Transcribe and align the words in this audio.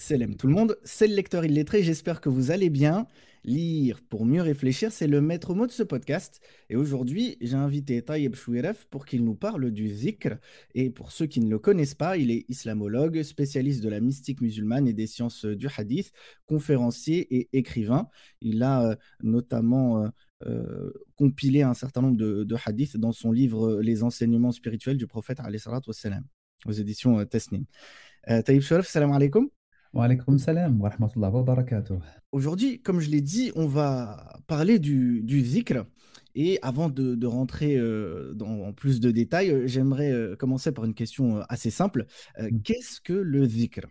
Salam 0.00 0.36
tout 0.36 0.46
le 0.46 0.52
monde, 0.52 0.78
c'est 0.84 1.08
le 1.08 1.16
lecteur 1.16 1.44
illettré, 1.44 1.82
j'espère 1.82 2.20
que 2.20 2.28
vous 2.28 2.52
allez 2.52 2.70
bien. 2.70 3.08
Lire 3.42 4.00
pour 4.08 4.24
mieux 4.26 4.42
réfléchir, 4.42 4.92
c'est 4.92 5.08
le 5.08 5.20
maître 5.20 5.54
mot 5.54 5.66
de 5.66 5.72
ce 5.72 5.82
podcast. 5.82 6.40
Et 6.70 6.76
aujourd'hui, 6.76 7.36
j'ai 7.40 7.56
invité 7.56 8.00
Tayeb 8.00 8.36
Chouiref 8.36 8.86
pour 8.90 9.06
qu'il 9.06 9.24
nous 9.24 9.34
parle 9.34 9.72
du 9.72 9.88
zikr. 9.88 10.36
Et 10.76 10.90
pour 10.90 11.10
ceux 11.10 11.26
qui 11.26 11.40
ne 11.40 11.50
le 11.50 11.58
connaissent 11.58 11.96
pas, 11.96 12.16
il 12.16 12.30
est 12.30 12.44
islamologue, 12.48 13.24
spécialiste 13.24 13.82
de 13.82 13.88
la 13.88 13.98
mystique 13.98 14.40
musulmane 14.40 14.86
et 14.86 14.92
des 14.92 15.08
sciences 15.08 15.44
du 15.44 15.66
hadith, 15.76 16.12
conférencier 16.46 17.26
et 17.36 17.48
écrivain. 17.52 18.08
Il 18.40 18.62
a 18.62 18.90
euh, 18.90 18.96
notamment 19.24 20.04
euh, 20.04 20.08
euh, 20.46 20.92
compilé 21.16 21.62
un 21.62 21.74
certain 21.74 22.02
nombre 22.02 22.16
de, 22.16 22.56
hadiths 22.64 22.96
dans 22.96 23.12
son 23.12 23.32
livre 23.32 23.80
Les 23.82 24.04
enseignements 24.04 24.52
spirituels 24.52 24.96
du 24.96 25.08
prophète 25.08 25.40
aux 26.66 26.72
éditions 26.72 27.24
Tesnim. 27.26 27.64
Taïb 28.44 28.62
Chouiref, 28.62 28.86
salam 28.86 29.10
alaikum. 29.10 29.48
Wa 29.94 30.04
alaykoum 30.04 30.38
salam 30.38 30.80
wa 30.80 30.90
rahmatullahi 30.90 31.32
wa 31.32 31.42
barakatuh. 31.42 31.98
Aujourd'hui, 32.32 32.80
comme 32.82 33.00
je 33.00 33.08
l'ai 33.10 33.22
dit, 33.22 33.52
on 33.56 33.66
va 33.66 34.38
parler 34.46 34.78
du, 34.78 35.22
du 35.22 35.40
zikr. 35.42 35.84
Et 36.34 36.58
avant 36.62 36.88
de, 36.88 37.14
de 37.14 37.26
rentrer 37.26 37.76
euh, 37.76 38.34
dans 38.34 38.66
en 38.68 38.72
plus 38.72 39.00
de 39.00 39.10
détails, 39.10 39.50
euh, 39.50 39.66
j'aimerais 39.66 40.12
euh, 40.12 40.36
commencer 40.36 40.72
par 40.72 40.84
une 40.84 40.94
question 40.94 41.40
assez 41.48 41.70
simple. 41.70 42.06
Euh, 42.38 42.50
Mm. 42.50 42.62
Qu'est-ce 42.62 43.00
que 43.00 43.14
le 43.14 43.46
zikr? 43.46 43.86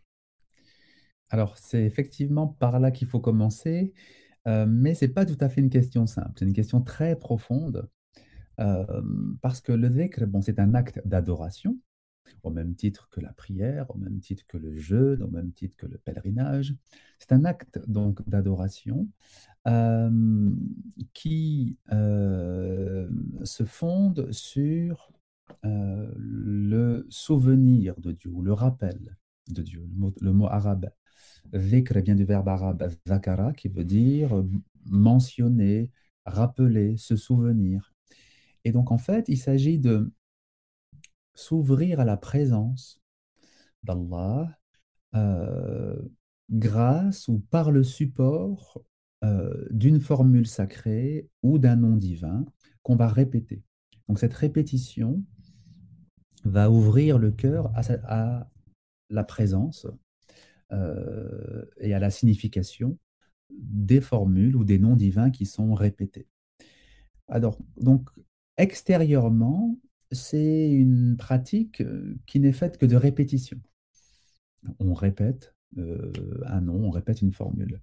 Alors, 1.30 1.58
c'est 1.58 1.84
effectivement 1.84 2.48
par 2.48 2.80
là 2.80 2.91
qu'il 2.91 3.08
faut 3.08 3.20
commencer, 3.20 3.94
mais 4.45 4.95
c'est 4.95 5.09
pas 5.09 5.25
tout 5.25 5.36
à 5.41 5.50
fait 5.50 5.59
une 5.59 5.70
question 5.70 6.05
simple. 6.05 6.31
C'est 6.39 6.45
une 6.45 6.53
question 6.53 6.80
très 6.81 7.17
profonde, 7.17 7.89
parce 9.41 9.59
que 9.59 9.73
le 9.73 9.89
dhikr, 9.89 10.25
bon, 10.25 10.41
c'est 10.41 10.58
un 10.58 10.73
acte 10.73 11.02
d'adoration, 11.03 11.77
au 12.44 12.49
même 12.49 12.76
titre 12.76 13.09
que 13.09 13.20
la 13.20 13.34
prière, 13.34 13.90
au 13.90 13.98
même 13.98 14.20
titre 14.20 14.45
que 14.48 14.58
le 14.58 14.76
jeûne, 14.76 15.22
au 15.23 15.30
même 15.30 15.52
titre 15.52 15.76
que 15.77 15.86
le 15.86 15.98
pèlerinage. 15.98 16.76
C'est 17.20 17.31
un 17.31 17.45
acte 17.45 17.80
donc 17.88 18.27
d'adoration 18.27 19.08
euh, 19.67 20.52
qui 21.14 21.78
euh, 21.92 23.09
se 23.44 23.64
fonde 23.64 24.31
sur 24.31 25.11
euh, 25.66 26.11
le 26.16 27.05
souvenir 27.09 28.00
de 28.00 28.11
Dieu, 28.11 28.31
le 28.42 28.53
rappel 28.53 29.17
de 29.50 29.61
Dieu. 29.61 29.88
Le 29.89 29.95
mot, 29.95 30.14
le 30.20 30.33
mot 30.33 30.48
arabe 30.48 30.89
Dhikr 31.53 32.00
vient 32.00 32.16
du 32.16 32.25
verbe 32.25 32.50
arabe 32.50 32.92
zakara, 33.08 33.53
qui 33.53 33.70
veut 33.70 33.86
dire 33.86 34.44
mentionner, 34.86 35.92
rappeler, 36.25 36.98
se 36.98 37.16
souvenir. 37.16 37.94
Et 38.64 38.72
donc, 38.72 38.92
en 38.92 38.98
fait, 38.98 39.30
il 39.30 39.38
s'agit 39.38 39.80
de 39.80 40.11
s'ouvrir 41.38 41.99
à 41.99 42.05
la 42.05 42.17
présence 42.17 42.99
d'Allah 43.83 44.57
euh, 45.16 46.02
grâce 46.49 47.27
ou 47.27 47.39
par 47.39 47.71
le 47.71 47.83
support 47.83 48.81
euh, 49.23 49.67
d'une 49.69 49.99
formule 49.99 50.47
sacrée 50.47 51.30
ou 51.43 51.59
d'un 51.59 51.75
nom 51.75 51.95
divin 51.95 52.43
qu'on 52.81 52.95
va 52.95 53.08
répéter. 53.08 53.61
Donc, 54.08 54.19
cette 54.19 54.33
répétition 54.33 55.23
va 56.43 56.71
ouvrir 56.71 57.19
le 57.19 57.31
cœur 57.31 57.71
à, 57.75 58.49
la 59.09 59.23
présence 59.23 59.85
euh, 60.71 61.65
et 61.80 61.93
à 61.93 61.99
la 61.99 62.09
signification 62.09 62.97
des 63.52 64.02
formules 64.02 64.55
ou 64.55 64.63
des 64.63 64.80
noms 64.80 64.95
divins 64.95 65.30
qui 65.30 65.45
sont 65.45 65.73
répétés. 65.75 66.27
Alors, 67.27 67.59
donc, 67.80 68.09
extérieurement, 68.58 69.77
c'est 70.11 70.69
une 70.69 71.17
pratique 71.17 71.83
qui 72.25 72.39
n'est 72.39 72.53
faite 72.53 72.77
que 72.77 72.86
de 72.86 72.95
répétition. 72.95 73.59
On 74.80 74.94
répète 74.94 75.53
un 76.45 76.61
nom, 76.61 76.86
on 76.86 76.89
répète 76.89 77.22
une 77.22 77.33
formule. 77.33 77.81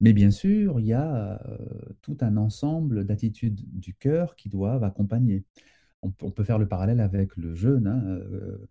Mais 0.00 0.12
bien 0.12 0.30
sûr, 0.30 0.80
il 0.80 0.86
y 0.86 0.92
a 0.92 1.40
tout 2.02 2.16
un 2.20 2.36
ensemble 2.36 3.04
d'attitudes 3.04 3.60
du 3.78 3.94
cœur 3.94 4.36
qui 4.36 4.48
doivent 4.48 4.84
accompagner. 4.84 5.44
On, 6.02 6.10
peut 6.10 6.44
faire 6.44 6.58
le 6.58 6.66
parallèle 6.66 7.00
avec 7.00 7.36
le 7.36 7.54
jeûne. 7.54 7.86
hein, 7.86 8.02
le, 8.04 8.68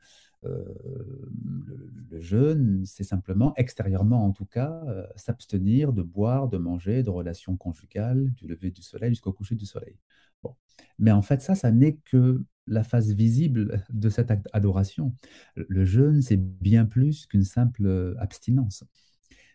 le 2.09 2.19
jeûne, 2.19 2.83
c'est 2.85 3.03
simplement, 3.03 3.53
extérieurement 3.55 4.25
en 4.25 4.31
tout 4.31 4.45
cas, 4.45 4.83
s'abstenir 5.15 5.93
de 5.93 6.01
boire, 6.01 6.47
de 6.47 6.57
manger, 6.57 7.03
de 7.03 7.09
relations 7.09 7.55
conjugales, 7.57 8.31
du 8.33 8.47
lever 8.47 8.71
du 8.71 8.81
soleil 8.81 9.11
jusqu'au 9.11 9.33
coucher 9.33 9.55
du 9.55 9.65
soleil. 9.65 9.97
Bon. 10.43 10.55
Mais 10.97 11.11
en 11.11 11.21
fait, 11.21 11.41
ça, 11.41 11.55
ça 11.55 11.71
n'est 11.71 11.97
que 11.97 12.43
la 12.69 12.83
face 12.83 13.09
visible 13.09 13.83
de 13.89 14.09
cette 14.09 14.31
adoration. 14.53 15.13
Le 15.55 15.83
jeûne, 15.83 16.21
c'est 16.21 16.37
bien 16.37 16.85
plus 16.85 17.25
qu'une 17.25 17.43
simple 17.43 17.85
euh, 17.85 18.15
abstinence. 18.19 18.83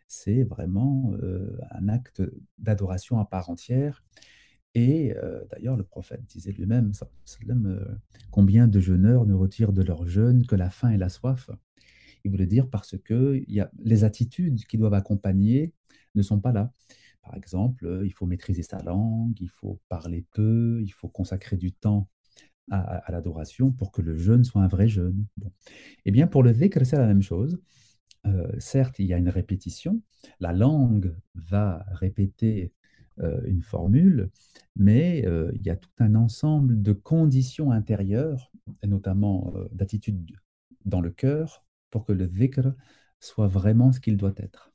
C'est 0.09 0.43
vraiment 0.43 1.13
euh, 1.23 1.57
un 1.71 1.89
acte 1.89 2.23
d'adoration 2.59 3.19
à 3.19 3.25
part 3.25 3.49
entière. 3.49 4.03
Et 4.75 5.17
euh, 5.17 5.45
d'ailleurs, 5.51 5.77
le 5.77 5.85
prophète 5.85 6.25
disait 6.27 6.53
lui-même, 6.53 6.93
combien 8.31 8.67
de 8.67 8.81
jeûneurs 8.81 9.25
ne 9.25 9.35
retirent 9.35 9.73
de 9.73 9.83
leur 9.83 10.07
jeûne 10.07 10.45
que 10.47 10.57
la 10.57 10.69
faim 10.69 10.91
et 10.91 10.99
la 10.99 11.09
soif? 11.09 11.49
Il 12.25 12.33
voulait 12.33 12.47
dire 12.47 12.69
parce 12.69 12.97
que 12.99 13.41
les 13.79 14.05
attitudes 14.05 14.65
qui 14.65 14.79
doivent 14.79 14.95
accompagner 14.95 15.73
ne 16.15 16.23
sont 16.23 16.41
pas 16.41 16.53
là. 16.53 16.73
Par 17.23 17.35
exemple, 17.37 18.03
il 18.05 18.13
faut 18.13 18.27
maîtriser 18.27 18.63
sa 18.63 18.83
langue, 18.83 19.37
il 19.41 19.49
faut 19.49 19.81
parler 19.89 20.27
peu, 20.33 20.81
il 20.83 20.91
faut 20.91 21.09
consacrer 21.09 21.57
du 21.57 21.73
temps 21.73 22.09
à, 22.71 23.11
l'adoration 23.11 23.73
pour 23.73 23.93
que 23.93 24.03
le 24.03 24.17
jeûne 24.17 24.45
soit 24.45 24.63
un 24.63 24.69
vrai 24.69 24.89
jeûne. 24.89 25.27
Eh 26.05 26.11
bien, 26.11 26.27
pour 26.27 26.43
le 26.43 26.53
dhikr, 26.53 26.85
c'est 26.85 26.97
la 26.97 27.07
même 27.07 27.23
chose. 27.23 27.61
Euh, 28.27 28.51
certes, 28.59 28.99
il 28.99 29.07
y 29.07 29.15
a 29.15 29.19
une 29.19 29.29
répétition, 29.29 30.01
la 30.41 30.53
langue 30.53 31.15
va 31.35 31.85
répéter 31.89 32.73
euh, 33.21 33.43
une 33.45 33.63
formule, 33.63 34.31
mais 34.77 35.27
euh, 35.27 35.53
il 35.55 35.63
y 35.63 35.71
a 35.71 35.77
tout 35.77 35.91
un 35.99 36.15
ensemble 36.15 36.81
de 36.81 36.93
conditions 36.93 37.71
intérieures, 37.71 38.51
et 38.83 38.87
notamment 38.87 39.53
d'attitudes 39.73 40.33
dans 40.87 41.03
le 41.03 41.11
cœur, 41.11 41.65
pour 41.91 42.07
que 42.07 42.13
le 42.13 42.27
dhikr 42.27 42.73
soit 43.21 43.49
vraiment 43.49 43.93
ce 43.93 44.01
qu'il 44.01 44.17
doit 44.17 44.35
être. 44.39 44.73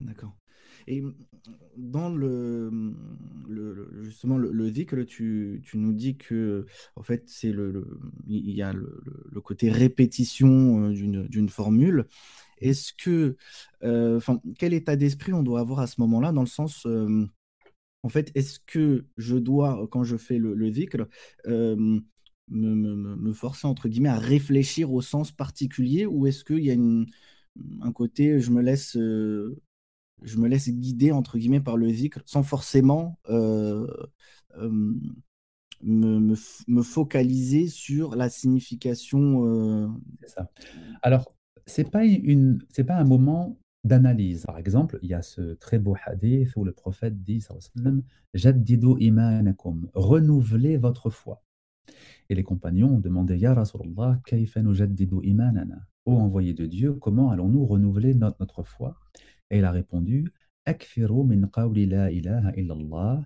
D'accord. 0.00 0.36
Et 0.86 1.02
dans 1.76 2.08
le, 2.10 2.70
le- 3.48 3.88
justement 4.02 4.38
le, 4.38 4.50
le 4.52 4.70
tu, 5.06 5.60
nous 5.76 5.92
dis 5.92 6.16
que 6.16 6.66
en 6.96 7.02
fait 7.02 7.24
c'est 7.26 7.52
le, 7.52 7.98
il 8.26 8.50
y 8.50 8.62
a 8.62 8.72
le, 8.72 9.02
côté 9.40 9.70
répétition 9.70 10.88
euh, 10.90 10.92
d'une 11.28 11.48
formule. 11.48 12.06
Est-ce 12.60 12.92
que, 12.94 13.36
euh, 13.84 14.16
enfin, 14.18 14.40
quel 14.58 14.74
état 14.74 14.96
d'esprit 14.96 15.32
on 15.34 15.42
doit 15.44 15.60
avoir 15.60 15.80
à 15.80 15.86
ce 15.88 16.00
moment-là, 16.02 16.32
dans 16.32 16.42
le 16.42 16.48
sens, 16.48 16.86
euh, 16.86 17.26
en 18.02 18.08
fait, 18.08 18.30
est-ce 18.34 18.60
que 18.66 19.06
je 19.16 19.36
dois, 19.36 19.88
quand 19.90 20.04
je 20.04 20.16
fais 20.16 20.38
le, 20.38 20.54
le 20.54 20.70
me, 23.16 23.32
forcer 23.32 23.66
entre 23.66 23.88
guillemets 23.88 24.10
à 24.10 24.18
réfléchir 24.18 24.92
au 24.92 25.00
sens 25.02 25.32
particulier, 25.32 26.06
ou 26.06 26.26
est-ce 26.26 26.44
qu'il 26.44 26.60
y 26.64 26.70
a 26.70 26.74
une, 26.74 27.06
un 27.82 27.92
côté, 27.92 28.40
je 28.40 28.50
me 28.50 28.62
laisse 28.62 28.96
je 30.24 30.38
me 30.38 30.48
laisse 30.48 30.68
guider 30.68 31.12
entre 31.12 31.38
guillemets 31.38 31.60
par 31.60 31.76
le 31.76 31.88
zikr 31.88 32.20
sans 32.26 32.42
forcément 32.42 33.18
euh, 33.28 33.86
euh, 34.56 34.94
me, 35.82 36.82
focaliser 36.82 37.68
sur 37.68 38.16
la 38.16 38.28
signification. 38.28 39.94
C'est 40.20 40.30
ça. 40.30 40.50
Alors, 41.02 41.34
c'est 41.66 41.90
pas 41.90 42.04
une, 42.04 42.60
pas 42.86 42.96
un 42.96 43.04
moment 43.04 43.58
d'analyse. 43.84 44.44
Par 44.46 44.58
exemple, 44.58 44.98
il 45.02 45.10
y 45.10 45.14
a 45.14 45.22
ce 45.22 45.54
très 45.54 45.78
beau 45.78 45.94
hadith 46.06 46.56
où 46.56 46.64
le 46.64 46.72
prophète 46.72 47.22
dit, 47.22 47.44
Jaddidu 48.32 48.94
imanakum, 48.98 49.88
renouvelez 49.94 50.76
votre 50.76 51.10
foi. 51.10 51.42
Et 52.28 52.34
les 52.34 52.42
compagnons 52.42 52.96
ont 52.96 53.00
demandé, 53.00 53.36
Ya 53.36 53.54
Rasulallah, 53.54 54.20
kayfa 54.24 54.62
nujaddidu 54.62 55.20
imanana? 55.22 55.86
Ô 56.06 56.12
envoyé 56.14 56.54
de 56.54 56.66
Dieu, 56.66 56.94
comment 56.94 57.30
allons-nous 57.30 57.64
renouveler 57.66 58.14
no- 58.14 58.32
notre 58.40 58.62
foi? 58.62 58.98
Et 59.50 59.58
il 59.58 59.64
a 59.64 59.70
répondu, 59.70 60.32
Akfiru 60.66 61.24
min 61.24 61.46
qawli 61.48 61.86
la 61.86 62.10
ilaha 62.10 62.52
illallah, 62.56 63.22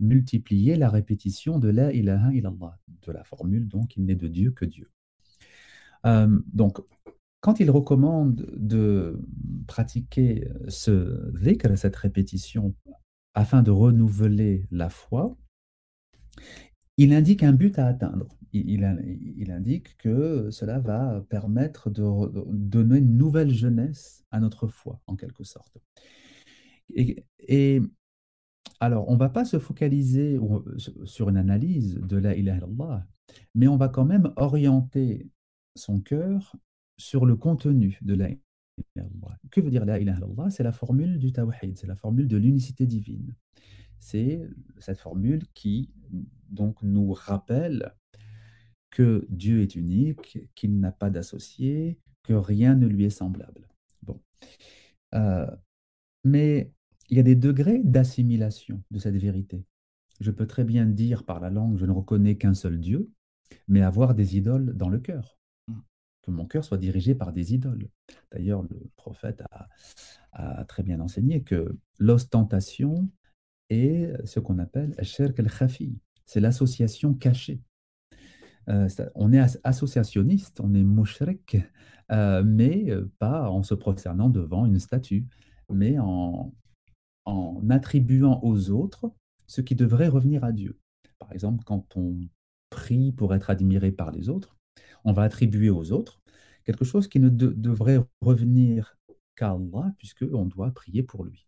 multipliez 0.00 0.76
la 0.76 0.88
répétition 0.88 1.58
de 1.58 1.68
la 1.68 1.92
ilaha 1.92 2.32
illallah, 2.32 2.78
de 3.06 3.12
la 3.12 3.24
formule 3.24 3.66
donc, 3.68 3.96
il 3.96 4.04
n'est 4.04 4.14
de 4.14 4.28
Dieu 4.28 4.52
que 4.52 4.64
Dieu. 4.64 4.88
Euh, 6.04 6.38
donc, 6.52 6.78
quand 7.40 7.60
il 7.60 7.70
recommande 7.70 8.46
de 8.56 9.20
pratiquer 9.66 10.48
ce 10.68 11.30
dhikr, 11.40 11.76
cette 11.76 11.96
répétition, 11.96 12.74
afin 13.34 13.62
de 13.62 13.70
renouveler 13.70 14.66
la 14.70 14.88
foi, 14.88 15.36
il 16.96 17.12
indique 17.12 17.42
un 17.42 17.52
but 17.52 17.78
à 17.78 17.86
atteindre. 17.86 18.26
Il, 18.56 18.70
il 18.70 18.84
in- 18.84 18.98
il 19.04 19.50
indique 19.50 19.96
que 19.98 20.50
cela 20.50 20.80
va 20.80 21.24
permettre 21.28 21.90
de, 21.90 22.02
donner 22.52 22.98
une 22.98 23.16
nouvelle 23.16 23.50
jeunesse 23.50 24.24
à 24.30 24.40
notre 24.40 24.68
foi, 24.68 25.00
en 25.06 25.16
quelque 25.16 25.44
sorte. 25.44 25.78
Et, 26.90 27.82
alors, 28.80 29.08
on 29.08 29.14
ne 29.14 29.18
va 29.18 29.28
pas 29.28 29.44
se 29.44 29.58
focaliser 29.58 30.38
sur 31.04 31.28
une 31.28 31.36
analyse 31.36 31.94
de 31.94 32.16
la 32.16 32.36
ilaha 32.36 32.58
illallah, 32.58 33.06
mais 33.54 33.68
on 33.68 33.76
va 33.76 33.88
quand 33.88 34.04
même 34.04 34.32
orienter 34.36 35.30
son 35.74 36.00
cœur 36.00 36.56
sur 36.98 37.26
le 37.26 37.36
contenu 37.36 37.98
de 38.02 38.14
la 38.14 38.28
illallah. 38.30 39.38
Que 39.50 39.60
veut 39.60 39.70
dire 39.70 39.84
la 39.84 39.98
ilaha 39.98 40.18
illallah? 40.18 40.50
C'est 40.50 40.62
la 40.62 40.72
formule 40.72 41.18
du 41.18 41.32
tawhid, 41.32 41.76
c'est 41.76 41.86
la 41.86 41.96
formule 41.96 42.28
de 42.28 42.36
l'unicité 42.36 42.86
divine. 42.86 43.34
C'est 43.98 44.46
cette 44.78 45.00
formule 45.00 45.42
qui 45.54 45.90
donc 46.50 46.82
nous 46.82 47.12
rappelle 47.12 47.94
que 48.90 49.26
Dieu 49.28 49.62
est 49.62 49.74
unique, 49.74 50.38
qu'il 50.54 50.78
n'a 50.80 50.92
pas 50.92 51.10
d'associé, 51.10 51.98
que 52.22 52.32
rien 52.32 52.74
ne 52.74 52.86
lui 52.86 53.04
est 53.04 53.10
semblable. 53.10 53.68
Bon. 54.02 54.20
Euh, 55.14 55.46
mais 56.24 56.72
il 57.08 57.16
y 57.16 57.20
a 57.20 57.22
des 57.22 57.36
degrés 57.36 57.80
d'assimilation 57.84 58.82
de 58.90 58.98
cette 58.98 59.16
vérité. 59.16 59.64
Je 60.20 60.30
peux 60.30 60.46
très 60.46 60.64
bien 60.64 60.86
dire 60.86 61.24
par 61.24 61.40
la 61.40 61.50
langue, 61.50 61.76
je 61.76 61.86
ne 61.86 61.92
reconnais 61.92 62.36
qu'un 62.36 62.54
seul 62.54 62.80
Dieu, 62.80 63.10
mais 63.68 63.82
avoir 63.82 64.14
des 64.14 64.36
idoles 64.36 64.76
dans 64.76 64.88
le 64.88 64.98
cœur. 64.98 65.38
Mmh. 65.68 65.74
Que 66.22 66.30
mon 66.30 66.46
cœur 66.46 66.64
soit 66.64 66.78
dirigé 66.78 67.14
par 67.14 67.32
des 67.32 67.54
idoles. 67.54 67.88
D'ailleurs, 68.32 68.62
le 68.62 68.90
prophète 68.96 69.42
a, 69.52 69.68
très 70.64 70.82
bien 70.82 71.00
enseigné 71.00 71.42
que 71.42 71.78
l'ostentation 71.98 73.08
est 73.70 74.12
ce 74.26 74.38
qu'on 74.38 74.58
appelle 74.58 74.94
shirk 75.02 75.38
al-khafi. 75.40 75.96
C'est 76.26 76.40
l'association 76.40 77.14
cachée. 77.14 77.62
Euh, 78.68 78.88
on 79.14 79.32
est 79.32 79.58
associationniste, 79.64 80.60
on 80.60 80.74
est 80.74 80.82
mouchrik, 80.82 81.56
euh, 82.12 82.42
mais 82.44 82.90
euh, 82.90 83.10
pas 83.18 83.50
en 83.50 83.62
se 83.62 83.74
prosternant 83.74 84.28
devant 84.28 84.66
une 84.66 84.78
statue, 84.78 85.26
mais 85.70 85.98
en, 85.98 86.52
en 87.24 87.70
attribuant 87.70 88.40
aux 88.42 88.70
autres 88.70 89.12
ce 89.46 89.60
qui 89.60 89.74
devrait 89.74 90.08
revenir 90.08 90.42
à 90.44 90.52
Dieu. 90.52 90.78
Par 91.18 91.32
exemple, 91.32 91.62
quand 91.64 91.96
on 91.96 92.20
prie 92.70 93.12
pour 93.12 93.34
être 93.34 93.50
admiré 93.50 93.92
par 93.92 94.10
les 94.10 94.28
autres, 94.28 94.56
on 95.04 95.12
va 95.12 95.22
attribuer 95.22 95.70
aux 95.70 95.92
autres 95.92 96.20
quelque 96.64 96.84
chose 96.84 97.06
qui 97.06 97.20
ne 97.20 97.28
devrait 97.28 98.00
revenir 98.20 98.98
qu'à 99.36 99.50
Allah, 99.50 99.94
puisqu'on 99.98 100.46
doit 100.46 100.72
prier 100.72 101.04
pour 101.04 101.24
lui. 101.24 101.46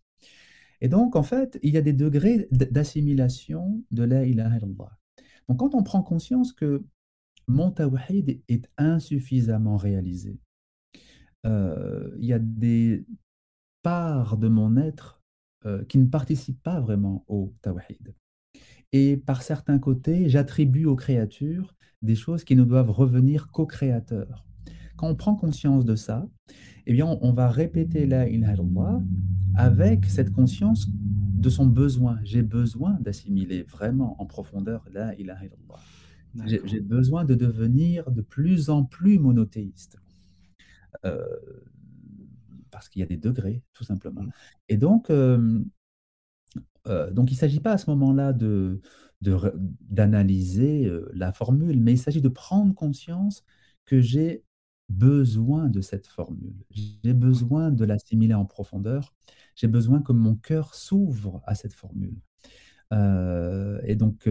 Et 0.81 0.89
donc, 0.89 1.17
en 1.17 1.25
fait, 1.25 1.59
il 1.63 1.75
y 1.75 1.77
a 1.77 1.83
des 1.83 1.93
degrés 1.93 2.47
d'assimilation 2.53 3.83
de 3.91 4.05
la 4.05 4.25
ilaha 4.25 4.59
illallah. 4.59 4.97
Donc, 5.49 5.59
quand 5.59 5.75
on 5.75 5.83
prend 5.83 6.03
conscience 6.03 6.53
que 6.53 6.85
mon 7.49 7.71
tawhid 7.71 8.43
est 8.49 8.69
insuffisamment 8.77 9.77
réalisé, 9.77 10.39
euh, 11.47 12.15
il 12.19 12.27
y 12.27 12.33
a 12.33 12.39
des 12.39 13.07
parts 13.83 14.37
de 14.37 14.49
mon 14.49 14.77
être 14.77 15.23
euh, 15.67 15.85
qui 15.85 15.99
ne 15.99 16.07
participent 16.07 16.63
pas 16.63 16.81
vraiment 16.81 17.25
au 17.27 17.55
tawhid. 17.63 18.15
Et 18.93 19.17
par 19.17 19.43
certains 19.43 19.79
côtés, 19.79 20.29
j'attribue 20.29 20.85
aux 20.87 20.97
créatures 20.97 21.75
des 22.03 22.15
choses 22.15 22.45
qui 22.45 22.57
ne 22.57 22.65
doivent 22.65 22.91
revenir 22.91 23.51
qu'au 23.51 23.67
créateur. 23.67 24.47
Quand 24.97 25.09
on 25.09 25.15
prend 25.15 25.37
conscience 25.37 25.85
de 25.85 25.95
ça, 25.95 26.29
eh 26.87 26.93
bien, 26.93 27.07
on, 27.07 27.33
va 27.33 27.51
répéter 27.51 28.07
la 28.07 28.29
ilaha 28.29 28.55
illallah 28.55 29.03
avec 29.55 30.07
cette 30.07 30.33
conscience 30.33 30.89
de 30.89 31.51
son 31.51 31.67
besoin. 31.67 32.19
J'ai 32.25 32.43
besoin 32.43 32.99
d'assimiler 33.01 33.63
vraiment 33.63 34.21
en 34.21 34.27
profondeur 34.27 34.85
la 34.91 35.15
ilaha 35.17 35.45
illallah. 35.45 35.81
J'ai 36.45 36.81
besoin 36.81 37.25
de 37.25 37.35
devenir 37.35 38.11
de 38.11 38.23
plus 38.23 38.71
en 38.71 38.85
plus 38.85 39.19
monothéiste. 39.19 39.99
Euh, 41.05 41.25
parce 42.71 42.89
qu'il 42.89 43.01
y 43.01 43.03
a 43.03 43.07
des 43.07 43.17
degrés, 43.17 43.63
tout 43.73 43.85
simplement. 43.85 44.23
Mmh. 44.23 44.33
Et 44.69 44.77
donc, 44.77 45.11
euh, 45.11 45.61
donc 46.87 47.31
il 47.31 47.35
ne 47.35 47.39
s'agit 47.39 47.61
pas 47.61 47.73
à 47.73 47.79
ce 47.79 47.91
moment-là 47.91 48.33
de, 48.33 48.81
d'analyser 49.21 50.91
la 51.13 51.33
formule, 51.33 51.81
mais 51.81 51.93
il 51.93 51.99
s'agit 51.99 52.23
de 52.23 52.29
prendre 52.29 52.75
conscience 52.75 53.45
que 53.85 54.01
j'ai 54.01 54.45
besoin 54.89 55.69
de 55.69 55.81
cette 55.81 56.07
formule. 56.07 56.55
J'ai 56.71 57.15
besoin 57.15 57.71
de 57.71 57.85
l'assimiler 57.85 58.35
en 58.35 58.45
profondeur. 58.45 59.15
J'ai 59.55 59.69
besoin 59.69 60.01
que 60.01 60.13
mon 60.13 60.35
cœur 60.35 60.75
s'ouvre 60.75 61.43
à 61.47 61.55
cette 61.55 61.75
formule. 61.75 62.17
et 62.93 63.97
donc, 63.97 64.29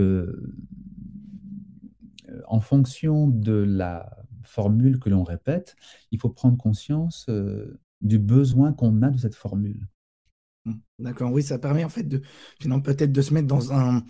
en 2.47 2.59
fonction 2.59 3.27
de 3.27 3.53
la 3.53 4.17
formule 4.43 4.99
que 4.99 5.09
l'on 5.09 5.23
répète, 5.23 5.75
il 6.11 6.19
faut 6.19 6.29
prendre 6.29 6.57
conscience 6.57 7.29
du 8.01 8.19
besoin 8.19 8.73
qu'on 8.73 9.01
a 9.01 9.09
de 9.09 9.17
cette 9.17 9.35
formule. 9.35 9.87
Mmh. 10.65 10.73
D'accord, 10.99 11.31
oui, 11.31 11.43
ça 11.43 11.59
permet 11.59 11.83
en 11.83 11.89
fait 11.89 12.03
de 12.03 12.21
peut-être 12.83 13.11
de 13.11 13.21
se 13.21 13.33
mettre 13.33 13.47
dans 13.47 13.73
un, 13.73 14.03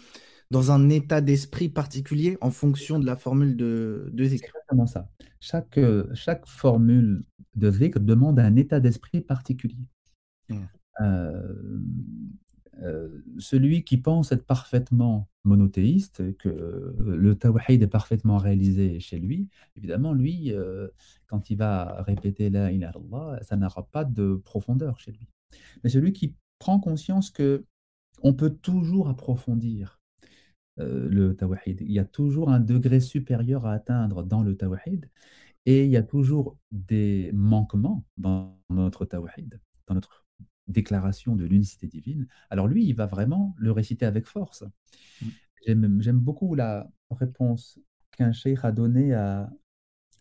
dans 0.51 0.71
un 0.71 0.89
état 0.89 1.21
d'esprit 1.21 1.69
particulier 1.69 2.37
en 2.41 2.51
fonction 2.51 2.99
de 2.99 3.05
la 3.05 3.15
formule 3.15 3.55
de, 3.55 4.09
de 4.11 4.25
zikr. 4.25 4.45
exactement 4.45 4.87
ça. 4.87 5.09
Chaque, 5.39 5.77
euh, 5.77 6.07
chaque 6.13 6.47
formule 6.47 7.23
de 7.55 7.71
zikr 7.71 7.99
demande 7.99 8.39
un 8.39 8.55
état 8.55 8.79
d'esprit 8.79 9.21
particulier. 9.21 9.87
Mmh. 10.49 10.57
Euh, 11.01 11.79
euh, 12.83 13.23
celui 13.39 13.83
qui 13.83 13.97
pense 13.97 14.31
être 14.31 14.45
parfaitement 14.45 15.29
monothéiste, 15.43 16.37
que 16.37 16.95
le 16.99 17.35
tawhid 17.35 17.81
est 17.81 17.87
parfaitement 17.87 18.37
réalisé 18.37 18.99
chez 18.99 19.17
lui, 19.17 19.47
évidemment, 19.75 20.13
lui, 20.13 20.53
quand 21.27 21.49
il 21.49 21.57
va 21.57 22.01
répéter 22.03 22.49
la 22.49 22.71
ilaha 22.71 22.91
illallah, 22.99 23.39
ça 23.43 23.55
n'aura 23.55 23.87
pas 23.87 24.03
de 24.03 24.35
profondeur 24.43 24.99
chez 24.99 25.11
lui. 25.11 25.27
Mais 25.83 25.89
celui 25.89 26.11
qui 26.11 26.35
prend 26.59 26.79
conscience 26.79 27.31
que 27.31 27.63
on 28.23 28.33
peut 28.33 28.49
toujours 28.49 29.07
approfondir 29.07 30.01
le 30.75 31.31
tawhid. 31.33 31.81
Il 31.81 31.91
y 31.91 31.99
a 31.99 32.05
toujours 32.05 32.49
un 32.49 32.59
degré 32.59 32.99
supérieur 32.99 33.65
à 33.65 33.73
atteindre 33.73 34.23
dans 34.23 34.43
le 34.43 34.57
tawhid 34.57 35.09
et 35.65 35.83
il 35.83 35.91
y 35.91 35.97
a 35.97 36.03
toujours 36.03 36.57
des 36.71 37.29
manquements 37.33 38.05
dans 38.17 38.57
notre 38.69 39.05
tawhid, 39.05 39.59
dans 39.87 39.95
notre 39.95 40.26
déclaration 40.67 41.35
de 41.35 41.45
l'unicité 41.45 41.87
divine. 41.87 42.27
Alors 42.49 42.67
lui, 42.67 42.85
il 42.85 42.93
va 42.93 43.05
vraiment 43.05 43.55
le 43.57 43.71
réciter 43.71 44.05
avec 44.05 44.25
force. 44.25 44.63
Mmh. 45.21 45.99
J'aime 45.99 46.19
beaucoup 46.19 46.55
la 46.55 46.89
réponse 47.11 47.79
qu'un 48.11 48.31
cheikh 48.31 48.59
a 48.63 48.71
donnée 48.71 49.13
à, 49.13 49.49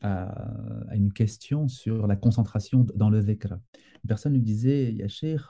à, 0.02 0.94
une 0.94 1.12
question 1.12 1.68
sur 1.68 2.06
la 2.06 2.16
concentration 2.16 2.86
dans 2.94 3.10
le 3.10 3.22
dhikr. 3.22 3.52
Une 3.52 4.08
personne 4.08 4.32
lui 4.32 4.42
disait, 4.42 4.92
Ya 4.92 5.08
cheikh, 5.08 5.42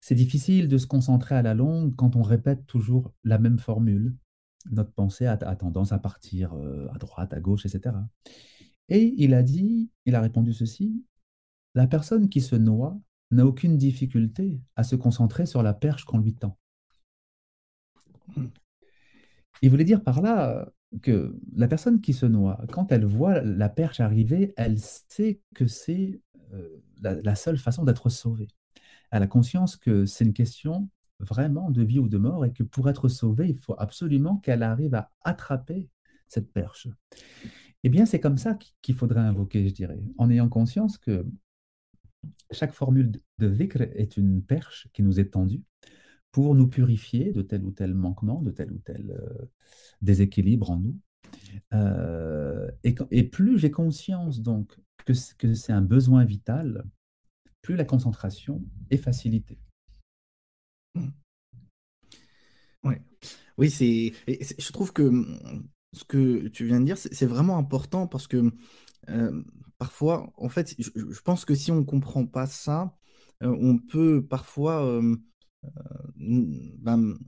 c'est 0.00 0.14
difficile 0.14 0.68
de 0.68 0.78
se 0.78 0.86
concentrer 0.86 1.34
à 1.34 1.42
la 1.42 1.54
longue 1.54 1.94
quand 1.96 2.16
on 2.16 2.22
répète 2.22 2.66
toujours 2.66 3.12
la 3.24 3.38
même 3.38 3.58
formule. 3.58 4.16
Notre 4.70 4.92
pensée 4.92 5.26
a, 5.26 5.36
tendance 5.36 5.92
à 5.92 5.98
partir 5.98 6.52
euh, 6.54 6.88
à 6.92 6.98
droite, 6.98 7.32
à 7.32 7.40
gauche, 7.40 7.64
etc. 7.64 7.96
Et 8.88 9.14
il 9.16 9.34
a 9.34 9.42
dit, 9.42 9.90
il 10.04 10.14
a 10.14 10.20
répondu 10.20 10.52
ceci, 10.52 11.04
la 11.74 11.86
personne 11.86 12.28
qui 12.28 12.40
se 12.40 12.56
noie 12.56 13.00
n'a 13.30 13.46
aucune 13.46 13.76
difficulté 13.76 14.60
à 14.76 14.82
se 14.82 14.96
concentrer 14.96 15.46
sur 15.46 15.62
la 15.62 15.72
perche 15.74 16.04
qu'on 16.04 16.18
lui 16.18 16.34
tend. 16.34 16.56
Il 19.62 19.70
voulait 19.70 19.84
dire 19.84 20.02
par 20.02 20.22
là 20.22 20.68
que 21.02 21.38
la 21.54 21.68
personne 21.68 22.00
qui 22.00 22.12
se 22.12 22.26
noie, 22.26 22.60
quand 22.72 22.90
elle 22.92 23.04
voit 23.04 23.40
la 23.42 23.68
perche 23.68 24.00
arriver, 24.00 24.52
elle 24.56 24.78
sait 24.78 25.40
que 25.54 25.66
c'est 25.66 26.20
euh, 26.52 26.82
la, 27.00 27.34
seule 27.34 27.58
façon 27.58 27.84
d'être 27.84 28.08
sauvée 28.08 28.48
elle 29.10 29.22
a 29.22 29.26
conscience 29.26 29.76
que 29.76 30.06
c'est 30.06 30.24
une 30.24 30.32
question 30.32 30.88
vraiment 31.18 31.70
de 31.70 31.82
vie 31.82 31.98
ou 31.98 32.08
de 32.08 32.18
mort 32.18 32.44
et 32.44 32.52
que 32.52 32.62
pour 32.62 32.88
être 32.88 33.08
sauvée, 33.08 33.48
il 33.48 33.56
faut 33.56 33.74
absolument 33.78 34.38
qu'elle 34.38 34.62
arrive 34.62 34.94
à 34.94 35.10
attraper 35.22 35.90
cette 36.28 36.52
perche. 36.52 36.88
Eh 37.82 37.88
bien, 37.88 38.06
c'est 38.06 38.20
comme 38.20 38.38
ça 38.38 38.58
qu'il 38.82 38.94
faudrait 38.94 39.20
invoquer, 39.20 39.68
je 39.68 39.74
dirais, 39.74 40.00
en 40.18 40.30
ayant 40.30 40.48
conscience 40.48 40.96
que 40.96 41.26
chaque 42.50 42.72
formule 42.72 43.12
de 43.38 43.48
dhikr 43.48 43.82
est 43.82 44.16
une 44.16 44.42
perche 44.42 44.88
qui 44.92 45.02
nous 45.02 45.20
est 45.20 45.30
tendue 45.30 45.62
pour 46.32 46.54
nous 46.54 46.68
purifier 46.68 47.32
de 47.32 47.42
tel 47.42 47.64
ou 47.64 47.72
tel 47.72 47.94
manquement, 47.94 48.40
de 48.40 48.50
tel 48.50 48.72
ou 48.72 48.78
tel 48.78 49.10
euh, 49.10 49.46
déséquilibre 50.02 50.70
en 50.70 50.78
nous. 50.78 50.96
Euh, 51.72 52.70
et, 52.84 53.24
plus 53.24 53.58
j'ai 53.58 53.70
conscience 53.70 54.40
donc 54.40 54.78
que 55.04 55.14
c'est 55.14 55.72
un 55.72 55.82
besoin 55.82 56.24
vital, 56.24 56.84
plus 57.62 57.76
la 57.76 57.84
concentration 57.84 58.62
est 58.90 58.96
facilitée. 58.96 59.58
Mmh. 60.94 61.08
Ouais. 62.84 63.02
Oui, 63.58 63.70
c'est. 63.70 64.12
Je 64.26 64.72
trouve 64.72 64.92
que 64.92 65.10
ce 65.92 66.04
que 66.04 66.48
tu 66.48 66.66
viens 66.66 66.80
de 66.80 66.84
dire, 66.84 66.98
c'est 66.98 67.26
vraiment 67.26 67.58
important 67.58 68.06
parce 68.06 68.26
que 68.26 68.52
euh, 69.08 69.42
parfois, 69.80 70.30
en 70.36 70.50
fait, 70.50 70.74
je, 70.78 71.20
pense 71.22 71.46
que 71.46 71.54
si 71.54 71.72
on 71.72 71.76
ne 71.76 71.84
comprend 71.84 72.26
pas 72.26 72.46
ça, 72.46 72.94
euh, 73.42 73.56
on 73.60 73.78
peut 73.78 74.22
parfois 74.24 74.84
euh, 74.84 75.16
ben, 76.16 77.18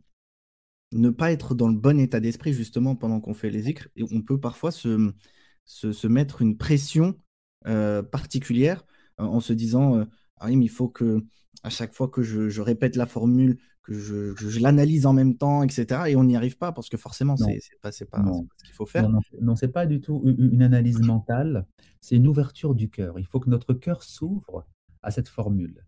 ne 0.93 1.11
pas 1.11 1.33
être 1.33 1.55
dans 1.55 1.69
le 1.69 1.79
bon 1.79 1.99
état 1.99 2.21
d'esprit 2.21 2.53
justement 2.53 2.95
pendant 2.95 3.21
qu'on 3.21 3.33
fait 3.33 3.51
les 3.51 3.71
écrits 3.71 3.89
et 3.97 4.05
on 4.13 4.21
peut 4.21 4.39
parfois 4.39 4.71
se 4.71 6.07
mettre 6.07 6.43
une 6.43 6.59
pression 6.59 7.17
particulière 7.65 8.85
en 9.17 9.41
se 9.41 9.55
disant 9.55 10.07
ah 10.37 10.47
oui, 10.47 10.57
mais 10.57 10.67
il 10.67 10.71
faut 10.71 10.89
que 10.89 11.25
à 11.63 11.71
chaque 11.71 11.95
fois 11.95 12.09
que 12.09 12.23
je, 12.23 12.61
répète 12.61 12.97
la 12.97 13.07
formule, 13.07 13.59
que 13.83 13.95
je, 13.95 14.61
l'analyse 14.61 15.07
en 15.07 15.12
même 15.12 15.37
temps, 15.37 15.62
etc. 15.62 16.03
Et 16.09 16.17
on 16.17 16.25
n'y 16.25 16.37
arrive 16.37 16.57
pas 16.57 16.73
parce 16.73 16.89
que 16.89 16.97
forcément, 16.97 17.37
c'est 17.37 17.61
pas, 17.81 17.91
pas, 17.91 18.23
pas 18.23 18.33
ce 18.57 18.65
qu'il 18.65 18.75
faut 18.75 18.87
faire. 18.87 19.09
Non, 19.09 19.21
non, 19.41 19.57
c'est 19.57 19.69
pas 19.69 19.87
du 19.87 20.01
tout 20.01 20.23
une 20.25 20.62
analyse 20.62 21.01
mentale, 21.01 21.67
c'est 22.01 22.17
une 22.17 22.27
ouverture 22.27 22.75
du 22.75 22.91
cœur. 22.91 23.19
Il 23.19 23.27
faut 23.27 23.41
que 23.41 23.51
notre 23.51 23.75
cœur 23.75 24.03
s'ouvre 24.03 24.67
à 25.03 25.11
cette 25.11 25.29
formule. 25.29 25.85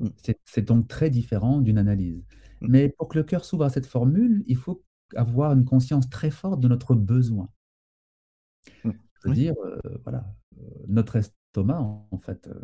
Mm. 0.00 0.08
C'est 0.44 0.64
donc 0.64 0.88
très 0.88 1.10
différent 1.10 1.60
d'une 1.60 1.78
analyse. 1.78 2.24
Mm. 2.60 2.66
Mais 2.68 2.88
pour 2.88 3.08
que 3.08 3.18
le 3.18 3.24
cœur 3.24 3.44
s'ouvre 3.44 3.64
à 3.64 3.70
cette 3.70 3.86
formule, 3.86 4.42
il 4.46 4.56
faut 4.56 4.82
avoir 5.14 5.52
une 5.52 5.64
conscience 5.64 6.08
très 6.08 6.30
forte 6.30 6.60
de 6.60 6.68
notre 6.68 6.94
besoin. 6.94 7.48
Mm. 8.84 8.90
Je 9.22 9.28
veux 9.28 9.34
dire, 9.34 9.54
euh, 9.64 9.78
voilà, 10.02 10.34
euh, 10.58 10.64
notre 10.88 11.20
estomac, 11.52 11.80
en 12.10 12.18
fait, 12.18 12.48
euh, 12.48 12.54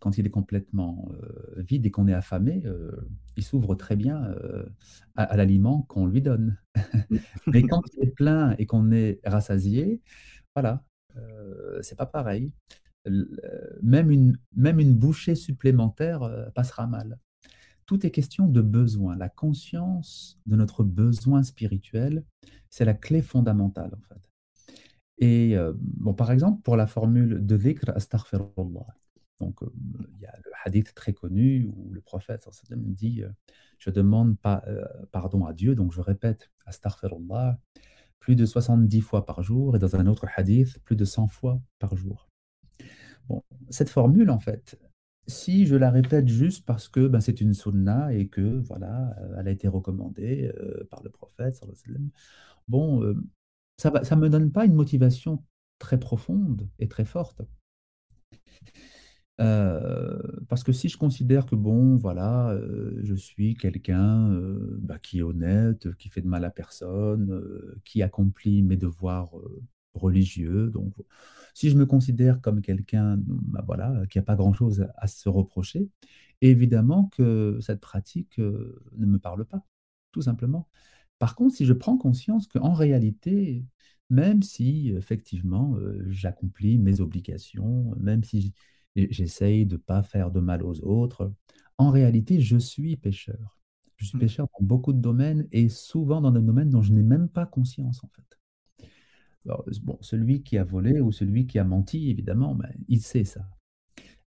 quand 0.00 0.18
il 0.18 0.26
est 0.26 0.30
complètement 0.30 1.08
vide 1.56 1.86
et 1.86 1.90
qu'on 1.92 2.08
est 2.08 2.14
affamé, 2.14 2.64
il 3.36 3.44
s'ouvre 3.44 3.76
très 3.76 3.94
bien 3.94 4.34
à, 5.14 5.36
l'aliment 5.36 5.82
qu'on 5.82 6.06
lui 6.06 6.22
donne. 6.22 6.58
Mais 7.46 7.62
quand 7.62 7.82
il 7.94 8.08
est 8.08 8.10
plein 8.10 8.56
et 8.58 8.66
qu'on 8.66 8.90
est 8.90 9.20
rassasié, 9.24 10.00
voilà, 10.56 10.84
c'est 11.82 11.96
pas 11.96 12.06
pareil. 12.06 12.52
Même 13.82 14.10
une, 14.10 14.36
même 14.56 14.80
une 14.80 14.94
bouchée 14.94 15.36
supplémentaire 15.36 16.50
passera 16.54 16.88
mal. 16.88 17.18
Tout 17.86 18.04
est 18.04 18.10
question 18.10 18.48
de 18.48 18.60
besoin. 18.60 19.16
La 19.16 19.28
conscience 19.28 20.40
de 20.46 20.56
notre 20.56 20.82
besoin 20.82 21.44
spirituel, 21.44 22.24
c'est 22.70 22.84
la 22.84 22.94
clé 22.94 23.22
fondamentale 23.22 23.92
en 23.94 24.00
fait. 24.08 24.31
Et 25.22 25.56
euh, 25.56 25.72
bon, 25.76 26.14
par 26.14 26.32
exemple, 26.32 26.62
pour 26.62 26.76
la 26.76 26.88
formule 26.88 27.46
de 27.46 27.56
dhikr 27.56 27.90
astaghfirullah. 27.94 28.86
Donc, 29.38 29.62
euh, 29.62 29.72
il 30.14 30.20
y 30.20 30.26
a 30.26 30.36
le 30.44 30.50
hadith 30.64 30.94
très 30.94 31.12
connu 31.12 31.64
où 31.72 31.92
le 31.92 32.00
prophète 32.00 32.44
dit 32.72 33.22
euh, 33.22 33.28
Je 33.78 33.90
demande 33.90 34.36
pas, 34.36 34.64
pardon 35.12 35.46
à 35.46 35.52
Dieu, 35.52 35.76
donc 35.76 35.92
je 35.92 36.00
répète 36.00 36.50
astaghfirullah 36.66 37.56
plus 38.18 38.34
de 38.34 38.44
70 38.44 39.00
fois 39.00 39.24
par 39.24 39.44
jour, 39.44 39.76
et 39.76 39.78
dans 39.78 39.94
un 39.94 40.06
autre 40.06 40.26
hadith, 40.36 40.80
plus 40.80 40.96
de 40.96 41.04
100 41.04 41.28
fois 41.28 41.60
par 41.78 41.96
jour. 41.96 42.28
Bon, 43.28 43.44
cette 43.70 43.90
formule, 43.90 44.28
en 44.28 44.40
fait, 44.40 44.76
si 45.28 45.66
je 45.66 45.76
la 45.76 45.92
répète 45.92 46.26
juste 46.26 46.66
parce 46.66 46.88
que 46.88 47.06
ben, 47.06 47.20
c'est 47.20 47.40
une 47.40 47.54
sunna 47.54 48.12
et 48.12 48.26
que 48.26 48.58
voilà, 48.66 49.14
elle 49.38 49.46
a 49.46 49.50
été 49.52 49.68
recommandée 49.68 50.52
par 50.90 51.00
le 51.04 51.10
prophète, 51.10 51.60
bon, 52.66 53.14
ça 53.82 54.16
ne 54.16 54.20
me 54.20 54.28
donne 54.28 54.52
pas 54.52 54.64
une 54.64 54.74
motivation 54.74 55.44
très 55.78 55.98
profonde 55.98 56.68
et 56.78 56.88
très 56.88 57.04
forte. 57.04 57.42
parce 60.48 60.62
que 60.62 60.72
si 60.72 60.88
je 60.88 60.96
considère 60.96 61.46
que 61.46 61.56
bon, 61.56 61.96
voilà, 61.96 62.56
je 63.02 63.14
suis 63.14 63.54
quelqu'un 63.54 64.30
bah, 64.78 64.98
qui 64.98 65.18
est 65.18 65.22
honnête, 65.22 65.94
qui 65.96 66.08
fait 66.08 66.20
de 66.20 66.28
mal 66.28 66.44
à 66.44 66.50
personne, 66.50 67.42
qui 67.84 68.02
accomplit 68.02 68.62
mes 68.62 68.76
devoirs 68.76 69.32
religieux, 69.94 70.70
donc 70.70 70.94
si 71.54 71.70
je 71.70 71.76
me 71.76 71.86
considère 71.86 72.40
comme 72.40 72.62
quelqu'un 72.62 73.16
bah 73.18 73.62
voilà, 73.66 74.02
qui 74.10 74.18
n'a 74.18 74.22
pas 74.24 74.36
grand-chose 74.36 74.86
à 74.96 75.06
se 75.06 75.28
reprocher, 75.28 75.88
évidemment 76.40 77.08
que 77.12 77.58
cette 77.60 77.80
pratique 77.80 78.38
euh, 78.38 78.82
ne 78.96 79.06
me 79.06 79.18
parle 79.18 79.44
pas, 79.44 79.64
tout 80.12 80.22
simplement. 80.22 80.68
Par 81.22 81.36
contre, 81.36 81.54
si 81.54 81.66
je 81.66 81.72
prends 81.72 81.96
conscience 81.96 82.48
qu'en 82.48 82.72
réalité, 82.72 83.64
même 84.10 84.42
si 84.42 84.90
effectivement 84.90 85.76
euh, 85.76 86.04
j'accomplis 86.08 86.80
mes 86.80 87.00
obligations, 87.00 87.94
même 87.96 88.24
si 88.24 88.52
j'essaye 88.96 89.64
de 89.64 89.76
ne 89.76 89.80
pas 89.80 90.02
faire 90.02 90.32
de 90.32 90.40
mal 90.40 90.64
aux 90.64 90.80
autres, 90.80 91.32
en 91.78 91.92
réalité, 91.92 92.40
je 92.40 92.56
suis 92.56 92.96
pécheur. 92.96 93.60
Je 93.98 94.06
suis 94.06 94.16
mmh. 94.16 94.20
pécheur 94.20 94.48
dans 94.58 94.66
beaucoup 94.66 94.92
de 94.92 94.98
domaines 94.98 95.46
et 95.52 95.68
souvent 95.68 96.20
dans 96.20 96.32
des 96.32 96.42
domaines 96.42 96.70
dont 96.70 96.82
je 96.82 96.92
n'ai 96.92 97.04
même 97.04 97.28
pas 97.28 97.46
conscience 97.46 98.02
en 98.02 98.08
fait 98.08 98.36
bon, 99.80 99.98
celui 100.00 100.42
qui 100.42 100.58
a 100.58 100.64
volé 100.64 101.00
ou 101.00 101.12
celui 101.12 101.46
qui 101.46 101.60
a 101.60 101.64
menti, 101.64 102.10
évidemment, 102.10 102.56
ben, 102.56 102.72
il 102.88 103.00
sait 103.00 103.22
ça. 103.22 103.48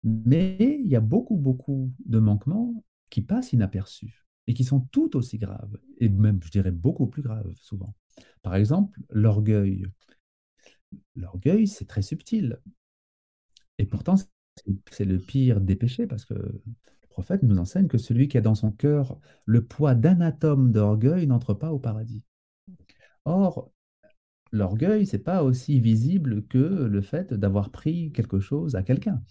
Mais 0.05 0.79
il 0.81 0.87
y 0.87 0.95
a 0.95 1.01
beaucoup, 1.01 1.35
beaucoup 1.35 1.91
de 2.05 2.19
manquements 2.19 2.85
qui 3.09 3.21
passent 3.21 3.51
inaperçus 3.51 4.24
et 4.47 4.53
qui 4.53 4.63
sont 4.63 4.81
tout 4.91 5.15
aussi 5.15 5.37
graves, 5.37 5.77
et 5.97 6.09
même, 6.09 6.39
je 6.43 6.51
dirais, 6.51 6.71
beaucoup 6.71 7.07
plus 7.07 7.21
graves 7.21 7.53
souvent. 7.55 7.95
Par 8.41 8.55
exemple, 8.55 8.99
l'orgueil. 9.09 9.87
L'orgueil, 11.15 11.67
c'est 11.67 11.85
très 11.85 12.01
subtil. 12.01 12.59
Et 13.77 13.85
pourtant, 13.85 14.15
c'est 14.91 15.05
le 15.05 15.19
pire 15.19 15.61
des 15.61 15.75
péchés 15.75 16.07
parce 16.07 16.25
que 16.25 16.33
le 16.33 16.61
prophète 17.09 17.43
nous 17.43 17.57
enseigne 17.57 17.87
que 17.87 17.97
celui 17.97 18.27
qui 18.27 18.37
a 18.37 18.41
dans 18.41 18.55
son 18.55 18.71
cœur 18.71 19.19
le 19.45 19.65
poids 19.65 19.95
d'un 19.95 20.21
atome 20.21 20.71
d'orgueil 20.71 21.27
n'entre 21.27 21.53
pas 21.53 21.73
au 21.73 21.79
paradis. 21.79 22.23
Or, 23.25 23.71
l'orgueil, 24.51 25.05
c'est 25.05 25.19
pas 25.19 25.43
aussi 25.43 25.79
visible 25.79 26.45
que 26.47 26.57
le 26.57 27.01
fait 27.01 27.33
d'avoir 27.33 27.71
pris 27.71 28.11
quelque 28.11 28.39
chose 28.39 28.75
à 28.75 28.83
quelqu'un. 28.83 29.21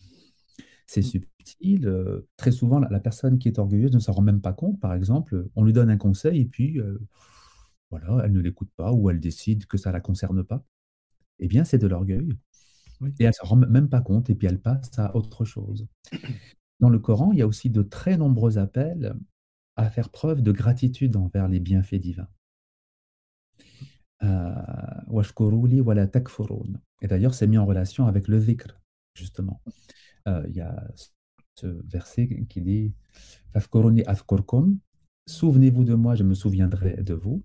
C'est 0.86 1.02
mmh. 1.02 1.20
Euh, 1.64 2.22
très 2.36 2.52
souvent, 2.52 2.78
la, 2.78 3.00
personne 3.00 3.38
qui 3.38 3.48
est 3.48 3.58
orgueilleuse 3.58 3.92
ne 3.92 3.98
s'en 3.98 4.12
rend 4.12 4.22
même 4.22 4.40
pas 4.40 4.52
compte. 4.52 4.80
Par 4.80 4.94
exemple, 4.94 5.46
on 5.56 5.64
lui 5.64 5.72
donne 5.72 5.90
un 5.90 5.96
conseil 5.96 6.40
et 6.42 6.46
puis, 6.46 6.80
euh, 6.80 6.98
voilà, 7.90 8.24
elle 8.24 8.32
ne 8.32 8.40
l'écoute 8.40 8.70
pas 8.76 8.92
ou 8.92 9.10
elle 9.10 9.20
décide 9.20 9.66
que 9.66 9.76
ça 9.76 9.90
ne 9.90 9.94
la 9.94 10.00
concerne 10.00 10.42
pas. 10.44 10.64
Eh 11.38 11.48
bien, 11.48 11.64
c'est 11.64 11.78
de 11.78 11.86
l'orgueil. 11.86 12.28
Et 13.18 13.24
elle 13.24 13.28
ne 13.28 13.32
s'en 13.32 13.46
rend 13.46 13.56
même 13.56 13.88
pas 13.88 14.00
compte 14.00 14.30
et 14.30 14.34
puis 14.34 14.46
elle 14.46 14.60
passe 14.60 14.98
à 14.98 15.14
autre 15.16 15.44
chose. 15.44 15.86
Dans 16.80 16.88
le 16.88 16.98
Coran, 16.98 17.32
il 17.32 17.38
y 17.38 17.42
a 17.42 17.46
aussi 17.46 17.70
de 17.70 17.82
très 17.82 18.16
nombreux 18.16 18.58
appels 18.58 19.14
à 19.76 19.90
faire 19.90 20.10
preuve 20.10 20.42
de 20.42 20.52
gratitude 20.52 21.16
envers 21.16 21.48
les 21.48 21.60
bienfaits 21.60 21.96
divins. 21.96 22.28
Et 27.02 27.06
d'ailleurs, 27.06 27.34
c'est 27.34 27.46
mis 27.46 27.58
en 27.58 27.66
relation 27.66 28.06
avec 28.06 28.28
le 28.28 28.40
dhikr, 28.40 28.80
justement. 29.14 29.60
Euh, 30.28 30.44
il 30.48 30.56
y 30.56 30.60
a 30.60 30.88
ce 31.54 31.66
verset 31.86 32.46
qui 32.48 32.60
dit 32.60 32.92
Souvenez-vous 35.26 35.84
de 35.84 35.94
moi, 35.94 36.14
je 36.14 36.24
me 36.24 36.34
souviendrai 36.34 37.02
de 37.02 37.14
vous. 37.14 37.42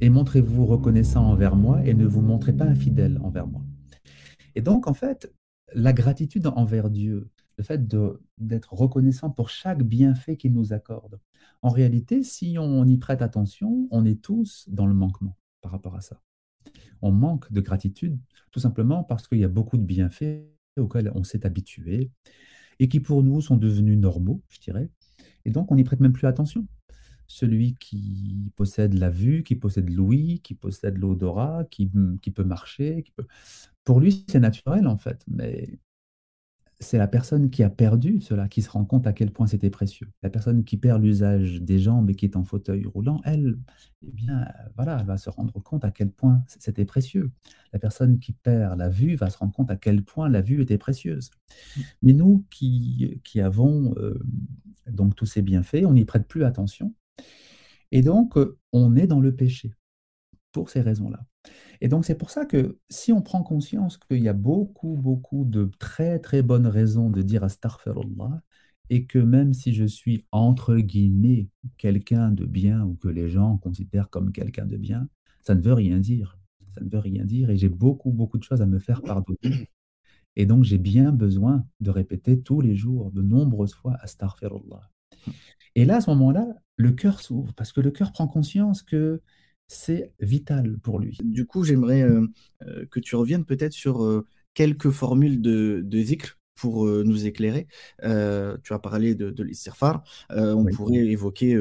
Et 0.00 0.10
montrez-vous 0.10 0.66
reconnaissant 0.66 1.26
envers 1.26 1.56
moi 1.56 1.84
et 1.84 1.94
ne 1.94 2.06
vous 2.06 2.20
montrez 2.20 2.52
pas 2.52 2.64
infidèle 2.64 3.18
envers 3.22 3.46
moi. 3.46 3.62
Et 4.54 4.60
donc, 4.60 4.86
en 4.86 4.94
fait, 4.94 5.32
la 5.74 5.92
gratitude 5.92 6.46
envers 6.46 6.90
Dieu, 6.90 7.30
le 7.56 7.64
fait 7.64 7.86
d'être 8.38 8.72
reconnaissant 8.72 9.30
pour 9.30 9.50
chaque 9.50 9.82
bienfait 9.82 10.36
qu'il 10.36 10.52
nous 10.52 10.72
accorde. 10.72 11.20
En 11.62 11.68
réalité, 11.68 12.22
si 12.22 12.56
on 12.58 12.84
y 12.86 12.96
prête 12.98 13.22
attention, 13.22 13.88
on 13.90 14.04
est 14.04 14.20
tous 14.20 14.68
dans 14.68 14.86
le 14.86 14.94
manquement 14.94 15.36
par 15.60 15.72
rapport 15.72 15.94
à 15.94 16.00
ça. 16.00 16.20
On 17.02 17.12
manque 17.12 17.52
de 17.52 17.60
gratitude 17.60 18.18
tout 18.52 18.60
simplement 18.60 19.02
parce 19.02 19.26
qu'il 19.28 19.38
y 19.38 19.44
a 19.44 19.48
beaucoup 19.48 19.76
de 19.76 19.82
bienfaits 19.82 20.46
auxquels 20.78 21.10
on 21.14 21.24
s'est 21.24 21.44
habitué 21.44 22.10
et 22.78 22.88
qui 22.88 23.00
pour 23.00 23.22
nous 23.22 23.40
sont 23.40 23.56
devenus 23.56 23.98
normaux, 23.98 24.42
je 24.48 24.60
dirais. 24.60 24.88
Et 25.44 25.50
donc, 25.50 25.70
on 25.72 25.76
n'y 25.76 25.84
prête 25.84 26.00
même 26.00 26.12
plus 26.12 26.26
attention. 26.26 26.66
Celui 27.26 27.76
qui 27.76 28.50
possède 28.56 28.94
la 28.94 29.10
vue, 29.10 29.42
qui 29.42 29.56
possède 29.56 29.90
l'ouïe, 29.90 30.40
qui 30.40 30.54
possède 30.54 30.98
l'odorat, 30.98 31.64
qui, 31.70 31.86
peut 31.86 32.44
marcher, 32.44 33.02
qui 33.02 33.12
peut... 33.12 33.26
pour 33.84 34.00
lui, 34.00 34.24
c'est 34.28 34.40
naturel 34.40 34.86
en 34.86 34.96
fait. 34.96 35.24
Mais 35.28 35.78
c'est 36.82 36.98
la 36.98 37.06
personne 37.06 37.50
qui 37.50 37.62
a 37.62 37.70
perdu 37.70 38.20
cela 38.20 38.48
qui 38.48 38.60
se 38.62 38.70
rend 38.70 38.84
compte 38.84 39.06
à 39.06 39.12
quel 39.12 39.30
point 39.30 39.46
c'était 39.46 39.70
précieux. 39.70 40.10
La 40.22 40.30
personne 40.30 40.64
qui 40.64 40.76
perd 40.76 41.02
l'usage 41.02 41.62
des 41.62 41.78
jambes 41.78 42.10
et 42.10 42.14
qui 42.14 42.26
est 42.26 42.36
en 42.36 42.44
fauteuil 42.44 42.84
roulant, 42.84 43.20
elle, 43.24 43.58
eh 44.06 44.10
bien, 44.10 44.46
voilà, 44.76 44.98
elle 45.00 45.06
va 45.06 45.16
se 45.16 45.30
rendre 45.30 45.62
compte 45.62 45.84
à 45.84 45.90
quel 45.90 46.10
point 46.10 46.42
c'était 46.46 46.84
précieux. 46.84 47.30
La 47.72 47.78
personne 47.78 48.18
qui 48.18 48.32
perd 48.32 48.78
la 48.78 48.88
vue 48.88 49.14
va 49.14 49.30
se 49.30 49.38
rendre 49.38 49.52
compte 49.52 49.70
à 49.70 49.76
quel 49.76 50.02
point 50.02 50.28
la 50.28 50.42
vue 50.42 50.60
était 50.60 50.78
précieuse. 50.78 51.30
Mais 52.02 52.12
nous 52.12 52.44
qui, 52.50 53.20
qui 53.24 53.40
avons 53.40 53.94
euh, 53.96 54.20
donc 54.90 55.14
tous 55.14 55.26
ces 55.26 55.42
bienfaits, 55.42 55.84
on 55.86 55.94
n'y 55.94 56.04
prête 56.04 56.26
plus 56.26 56.44
attention. 56.44 56.94
Et 57.90 58.02
donc, 58.02 58.36
euh, 58.36 58.58
on 58.72 58.96
est 58.96 59.06
dans 59.06 59.20
le 59.20 59.34
péché 59.34 59.74
pour 60.52 60.70
ces 60.70 60.80
raisons-là. 60.80 61.24
Et 61.80 61.88
donc, 61.88 62.04
c'est 62.04 62.14
pour 62.14 62.30
ça 62.30 62.46
que 62.46 62.78
si 62.88 63.12
on 63.12 63.22
prend 63.22 63.42
conscience 63.42 63.98
qu'il 63.98 64.22
y 64.22 64.28
a 64.28 64.32
beaucoup, 64.32 64.96
beaucoup 64.96 65.44
de 65.44 65.70
très, 65.78 66.18
très 66.18 66.42
bonnes 66.42 66.66
raisons 66.66 67.10
de 67.10 67.22
dire 67.22 67.42
astaghfirullah, 67.42 68.42
et 68.90 69.06
que 69.06 69.18
même 69.18 69.54
si 69.54 69.72
je 69.72 69.84
suis, 69.84 70.26
entre 70.32 70.76
guillemets, 70.76 71.48
quelqu'un 71.78 72.30
de 72.30 72.44
bien, 72.44 72.84
ou 72.84 72.94
que 72.94 73.08
les 73.08 73.28
gens 73.28 73.56
considèrent 73.58 74.10
comme 74.10 74.32
quelqu'un 74.32 74.66
de 74.66 74.76
bien, 74.76 75.08
ça 75.42 75.54
ne 75.54 75.62
veut 75.62 75.72
rien 75.72 75.98
dire. 75.98 76.38
Ça 76.74 76.82
ne 76.82 76.88
veut 76.88 76.98
rien 76.98 77.24
dire, 77.24 77.50
et 77.50 77.56
j'ai 77.56 77.68
beaucoup, 77.68 78.12
beaucoup 78.12 78.38
de 78.38 78.44
choses 78.44 78.62
à 78.62 78.66
me 78.66 78.78
faire 78.78 79.02
pardonner. 79.02 79.68
Et 80.36 80.46
donc, 80.46 80.64
j'ai 80.64 80.78
bien 80.78 81.12
besoin 81.12 81.66
de 81.80 81.90
répéter 81.90 82.40
tous 82.40 82.60
les 82.60 82.74
jours, 82.74 83.10
de 83.10 83.22
nombreuses 83.22 83.74
fois, 83.74 83.96
astaghfirullah. 84.00 84.90
Et 85.74 85.84
là, 85.84 85.96
à 85.96 86.00
ce 86.00 86.10
moment-là, 86.10 86.46
le 86.76 86.92
cœur 86.92 87.20
s'ouvre, 87.20 87.52
parce 87.54 87.72
que 87.72 87.80
le 87.80 87.90
cœur 87.90 88.12
prend 88.12 88.26
conscience 88.26 88.82
que 88.82 89.20
c'est 89.72 90.12
vital 90.20 90.78
pour 90.82 90.98
lui. 90.98 91.18
Du 91.22 91.46
coup, 91.46 91.64
j'aimerais 91.64 92.02
euh, 92.02 92.26
euh, 92.62 92.86
que 92.90 93.00
tu 93.00 93.16
reviennes 93.16 93.44
peut-être 93.44 93.72
sur 93.72 94.04
euh, 94.04 94.26
quelques 94.54 94.90
formules 94.90 95.40
de, 95.40 95.80
de 95.84 95.98
zikr 95.98 96.38
pour 96.54 96.86
nous 96.86 97.26
éclairer. 97.26 97.66
tu 98.02 98.72
as 98.72 98.78
parlé 98.80 99.16
de, 99.16 99.30
de 99.30 99.42
l'istighfar. 99.42 100.04
on 100.30 100.64
pourrait 100.66 101.06
évoquer 101.06 101.60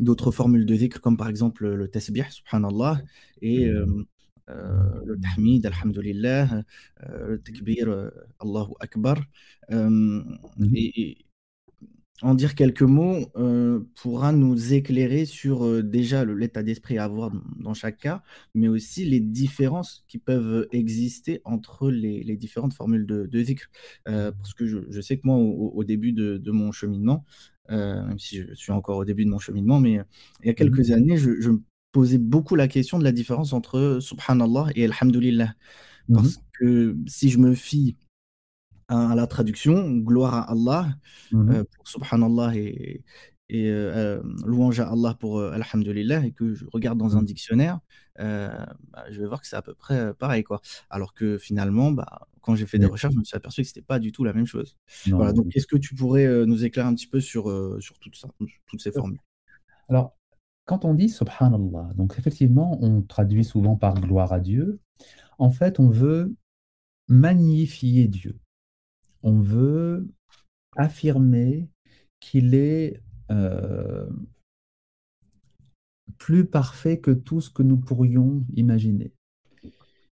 d'autres 0.00 0.30
formules 0.30 0.64
de 0.64 0.74
zikr, 0.74 1.02
comme 1.02 1.18
par 1.18 1.28
exemple 1.28 1.68
le 1.68 1.88
tasbih, 1.88 2.30
subhanallah, 2.30 3.02
et 3.42 3.66
le 3.66 5.20
tahmid, 5.20 5.66
alhamdulillah, 5.66 6.62
le 7.02 7.42
takbir, 7.42 8.10
Allahu 8.38 8.72
akbar. 8.80 9.18
Et, 9.70 11.25
en 12.22 12.34
dire 12.34 12.54
quelques 12.54 12.82
mots 12.82 13.30
euh, 13.36 13.80
pourra 13.94 14.32
nous 14.32 14.72
éclairer 14.72 15.26
sur 15.26 15.64
euh, 15.64 15.82
déjà 15.82 16.24
l'état 16.24 16.62
d'esprit 16.62 16.96
à 16.98 17.04
avoir 17.04 17.30
dans, 17.58 17.74
chaque 17.74 17.98
cas, 17.98 18.22
mais 18.54 18.68
aussi 18.68 19.04
les 19.04 19.20
différences 19.20 20.04
qui 20.08 20.18
peuvent 20.18 20.66
exister 20.72 21.42
entre 21.44 21.90
les, 21.90 22.36
différentes 22.36 22.72
formules 22.72 23.06
de, 23.06 23.26
de 23.26 23.42
zikr. 23.42 23.66
Euh, 24.08 24.32
parce 24.32 24.54
que 24.54 24.66
je, 24.66 25.00
sais 25.00 25.18
que 25.18 25.26
moi, 25.26 25.36
au, 25.36 25.84
début 25.84 26.12
de, 26.12 26.50
mon 26.50 26.72
cheminement, 26.72 27.24
même 27.68 28.18
si 28.18 28.38
je 28.38 28.54
suis 28.54 28.72
encore 28.72 28.98
au 28.98 29.04
début 29.04 29.24
de 29.24 29.30
mon 29.30 29.38
cheminement, 29.38 29.80
mais 29.80 30.00
il 30.40 30.46
y 30.46 30.50
a 30.50 30.54
quelques 30.54 30.88
mmh 30.88 30.92
années, 30.92 31.16
je, 31.18 31.50
me 31.50 31.62
posais 31.92 32.18
beaucoup 32.18 32.54
la 32.54 32.68
question 32.68 32.98
de 32.98 33.04
la 33.04 33.12
différence 33.12 33.52
entre 33.52 33.98
Subhanallah 34.00 34.68
et 34.74 34.84
Alhamdulillah. 34.84 35.54
Mmh 36.08 36.14
Parce 36.14 36.38
que 36.58 36.96
si 37.06 37.28
je 37.28 37.38
me 37.38 37.54
fie 37.54 37.96
à 38.88 39.14
la 39.14 39.26
traduction, 39.26 39.90
gloire 39.98 40.34
à 40.34 40.50
Allah 40.50 40.88
mmh 41.32 41.50
euh, 41.50 41.64
pour 41.64 41.88
Subhanallah 41.88 42.56
et, 42.56 43.02
et 43.48 43.68
euh, 43.68 44.20
euh, 44.20 44.22
louange 44.44 44.80
à 44.80 44.88
Allah 44.88 45.16
pour 45.18 45.42
Alhamdulillah, 45.42 46.24
et 46.24 46.32
que 46.32 46.54
je 46.54 46.64
regarde 46.72 46.98
dans 46.98 47.16
un 47.16 47.22
mmh. 47.22 47.26
dictionnaire, 47.26 47.80
bah, 48.18 49.04
je 49.10 49.20
vais 49.20 49.26
voir 49.26 49.40
que 49.40 49.46
c'est 49.46 49.56
à 49.56 49.62
peu 49.62 49.74
près 49.74 50.14
pareil. 50.14 50.44
Quoi. 50.44 50.60
Alors 50.90 51.14
que 51.14 51.38
finalement, 51.38 51.90
bah, 51.90 52.28
quand 52.40 52.54
j'ai 52.54 52.66
fait 52.66 52.78
des 52.78 52.86
recherches, 52.86 53.14
je 53.14 53.18
me 53.18 53.24
suis 53.24 53.36
aperçu 53.36 53.62
que 53.62 53.68
ce 53.68 53.72
n'était 53.72 53.86
pas 53.86 53.98
du 53.98 54.12
tout 54.12 54.24
la 54.24 54.32
même 54.32 54.46
chose. 54.46 54.76
voilà, 55.08 55.32
donc, 55.32 55.54
est-ce 55.54 55.66
que 55.66 55.76
tu 55.76 55.94
pourrais 55.94 56.46
nous 56.46 56.64
éclairer 56.64 56.88
un 56.88 56.94
petit 56.94 57.08
peu 57.08 57.20
sur, 57.20 57.44
sur 57.80 57.98
tout 57.98 58.10
ça, 58.14 58.28
toutes 58.66 58.80
ces 58.80 58.92
formules? 58.92 59.20
Alors, 59.88 60.16
quand 60.64 60.84
on 60.84 60.94
dit 60.94 61.08
Subhanallah, 61.08 61.90
donc 61.94 62.16
effectivement, 62.18 62.78
on 62.82 63.02
traduit 63.02 63.44
souvent 63.44 63.76
par 63.76 63.94
gloire 64.00 64.32
à 64.32 64.40
Dieu. 64.40 64.80
En 65.38 65.50
fait, 65.50 65.78
on 65.78 65.88
veut 65.88 66.34
magnifier 67.08 68.08
Dieu 68.08 68.40
on 69.22 69.40
veut 69.40 70.08
affirmer 70.76 71.68
qu'il 72.20 72.54
est 72.54 73.00
euh, 73.30 74.08
plus 76.18 76.46
parfait 76.46 76.98
que 76.98 77.10
tout 77.10 77.40
ce 77.40 77.50
que 77.50 77.62
nous 77.62 77.76
pourrions 77.76 78.46
imaginer, 78.54 79.12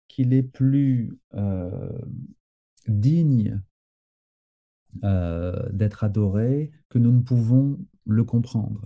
qu'il 0.09 0.33
est 0.33 0.43
plus 0.43 1.17
euh, 1.35 1.93
digne 2.89 3.61
euh, 5.05 5.71
d'être 5.73 6.05
adoré 6.05 6.71
que 6.89 6.99
nous 6.99 7.13
ne 7.13 7.23
pouvons 7.23 7.79
le 8.05 8.25
comprendre, 8.25 8.83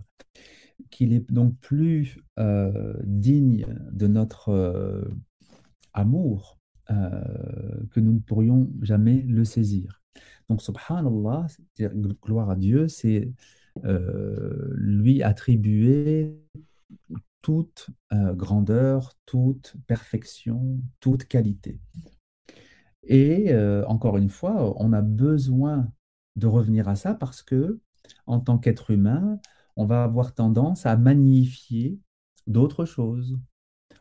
qu'il 0.90 1.12
est 1.12 1.30
donc 1.32 1.58
plus 1.58 2.18
digne 3.04 3.66
de 3.92 4.06
notre 4.06 5.08
amour 5.94 6.58
que 6.88 8.00
nous 8.00 8.12
ne 8.12 8.20
pourrions 8.20 8.70
jamais 8.82 9.22
le 9.22 9.44
saisir. 9.44 10.05
Donc, 10.48 10.62
subhanallah, 10.62 11.46
gloire 12.22 12.50
à 12.50 12.56
Dieu, 12.56 12.88
c'est 12.88 13.32
euh, 13.84 14.72
lui 14.76 15.22
attribuer 15.22 16.38
toute 17.42 17.90
euh, 18.12 18.32
grandeur, 18.32 19.12
toute 19.26 19.74
perfection, 19.86 20.80
toute 21.00 21.24
qualité. 21.24 21.80
Et 23.02 23.52
euh, 23.52 23.84
encore 23.86 24.16
une 24.16 24.28
fois, 24.28 24.74
on 24.82 24.92
a 24.92 25.02
besoin 25.02 25.90
de 26.36 26.46
revenir 26.46 26.88
à 26.88 26.96
ça 26.96 27.14
parce 27.14 27.42
que, 27.42 27.80
en 28.26 28.40
tant 28.40 28.58
qu'être 28.58 28.90
humain, 28.90 29.40
on 29.76 29.84
va 29.84 30.04
avoir 30.04 30.34
tendance 30.34 30.86
à 30.86 30.96
magnifier 30.96 31.98
d'autres 32.46 32.84
choses. 32.84 33.38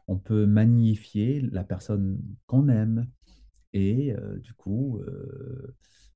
On 0.07 0.17
peut 0.17 0.45
magnifier 0.45 1.41
la 1.41 1.63
personne 1.63 2.21
qu'on 2.45 2.69
aime 2.69 3.07
et 3.73 4.15
du 4.41 4.53
coup, 4.53 5.01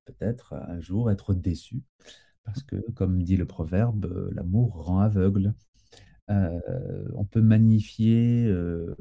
peut-être 0.04 0.54
un 0.54 0.80
jour 0.80 1.10
être 1.10 1.34
déçu, 1.34 1.82
parce 2.44 2.62
que, 2.62 2.76
comme 2.92 3.22
dit 3.22 3.36
le 3.36 3.46
proverbe, 3.46 4.06
euh, 4.06 4.30
l'amour 4.34 4.84
rend 4.84 5.00
aveugle. 5.00 5.54
Euh, 6.30 6.60
on 7.14 7.24
peut 7.24 7.42
magnifier 7.42 8.46
euh, 8.46 8.94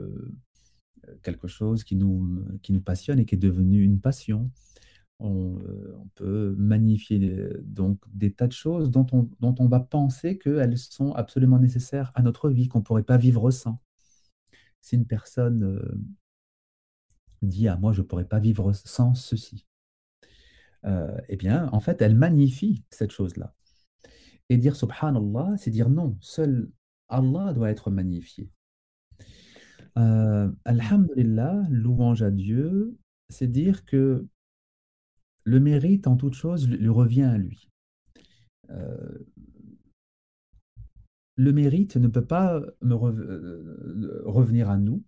quelque 1.23 1.47
chose 1.47 1.83
qui 1.83 1.95
nous, 1.95 2.43
qui 2.63 2.73
nous 2.73 2.81
passionne 2.81 3.19
et 3.19 3.25
qui 3.25 3.35
est 3.35 3.39
devenu 3.39 3.83
une 3.83 3.99
passion. 4.01 4.51
On, 5.19 5.59
peut 6.15 6.55
magnifier 6.57 7.49
donc 7.63 7.99
des 8.13 8.33
tas 8.33 8.47
de 8.47 8.53
choses 8.53 8.89
dont 8.89 9.05
on, 9.11 9.29
dont 9.39 9.55
on 9.59 9.67
va 9.67 9.79
penser 9.79 10.37
qu'elles 10.37 10.77
sont 10.77 11.13
absolument 11.13 11.59
nécessaires 11.59 12.11
à 12.15 12.21
notre 12.21 12.49
vie, 12.49 12.67
qu'on 12.67 12.79
ne 12.79 12.83
pourrait 12.83 13.03
pas 13.03 13.17
vivre 13.17 13.51
sans. 13.51 13.81
Si 14.81 14.95
une 14.95 15.05
personne 15.05 15.81
dit 17.41 17.67
à 17.67 17.77
moi, 17.77 17.93
je 17.93 18.01
ne 18.01 18.07
pourrais 18.07 18.27
pas 18.27 18.39
vivre 18.39 18.73
sans 18.73 19.13
ceci, 19.13 19.65
euh, 20.85 21.17
eh 21.27 21.35
bien, 21.35 21.69
en 21.71 21.79
fait, 21.79 22.01
elle 22.01 22.15
magnifie 22.15 22.83
cette 22.89 23.11
chose-là. 23.11 23.53
Et 24.49 24.57
dire 24.57 24.75
subhanallah, 24.75 25.57
c'est 25.57 25.71
dire 25.71 25.89
non, 25.89 26.17
seul 26.21 26.71
Allah 27.07 27.53
doit 27.53 27.69
être 27.69 27.91
magnifié. 27.91 28.49
Euh, 29.97 30.51
Alhamdulillah, 30.65 31.63
louange 31.69 32.23
à 32.23 32.31
Dieu, 32.31 32.97
c'est 33.29 33.47
dire 33.47 33.85
que 33.85 34.27
le 35.43 35.59
mérite 35.59 36.07
en 36.07 36.15
toute 36.15 36.35
chose 36.35 36.69
lui 36.69 36.89
revient 36.89 37.23
à 37.23 37.37
lui. 37.37 37.69
Euh, 38.69 39.19
le 41.35 41.53
mérite 41.53 41.95
ne 41.95 42.07
peut 42.07 42.25
pas 42.25 42.61
me 42.81 42.93
revenir 42.93 44.69
à 44.69 44.77
nous, 44.77 45.03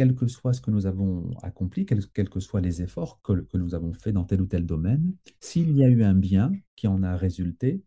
quel 0.00 0.14
que 0.14 0.26
soit 0.28 0.54
ce 0.54 0.62
que 0.62 0.70
nous 0.70 0.86
avons 0.86 1.30
accompli, 1.42 1.84
quels, 1.84 2.30
que 2.30 2.40
soient 2.40 2.62
les 2.62 2.80
efforts 2.80 3.20
que, 3.20 3.58
nous 3.58 3.74
avons 3.74 3.92
faits 3.92 4.14
dans 4.14 4.24
tel 4.24 4.40
ou 4.40 4.46
tel 4.46 4.64
domaine, 4.64 5.12
s'il 5.40 5.76
y 5.76 5.84
a 5.84 5.88
eu 5.88 6.02
un 6.04 6.14
bien 6.14 6.52
qui 6.74 6.86
en 6.86 7.02
a 7.02 7.14
résulté, 7.18 7.84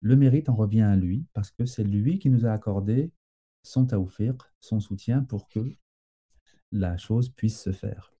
le 0.00 0.14
mérite 0.14 0.48
en 0.48 0.54
revient 0.54 0.82
à 0.82 0.94
lui, 0.94 1.26
parce 1.32 1.50
que 1.50 1.66
c'est 1.66 1.82
lui 1.82 2.20
qui 2.20 2.30
nous 2.30 2.46
a 2.46 2.52
accordé 2.52 3.10
son 3.64 3.84
tawfiq, 3.84 4.36
son 4.60 4.78
soutien 4.78 5.24
pour 5.24 5.48
que 5.48 5.72
la 6.70 6.96
chose 6.98 7.30
puisse 7.30 7.60
se 7.60 7.72
faire. 7.72 8.12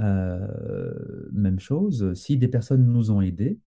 Euh, 0.00 1.28
même 1.32 1.60
chose, 1.60 2.14
si 2.14 2.38
des 2.38 2.48
personnes 2.48 2.86
nous 2.86 3.10
ont 3.10 3.20
aidés, 3.20 3.60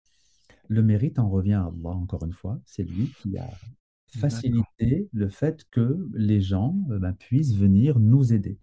le 0.68 0.82
mérite 0.82 1.18
en 1.18 1.28
revient 1.28 1.52
à 1.52 1.64
Allah, 1.64 1.90
encore 1.90 2.24
une 2.24 2.32
fois. 2.32 2.58
C'est 2.64 2.84
lui 2.84 3.12
qui 3.20 3.36
a 3.36 3.50
faciliter 4.18 5.08
le 5.12 5.28
fait 5.28 5.64
que 5.70 6.08
les 6.12 6.40
gens 6.40 6.76
euh, 6.90 6.98
ben, 6.98 7.12
puissent 7.12 7.54
venir 7.54 7.98
nous 7.98 8.32
aider. 8.32 8.58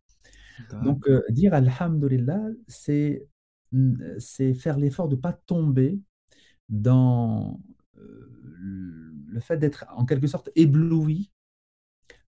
Donc, 0.83 1.07
euh, 1.07 1.23
dire 1.29 1.53
Alhamdulillah, 1.53 2.43
c'est 2.67 3.27
faire 4.53 4.77
l'effort 4.77 5.07
de 5.07 5.15
ne 5.15 5.21
pas 5.21 5.33
tomber 5.33 5.99
dans 6.69 7.59
euh, 7.97 8.29
le 9.27 9.39
fait 9.39 9.57
d'être 9.57 9.85
en 9.95 10.05
quelque 10.05 10.27
sorte 10.27 10.51
ébloui 10.55 11.31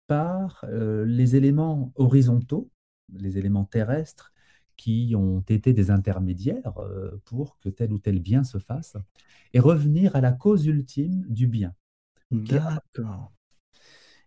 par 0.05 0.65
les 0.71 1.35
éléments 1.35 1.91
horizontaux, 1.95 2.71
les 3.13 3.37
éléments 3.37 3.65
terrestres 3.65 4.33
qui 4.75 5.13
ont 5.15 5.41
été 5.41 5.71
des 5.71 5.91
intermédiaires 5.91 6.73
pour 7.25 7.59
que 7.59 7.69
tel 7.69 7.93
ou 7.93 7.99
tel 7.99 8.19
bien 8.19 8.43
se 8.43 8.57
fasse, 8.57 8.97
et 9.53 9.59
revenir 9.59 10.15
à 10.15 10.21
la 10.21 10.31
cause 10.31 10.65
ultime 10.65 11.25
du 11.29 11.45
bien. 11.45 11.75
D'accord. 12.31 13.31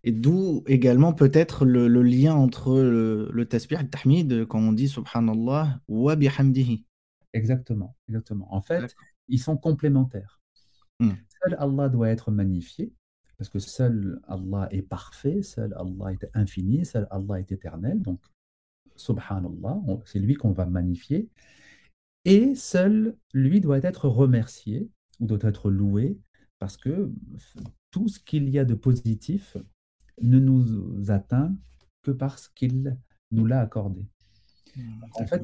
Et 0.05 0.11
d'où 0.11 0.65
également 0.67 1.12
peut-être 1.12 1.65
le, 1.65 1.87
lien 2.03 2.35
entre 2.35 2.81
le, 2.81 3.31
le 3.33 3.47
tasbih 3.47 3.77
et 3.77 3.83
le 3.83 3.88
tahmid, 3.88 4.47
quand 4.47 4.61
on 4.61 4.73
dit 4.73 4.88
subhanallah 4.88 5.81
wa 5.87 6.17
bihamdihi. 6.17 6.85
Exactement, 7.33 7.97
exactement. 8.09 8.53
En 8.53 8.61
fait, 8.61 8.95
ils 9.29 9.38
sont 9.38 9.57
complémentaires. 9.57 10.41
Hmm. 10.99 11.12
Seul 11.43 11.57
Allah 11.59 11.88
doit 11.88 12.09
être 12.09 12.31
magnifié, 12.31 12.93
parce 13.38 13.49
que 13.49 13.59
seul 13.59 14.21
Allah 14.29 14.69
est 14.71 14.83
parfait, 14.83 15.43
seul 15.43 15.73
Allah 15.75 16.12
est 16.12 16.29
infini, 16.35 16.85
seul 16.85 17.07
Allah 17.11 17.41
est 17.41 17.53
éternel. 17.53 18.03
Donc, 18.03 18.21
subhanallah, 18.97 19.81
c'est 20.05 20.19
lui 20.19 20.35
qu'on 20.35 20.53
va 20.53 20.67
magnifier. 20.67 21.29
Et 22.25 22.55
seul 22.55 23.17
lui 23.33 23.61
doit 23.61 23.79
être 23.79 24.09
remercié, 24.09 24.88
ou 25.21 25.27
doit 25.27 25.49
être 25.49 25.71
loué, 25.71 26.19
parce 26.59 26.77
que 26.77 27.11
tout 27.93 28.09
ce 28.09 28.19
qu'il 28.19 28.49
y 28.49 28.59
a 28.59 28.65
de 28.65 28.75
positif 28.75 29.57
ne 30.21 30.41
nous 30.41 31.11
atteint 31.11 31.55
que 32.03 32.11
parce 32.11 32.49
qu'il 32.49 32.97
nous 33.31 33.47
l'a 33.47 33.61
accordé. 33.61 34.05
Mmh, 34.77 35.05
en 35.15 35.27
fait, 35.27 35.43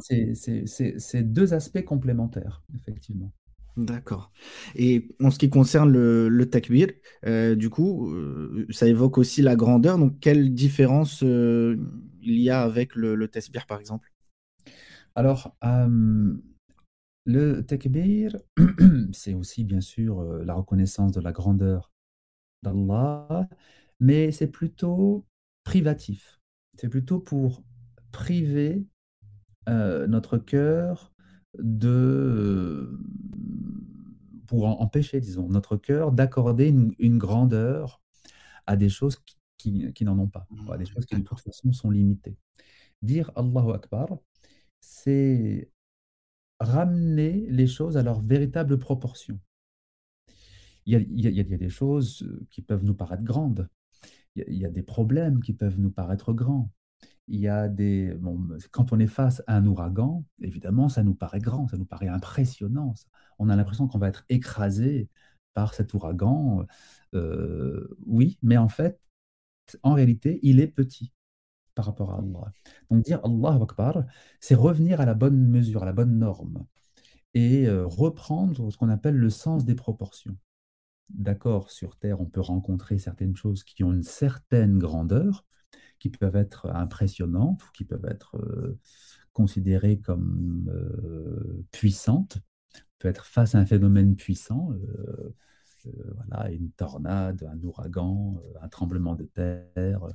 c'est 0.98 1.22
deux 1.22 1.54
aspects 1.54 1.84
complémentaires, 1.84 2.64
effectivement. 2.74 3.32
D'accord. 3.78 4.32
Et 4.74 5.14
en 5.22 5.30
ce 5.30 5.38
qui 5.38 5.50
concerne 5.50 5.92
le, 5.92 6.28
le 6.28 6.50
takbir, 6.50 6.88
euh, 7.26 7.54
du 7.54 7.70
coup, 7.70 8.10
euh, 8.10 8.66
ça 8.70 8.88
évoque 8.88 9.18
aussi 9.18 9.40
la 9.40 9.54
grandeur. 9.54 9.98
Donc, 9.98 10.18
quelle 10.18 10.52
différence 10.52 11.22
euh, 11.22 11.76
il 12.20 12.40
y 12.40 12.50
a 12.50 12.62
avec 12.62 12.96
le, 12.96 13.14
le 13.14 13.30
par 13.68 13.78
exemple? 13.78 14.12
Alors, 15.14 15.56
le 17.24 17.60
takbir, 17.62 18.36
c'est 19.12 19.34
aussi 19.34 19.62
bien 19.62 19.80
sûr, 19.80 20.22
la 20.44 20.54
reconnaissance 20.54 21.12
de 21.12 21.20
la 21.20 21.30
grandeur 21.30 21.92
d'Allah, 22.62 23.48
mais 24.00 24.32
c'est 24.32 24.48
plutôt 24.48 25.26
privatif. 25.64 26.40
C'est 26.76 26.88
plutôt 26.88 27.20
pour 27.20 27.62
priver, 28.12 28.86
heu, 29.68 30.06
notre 30.08 30.38
cœur 30.38 31.12
de, 31.58 32.90
hem, 33.34 34.44
pour 34.46 34.66
en 34.66 34.80
empêcher, 34.80 35.20
disons, 35.20 35.48
notre 35.48 35.76
cœur 35.76 36.12
d'accorder 36.12 36.68
une 36.68 36.94
une 36.98 37.18
grandeur 37.18 38.00
à 38.66 38.76
des 38.76 38.88
choses 38.90 39.16
qui 39.18 39.36
qui 39.58 39.92
qui 39.94 40.04
n'en 40.04 40.18
ont 40.18 40.28
pas, 40.28 40.48
ou 40.66 40.72
à 40.72 40.78
des 40.78 40.86
Mmh, 40.86 40.94
choses 40.94 41.06
qui 41.06 41.16
de 41.16 41.22
toute 41.24 41.40
façon 41.40 41.72
sont 41.72 41.90
limitées. 41.90 42.38
Dire 43.02 43.32
Allahu 43.36 43.72
Akbar, 43.74 44.08
c'est 44.80 45.70
ramener 46.60 47.46
les 47.50 47.66
choses 47.68 47.96
à 47.98 48.02
leur 48.04 48.20
véritable 48.20 48.78
proportion. 48.78 49.38
Il 50.90 51.20
y 51.20 51.54
a 51.54 51.58
des 51.58 51.68
choses, 51.68 52.26
qui 52.50 52.62
peuvent 52.62 52.84
nous 52.84 52.94
paraître 52.94 53.22
grandes. 53.22 53.68
Il 54.34 54.56
y 54.56 54.64
a 54.64 54.70
des 54.70 54.82
problèmes 54.82 55.42
qui 55.42 55.52
peuvent 55.52 55.78
nous 55.78 55.90
paraître 55.90 56.32
grands. 56.32 56.70
Il 57.26 57.40
y 57.40 57.48
a 57.48 57.68
des 57.68 58.14
bon, 58.14 58.48
quand 58.70 58.90
on 58.92 58.98
est 58.98 59.06
face 59.06 59.42
à 59.46 59.56
un 59.56 59.66
ouragan, 59.66 60.24
évidemment, 60.40 60.88
ça 60.88 61.02
nous 61.02 61.14
paraît 61.14 61.40
grand, 61.40 61.68
ça 61.68 61.76
nous 61.76 61.84
paraît 61.84 62.08
impressionnant. 62.08 62.94
On 63.38 63.50
a 63.50 63.56
l'impression 63.56 63.86
qu'on 63.86 63.98
va 63.98 64.08
être 64.08 64.24
écrasé 64.30 65.10
par 65.52 65.74
cet 65.74 65.92
ouragan, 65.92 66.64
oui, 68.06 68.38
mais 68.40 68.56
en 68.56 68.68
fait, 68.68 68.98
en 69.82 69.92
réalité, 69.92 70.40
il 70.42 70.58
est 70.58 70.68
petit 70.68 71.12
par 71.74 71.84
rapport 71.84 72.12
à 72.12 72.18
Allah. 72.18 72.50
Donc 72.90 73.04
dire 73.04 73.20
Allahu 73.24 73.62
Akbar, 73.62 74.04
c'est 74.40 74.54
revenir 74.54 75.02
à 75.02 75.04
la 75.04 75.14
bonne 75.14 75.48
mesure, 75.48 75.82
à 75.82 75.86
la 75.86 75.92
bonne 75.92 76.18
norme 76.18 76.64
et 77.34 77.68
reprendre 77.68 78.70
ce 78.70 78.78
qu'on 78.78 78.88
appelle 78.88 79.16
le 79.16 79.28
sens 79.28 79.66
des 79.66 79.74
proportions. 79.74 80.36
D'accord, 81.10 81.70
sur 81.70 81.96
terre, 81.96 82.20
on 82.20 82.26
peut 82.26 82.40
rencontrer 82.40 82.98
certaines 82.98 83.34
choses 83.36 83.64
qui 83.64 83.82
ont 83.82 83.92
une 83.92 84.02
certaine 84.02 84.78
grandeur, 84.78 85.44
qui 85.98 86.10
peuvent 86.10 86.36
être 86.36 86.66
impressionnantes 86.70 87.64
ou 87.64 87.68
qui 87.72 87.84
peuvent 87.84 88.06
être, 88.06 88.36
heu, 88.38 88.78
considérées 89.32 90.00
comme, 90.00 90.68
heu, 90.72 91.64
puissantes. 91.72 92.38
On 92.76 92.98
peut 93.00 93.08
être 93.08 93.26
face 93.26 93.54
à 93.54 93.58
un 93.60 93.66
phénomène 93.66 94.16
puissant, 94.16 94.72
heu, 94.72 95.34
voilà, 96.16 96.50
une 96.52 96.70
tornade, 96.72 97.44
un 97.50 97.62
ouragan, 97.64 98.40
un 98.62 98.68
tremblement 98.68 99.14
de 99.14 99.24
terre. 99.24 100.06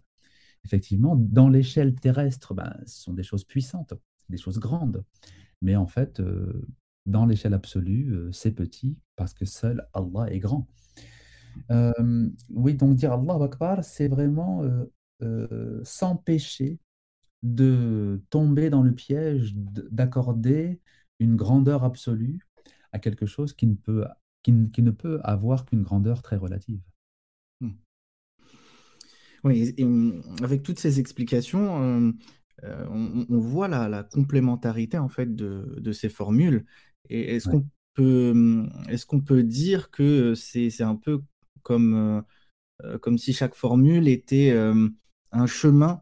Effectivement, 0.66 1.16
dans 1.18 1.50
l'échelle 1.50 1.96
terrestre, 1.96 2.54
ben, 2.56 2.74
ce 2.86 3.04
sont 3.04 3.14
des 3.14 3.24
choses 3.24 3.46
puissantes, 3.46 3.94
des 4.30 4.38
choses 4.38 4.60
grandes. 4.60 5.06
Mais 5.62 5.76
en 5.78 5.88
fait, 5.88 6.22
dans 7.06 7.26
l'échelle 7.26 7.54
absolue, 7.56 8.16
c'est 8.34 8.52
petit 8.54 8.98
parce 9.16 9.34
que 9.34 9.46
seul 9.46 9.88
Allah 9.94 10.32
est 10.34 10.40
grand. 10.40 10.68
Oui, 12.50 12.74
donc 12.76 12.96
dire 12.96 13.14
Allahu 13.14 13.44
Akbar, 13.44 13.84
c'est 13.84 14.08
vraiment, 14.08 14.64
s'empêcher 15.84 16.80
de 17.44 18.22
tomber 18.30 18.70
dans 18.70 18.84
le 18.84 18.94
piège 18.94 19.54
d'accorder 19.56 20.80
une 21.20 21.36
grandeur 21.36 21.84
absolue 21.84 22.40
à 22.94 23.00
quelque 23.00 23.26
chose 23.26 23.54
qui 23.54 23.68
ne 23.68 23.76
peut 23.76 24.06
qui 24.44 24.52
ne 24.54 24.68
qui 24.68 24.82
ne 24.82 24.92
peut 24.92 25.20
avoir 25.24 25.66
qu'une 25.66 25.84
grandeur 25.84 26.22
très 26.22 26.38
relative. 26.38 26.82
Mmh. 27.62 27.72
Oui 29.44 29.74
et 29.78 29.84
mmh, 29.84 30.22
avec 30.44 30.64
toutes 30.64 30.80
ces 30.80 31.00
explications, 31.00 32.14
on 32.64 33.38
voit 33.40 33.68
la 33.68 33.90
la 33.90 34.04
complémentarité 34.04 34.98
en 34.98 35.10
fait 35.10 35.36
de 35.36 35.76
de 35.80 35.92
ces 35.92 36.10
formules 36.10 36.66
et 37.10 37.36
est-ce 37.36 37.50
Ouais. 37.50 37.52
qu'on 37.52 37.66
peut, 37.94 38.34
mmh, 38.34 38.70
est-ce 38.90 39.06
qu'on 39.06 39.22
peut 39.22 39.44
dire 39.44 39.92
que, 39.92 40.34
c'est 40.36 40.82
un 40.82 40.96
peu 40.96 41.22
comme, 41.64 42.24
heu 42.84 42.88
heu, 42.88 42.98
comme 43.00 43.18
si 43.18 43.34
chaque 43.34 43.56
formule 43.56 44.08
était, 44.08 44.48
hem, 44.48 44.94
un 45.32 45.48
chemin, 45.48 46.02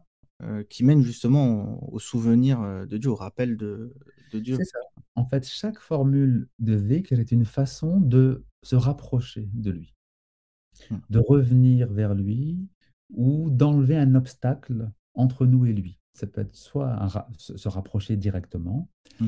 qui 0.68 0.82
mène 0.82 1.02
justement 1.02 1.80
au 1.92 2.00
souvenir, 2.00 2.60
de 2.88 2.96
Dieu, 2.98 3.10
au 3.10 3.14
rappel 3.14 3.56
de 3.56 3.94
Dieu? 4.34 4.56
ça. 4.56 4.80
En 5.14 5.24
fait, 5.24 5.46
chaque 5.46 5.78
formule 5.78 6.48
de 6.58 6.76
dhikr 6.76 7.20
est 7.20 7.30
une 7.32 7.44
façon 7.44 8.00
de 8.00 8.44
se 8.64 8.74
rapprocher 8.74 9.48
de 9.54 9.70
lui. 9.70 9.94
Mmh. 10.90 10.96
De 11.10 11.18
revenir 11.18 11.92
vers 11.92 12.14
lui 12.14 12.58
ou 13.14 13.50
d'enlever 13.50 13.96
un 13.96 14.14
obstacle 14.14 14.90
entre 15.14 15.46
nous 15.46 15.66
et 15.66 15.72
lui. 15.72 15.98
Ça 16.14 16.26
peut 16.26 16.40
être 16.40 16.56
soit 16.56 16.94
ra 16.96 17.28
se 17.36 17.68
rapprocher 17.68 18.16
directement, 18.16 18.88
Mmh. 19.20 19.26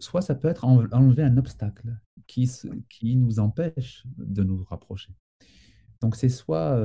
soit 0.00 0.22
ça 0.22 0.34
peut 0.34 0.48
être 0.48 0.64
enl 0.64 0.88
enlever 0.92 1.22
un 1.22 1.36
obstacle 1.36 1.96
qui 2.26 2.50
qui 2.90 3.16
nous 3.16 3.38
empêche 3.38 4.04
de 4.18 4.42
nous 4.42 4.64
rapprocher. 4.64 5.14
Donc 6.02 6.16
c'est 6.16 6.28
soit, 6.28 6.78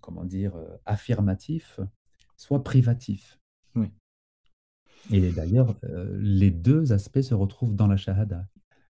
comment 0.00 0.24
dire? 0.24 0.54
Affirmatif, 0.86 1.80
soit 2.36 2.64
privatif. 2.64 3.38
Oui. 3.74 3.90
Et 5.10 5.30
d'ailleurs, 5.32 5.74
les 6.18 6.50
2 6.50 6.92
aspects 6.92 7.20
se 7.20 7.34
retrouvent 7.34 7.74
dans 7.74 7.86
la 7.86 7.96
shahada. 7.96 8.46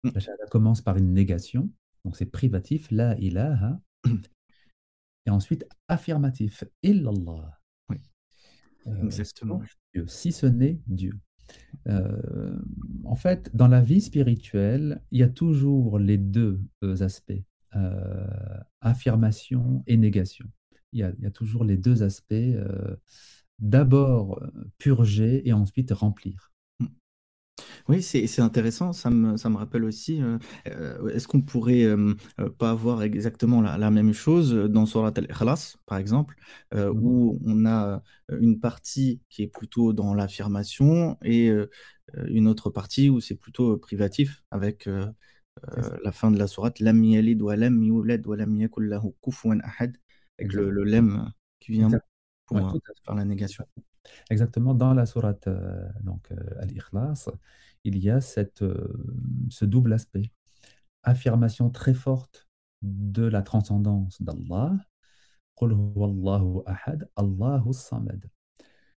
Mmh. 0.04 0.10
La 0.14 0.20
shahada 0.20 0.46
commence 0.48 0.82
par 0.82 0.98
une 0.98 1.14
négation, 1.14 1.70
donc 2.06 2.16
c'est 2.16 2.26
privatif, 2.26 2.90
la 2.92 3.18
ilaha 3.20 3.80
et 5.26 5.30
ensuite 5.30 5.68
affirmatif, 5.88 6.64
illallah. 6.84 7.60
Oui, 7.90 7.98
Heu, 8.88 9.06
exactement. 9.06 9.62
Dieu, 9.94 10.06
si 10.08 10.32
ce 10.32 10.46
n'est 10.46 10.80
Dieu. 10.88 11.14
Hem, 11.86 12.64
en 13.04 13.16
fait, 13.16 13.56
dans 13.56 13.68
la 13.68 13.82
vie 13.82 14.02
spirituelle, 14.02 15.02
il 15.12 15.20
y 15.20 15.24
a 15.24 15.30
toujours 15.30 16.00
les 16.00 16.18
2 16.18 16.62
heu, 16.84 17.02
aspects, 17.02 17.44
heu, 17.76 18.28
affirmation 18.82 19.84
et 19.88 19.98
négation. 19.98 20.46
Il 20.94 21.00
y 21.00 21.04
a 21.04 21.12
il 21.18 21.24
y 21.24 21.28
a 21.28 21.32
toujours 21.32 21.64
les 21.66 21.78
2 21.78 22.04
aspects, 22.04 22.34
heu, 22.34 22.98
d'abord, 23.60 24.40
heu, 24.44 24.52
purger 24.80 25.48
et 25.48 25.54
ensuite 25.54 25.92
remplir. 25.92 26.52
Mmh. 26.82 26.88
Oui, 27.90 28.02
c'est 28.04 28.42
intéressant, 28.42 28.94
ça 28.94 29.12
me 29.12 29.38
ça 29.38 29.50
me 29.50 29.58
rappelle 29.58 29.84
aussi, 29.86 30.22
est-ce 30.66 31.28
qu'on 31.28 31.42
pourrait, 31.42 31.86
pas 32.58 32.72
avoir 32.72 33.04
exactement 33.04 33.62
la 33.62 33.78
la 33.78 33.92
même 33.92 34.14
chose, 34.14 34.54
dans 34.56 34.86
Sourate 34.88 35.20
Al-Ikhlas, 35.20 35.78
par 35.86 36.00
exemple, 36.00 36.36
Mmh 36.92 37.00
mh. 37.02 37.02
où 37.02 37.40
on 37.46 37.66
a, 37.68 38.02
une 38.42 38.60
partie 38.60 39.22
qui 39.30 39.44
est 39.44 39.48
plutôt 39.48 39.94
dans 39.94 40.16
l'affirmation 40.16 41.18
et 41.24 41.52
une 42.28 42.48
autre 42.48 42.70
partie 42.72 43.10
où 43.10 43.20
c'est 43.22 43.36
plutôt, 43.36 43.78
privatif 43.78 44.44
avec, 44.52 44.90
ça. 45.82 45.98
la 46.04 46.12
fin 46.12 46.32
de 46.32 46.38
la 46.38 46.48
sourate: 46.48 46.80
«Lam 46.80 47.04
yalid 47.04 47.42
wa 47.42 47.56
lam 47.56 47.90
wa 47.90 48.36
lam 48.36 48.56
yakul 48.56 48.88
lahu 48.88 49.14
koufouan 49.22 49.60
ahad» 49.64 49.98
avec 50.40 50.54
le 50.54 50.70
le 50.70 50.84
lam 50.84 51.32
qui 51.60 51.72
vient. 51.72 51.90
Ouais, 52.52 52.62
pour, 52.62 52.80
faire 53.04 53.16
la 53.16 53.26
négation. 53.26 53.66
Exactement, 54.30 54.76
dans 54.76 54.94
la 54.94 55.08
sourate, 55.08 55.48
heu, 55.48 55.88
donc 56.04 56.32
Al-Ikhlas, 56.60 57.28
il 57.84 57.98
y 57.98 58.12
a 58.12 58.22
cette, 58.22 58.64
ce 59.50 59.66
double 59.66 59.94
aspect. 59.94 60.32
Affirmation 61.02 61.72
très 61.72 61.96
forte 61.96 62.48
de 62.84 63.24
la 63.24 63.42
transcendance 63.42 64.22
d'Allah. 64.22 64.74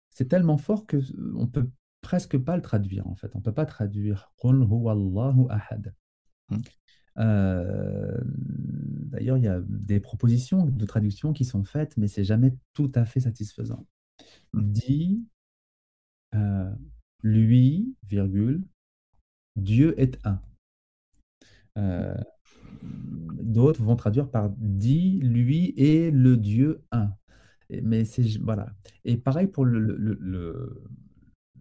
C'est 0.09 0.27
tellement 0.27 0.57
fort 0.57 0.85
que 0.85 0.97
on 1.35 1.47
peut 1.47 1.69
presque 2.01 2.37
pas 2.37 2.55
le 2.55 2.61
traduire, 2.61 3.07
en 3.07 3.15
fait. 3.15 3.35
On 3.35 3.41
peut 3.41 3.53
pas 3.53 3.65
traduire 3.65 4.31
Mmh. 6.49 6.57
D'ailleurs, 9.11 9.37
il 9.37 9.43
y 9.43 9.47
a 9.47 9.61
des 9.67 9.99
propositions 9.99 10.65
de 10.65 10.85
traduction 10.85 11.33
qui 11.33 11.45
sont 11.45 11.63
faites, 11.63 11.97
mais 11.97 12.07
c'est 12.07 12.23
jamais 12.23 12.55
tout 12.73 12.91
à 12.95 13.05
fait 13.05 13.19
satisfaisant. 13.21 13.85
Mmh. 14.53 14.71
Dis 14.71 15.25
heu, 16.35 16.75
lui, 17.23 17.95
virgule, 18.07 18.63
Dieu 19.57 19.99
est 19.99 20.19
un. 20.25 20.41
Mmh. 21.75 21.81
Heu, 21.81 22.13
d'autres 23.41 23.81
vont 23.83 23.95
traduire 23.95 24.29
par: 24.29 24.49
«Dis, 24.57 25.19
lui 25.21 25.73
est 25.77 26.11
le 26.11 26.37
Dieu 26.37 26.81
un». 26.91 27.11
Et 27.69 27.81
mais 27.81 28.05
c'est 28.05 28.23
voilà. 28.39 28.73
Et 29.05 29.17
pareil 29.17 29.47
pour 29.47 29.65
le 29.65 29.79
le 29.79 29.95
le 29.97 30.17
le 30.21 30.83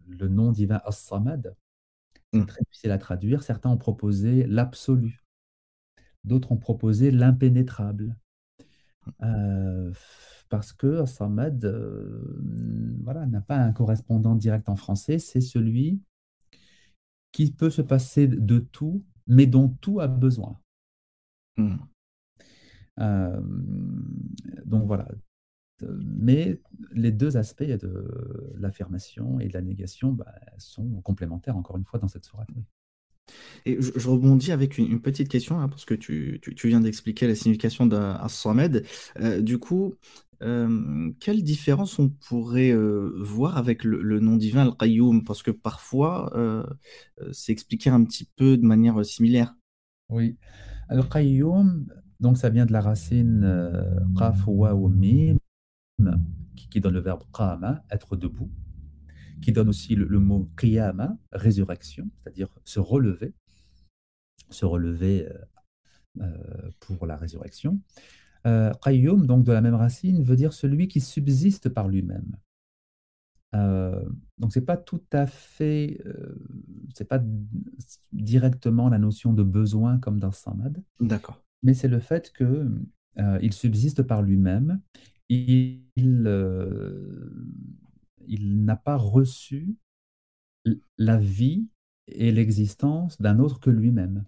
le 0.09 0.29
nom 0.29 0.53
divin 0.53 0.81
As-Samad, 0.87 1.55
c'est 2.33 2.39
Mmh. 2.39 2.47
très 2.47 2.61
difficile 2.65 2.91
à 2.91 2.99
traduire. 2.99 3.43
Certains 3.43 3.71
ont 3.71 3.77
proposé 3.79 4.47
l'absolu. 4.47 5.23
D'autres 6.25 6.53
ont 6.53 6.57
proposé 6.57 7.11
l'impénétrable. 7.11 8.17
Mmh. 9.21 9.27
Heu, 9.27 9.93
parce 10.49 10.73
que 10.73 11.01
As-Samad, 11.03 11.65
hem, 11.65 12.99
voilà, 13.03 13.27
n'a 13.27 13.41
pas 13.41 13.57
un 13.59 13.73
correspondant 13.73 14.35
direct 14.35 14.69
en 14.69 14.77
français. 14.77 15.19
C'est 15.19 15.41
celui 15.41 16.01
qui 17.33 17.51
peut 17.53 17.71
se 17.71 17.83
passer 17.83 18.27
de 18.27 18.59
tout, 18.59 19.03
mais 19.27 19.47
dont 19.47 19.69
tout 19.81 20.01
a 20.01 20.09
besoin. 20.09 20.59
Mmh. 21.57 21.89
Hem, 22.97 24.35
donc 24.65 24.87
voilà. 24.87 25.07
Mais 25.83 26.61
les 26.93 27.13
2 27.13 27.37
aspects 27.37 27.63
de 27.63 28.55
l'affirmation 28.59 29.41
et 29.41 29.49
de 29.49 29.53
la 29.55 29.63
négation, 29.63 30.13
bah, 30.13 30.35
sont 30.59 31.01
complémentaires 31.03 31.57
encore 31.57 31.77
une 31.77 31.85
fois 31.85 31.99
dans 31.99 32.09
cette 32.09 32.25
sourate, 32.25 32.49
oui. 32.57 32.63
Et 33.67 33.77
je 33.81 33.93
je 33.95 34.09
rebondis 34.09 34.53
avec 34.53 34.79
une 34.79 34.87
une 34.91 35.03
petite 35.03 35.29
question 35.29 35.59
là, 35.61 35.69
parce 35.69 35.85
que 35.85 35.95
tu 35.95 36.39
tu 36.43 36.55
tu 36.55 36.69
viens 36.69 36.81
d'expliquer 36.81 37.27
la 37.27 37.35
signification 37.35 37.87
d'As-Samed. 37.87 38.85
Heu, 39.21 39.43
du 39.43 39.59
coup, 39.59 39.97
hem, 40.41 41.15
quelle 41.21 41.43
différence 41.43 41.99
on 41.99 42.09
pourrait, 42.09 42.75
voir 43.21 43.59
avec 43.59 43.85
le 43.85 44.03
le 44.03 44.21
nom 44.21 44.37
divin 44.37 44.63
Al-Qayoum? 44.63 45.25
Parce 45.25 45.43
que 45.43 45.51
parfois, 45.51 46.33
c'est 47.33 47.53
expliqué 47.53 47.91
un 47.91 48.05
petit 48.05 48.29
peu 48.37 48.57
de 48.57 48.65
manière, 48.65 49.05
similaire. 49.05 49.55
Oui. 50.09 50.37
Al-Qayoum, 50.89 51.87
donc 52.21 52.39
ça 52.39 52.49
vient 52.49 52.65
de 52.67 52.73
la 52.73 52.81
racine, 52.81 53.45
Qaf, 54.17 54.47
Mim, 54.47 55.38
qui 56.57 56.69
qui 56.69 56.81
donne 56.81 56.95
le 56.95 57.01
verbe 57.01 57.23
Qama, 57.33 57.85
être 57.91 58.17
debout, 58.17 58.51
qui 59.43 59.53
donne 59.53 59.69
aussi 59.69 59.95
le 59.95 60.07
le 60.07 60.19
mot 60.21 60.51
Qiyama, 60.59 61.17
résurrection, 61.33 62.09
c'est-à-dire 62.17 62.49
se 62.65 62.81
relever 62.81 63.35
se 64.51 64.65
relever, 64.65 65.27
heu 65.27 65.41
heu, 66.23 66.71
pour 66.81 67.07
la 67.07 67.17
résurrection. 67.17 67.81
Heu, 68.47 68.73
Qayyum, 68.83 69.27
donc 69.27 69.45
de 69.45 69.53
la 69.53 69.61
même 69.61 69.75
racine, 69.75 70.23
veut 70.23 70.37
dire 70.37 70.53
celui 70.53 70.89
qui 70.89 71.01
subsiste 71.01 71.69
par 71.69 71.89
lui-même. 71.89 72.37
Heu, 73.55 74.09
donc 74.39 74.53
c'est 74.53 74.65
pas 74.65 74.77
tout 74.77 75.03
à 75.13 75.27
fait, 75.27 76.01
heu, 76.07 76.39
c'est 76.95 77.09
pas 77.09 77.21
directement 78.13 78.89
la 78.89 78.99
notion 78.99 79.33
de 79.33 79.43
besoin 79.43 79.99
comme 79.99 80.21
dans 80.21 80.33
Samad, 80.33 80.83
D'accord. 81.01 81.43
mais 81.63 81.75
c'est 81.75 81.89
le 81.89 82.01
fait 82.01 82.31
que, 82.33 82.45
heu, 83.19 83.39
il 83.43 83.53
subsiste 83.53 84.03
par 84.03 84.23
lui-même. 84.23 84.81
Il, 85.31 85.83
heu, 86.27 87.31
il 88.27 88.65
n'a 88.65 88.77
pas 88.77 88.97
reçu 88.97 89.77
la 90.99 91.19
vie 91.19 91.69
et 92.09 92.33
l'existence 92.33 93.21
d'un 93.21 93.39
autre 93.41 93.61
que 93.61 93.71
lui-même. 93.71 94.25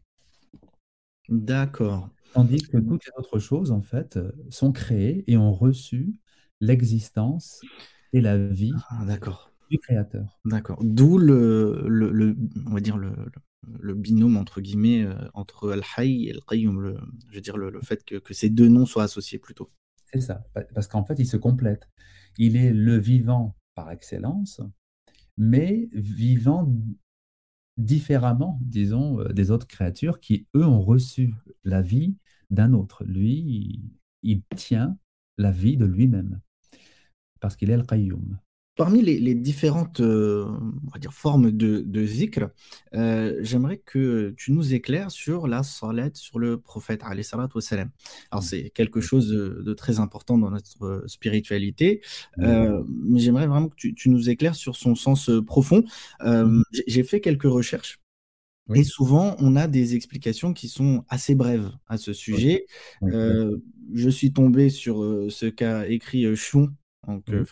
D'accord. 1.29 2.11
Tandis 2.33 2.63
que 2.69 2.79
toutes 2.79 3.05
les 3.07 3.13
autres 3.17 3.39
choses, 3.39 3.71
en 3.73 3.83
fait, 3.83 4.19
sont 4.51 4.73
créées 4.73 5.25
et 5.31 5.37
ont 5.37 5.53
reçu 5.53 6.15
l'existence 6.61 7.67
et 8.13 8.21
la 8.21 8.37
vie 8.39 8.83
Ah 8.89 9.05
d'accord. 9.07 9.51
du 9.71 9.79
créateur. 9.79 10.39
D'accord. 10.45 10.79
D'où 10.83 11.19
le 11.19 11.85
le 11.89 12.11
le 12.13 12.37
on 12.67 12.73
va 12.75 12.81
dire 12.81 12.97
le 12.99 13.95
«binôme» 13.95 14.37
entre 14.39 14.61
guillemets, 14.63 15.03
heu, 15.05 15.15
entre 15.35 15.71
Al-Hayy 15.71 16.29
et 16.29 16.33
Al-Qayyum, 16.33 16.99
je 17.29 17.35
veux 17.37 17.41
dire 17.43 17.57
le 17.59 17.81
fait 17.83 18.05
que 18.05 18.17
que 18.17 18.35
ces 18.35 18.49
2 18.51 18.69
noms 18.69 18.87
soient 18.87 19.05
associés 19.05 19.39
plutôt. 19.39 19.71
C'est 20.13 20.21
ça, 20.21 20.45
pa 20.55 20.63
parce 20.75 20.89
qu'en 20.89 21.05
fait, 21.05 21.19
ils 21.19 21.27
se 21.27 21.37
complètent. 21.37 21.89
Il 22.39 22.57
est 22.57 22.73
le 22.73 22.97
vivant 22.99 23.57
par 23.75 23.91
excellence, 23.91 24.61
mais 25.39 25.89
vivant 25.93 26.73
différemment, 27.77 28.59
disons, 28.63 29.21
heu, 29.21 29.33
des 29.33 29.51
autres 29.51 29.67
créatures 29.67 30.21
qui, 30.21 30.47
eux, 30.55 30.65
ont 30.67 30.83
reçu 30.83 31.35
la 31.65 31.83
vie 31.83 32.17
d'un 32.51 32.73
autre. 32.73 33.05
Lui, 33.05 33.33
il 33.41 33.83
il 34.23 34.43
tient 34.55 34.99
la 35.39 35.51
vie 35.51 35.79
de 35.79 35.87
lui-même 35.87 36.41
parce 37.41 37.57
qu'il 37.57 37.71
est 37.71 37.75
Al-Qayyum. 37.75 38.39
Parmi 38.77 39.03
les, 39.03 39.35
différentes 39.35 40.01
euh, 40.01 40.47
formes 41.11 41.51
de, 41.51 41.83
de 41.85 42.07
zikr, 42.07 42.49
euh, 42.95 43.37
j'aimerais 43.41 43.77
que 43.77 44.33
tu 44.39 44.53
nous 44.53 44.73
éclaires 44.73 45.11
sur 45.11 45.49
la 45.49 45.63
salat 45.63 46.11
sur 46.15 46.39
le 46.39 46.59
prophète. 46.59 47.03
Alors, 47.03 48.43
c'est 48.43 48.71
quelque 48.71 49.01
chose 49.01 49.29
de, 49.29 49.75
très 49.75 49.99
important 49.99 50.39
dans 50.39 50.51
notre 50.51 51.05
spiritualité, 51.09 52.01
euh, 52.39 52.83
mais 52.89 53.19
j'aimerais 53.19 53.49
vraiment 53.49 53.69
que 53.69 53.77
tu, 53.77 54.09
nous 54.09 54.31
éclaires 54.31 54.55
sur 54.55 54.77
son 54.77 54.95
sens 54.95 55.31
profond. 55.47 55.85
J'ai 56.87 57.03
fait 57.03 57.21
quelques 57.21 57.43
recherches. 57.43 58.01
Et 58.75 58.85
souvent, 58.85 59.37
on 59.41 59.57
a 59.57 59.67
des 59.67 59.97
explications 59.97 60.55
qui 60.55 60.69
sont 60.69 61.05
assez 61.09 61.35
brèves 61.35 61.71
à 61.89 61.99
ce 61.99 62.13
sujet. 62.13 62.67
Je 63.03 64.09
suis 64.09 64.33
tombé 64.33 64.71
sur 64.71 65.01
ce 65.29 65.47
qu'a 65.47 65.89
écrit 65.89 66.35
Chion 66.37 66.73
donc 67.07 67.29
mmh. 67.29 67.35
Euh, 67.35 67.45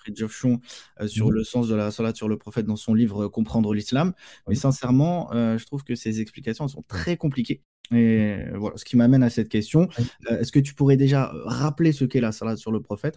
euh, 1.00 1.06
sur 1.06 1.28
mmh 1.28 1.32
le 1.32 1.44
sens 1.44 1.68
de 1.68 1.74
la 1.74 1.90
salat 1.90 2.14
sur 2.14 2.28
le 2.28 2.36
prophète 2.36 2.66
dans 2.66 2.76
son 2.76 2.94
livre 2.94 3.24
euh, 3.24 3.28
Comprendre 3.28 3.72
l'islam. 3.74 4.12
Mais 4.48 4.54
sincèrement, 4.54 5.30
je 5.32 5.64
trouve 5.64 5.84
que 5.84 5.94
ces 5.94 6.20
explications 6.20 6.68
sont 6.68 6.80
mmh. 6.80 6.88
très 6.88 7.16
compliquées. 7.16 7.62
Et 7.90 8.36
voilà, 8.54 8.76
ce 8.76 8.84
qui 8.84 8.96
m'amène 8.96 9.22
à 9.22 9.30
cette 9.30 9.48
question. 9.48 9.88
Est-ce 10.28 10.52
que 10.52 10.58
tu 10.58 10.74
pourrais 10.74 10.98
déjà 10.98 11.32
rappeler 11.44 11.92
ce 11.92 12.04
qu'est 12.04 12.20
la 12.20 12.32
salat 12.32 12.56
sur 12.56 12.70
le 12.70 12.82
prophète, 12.82 13.16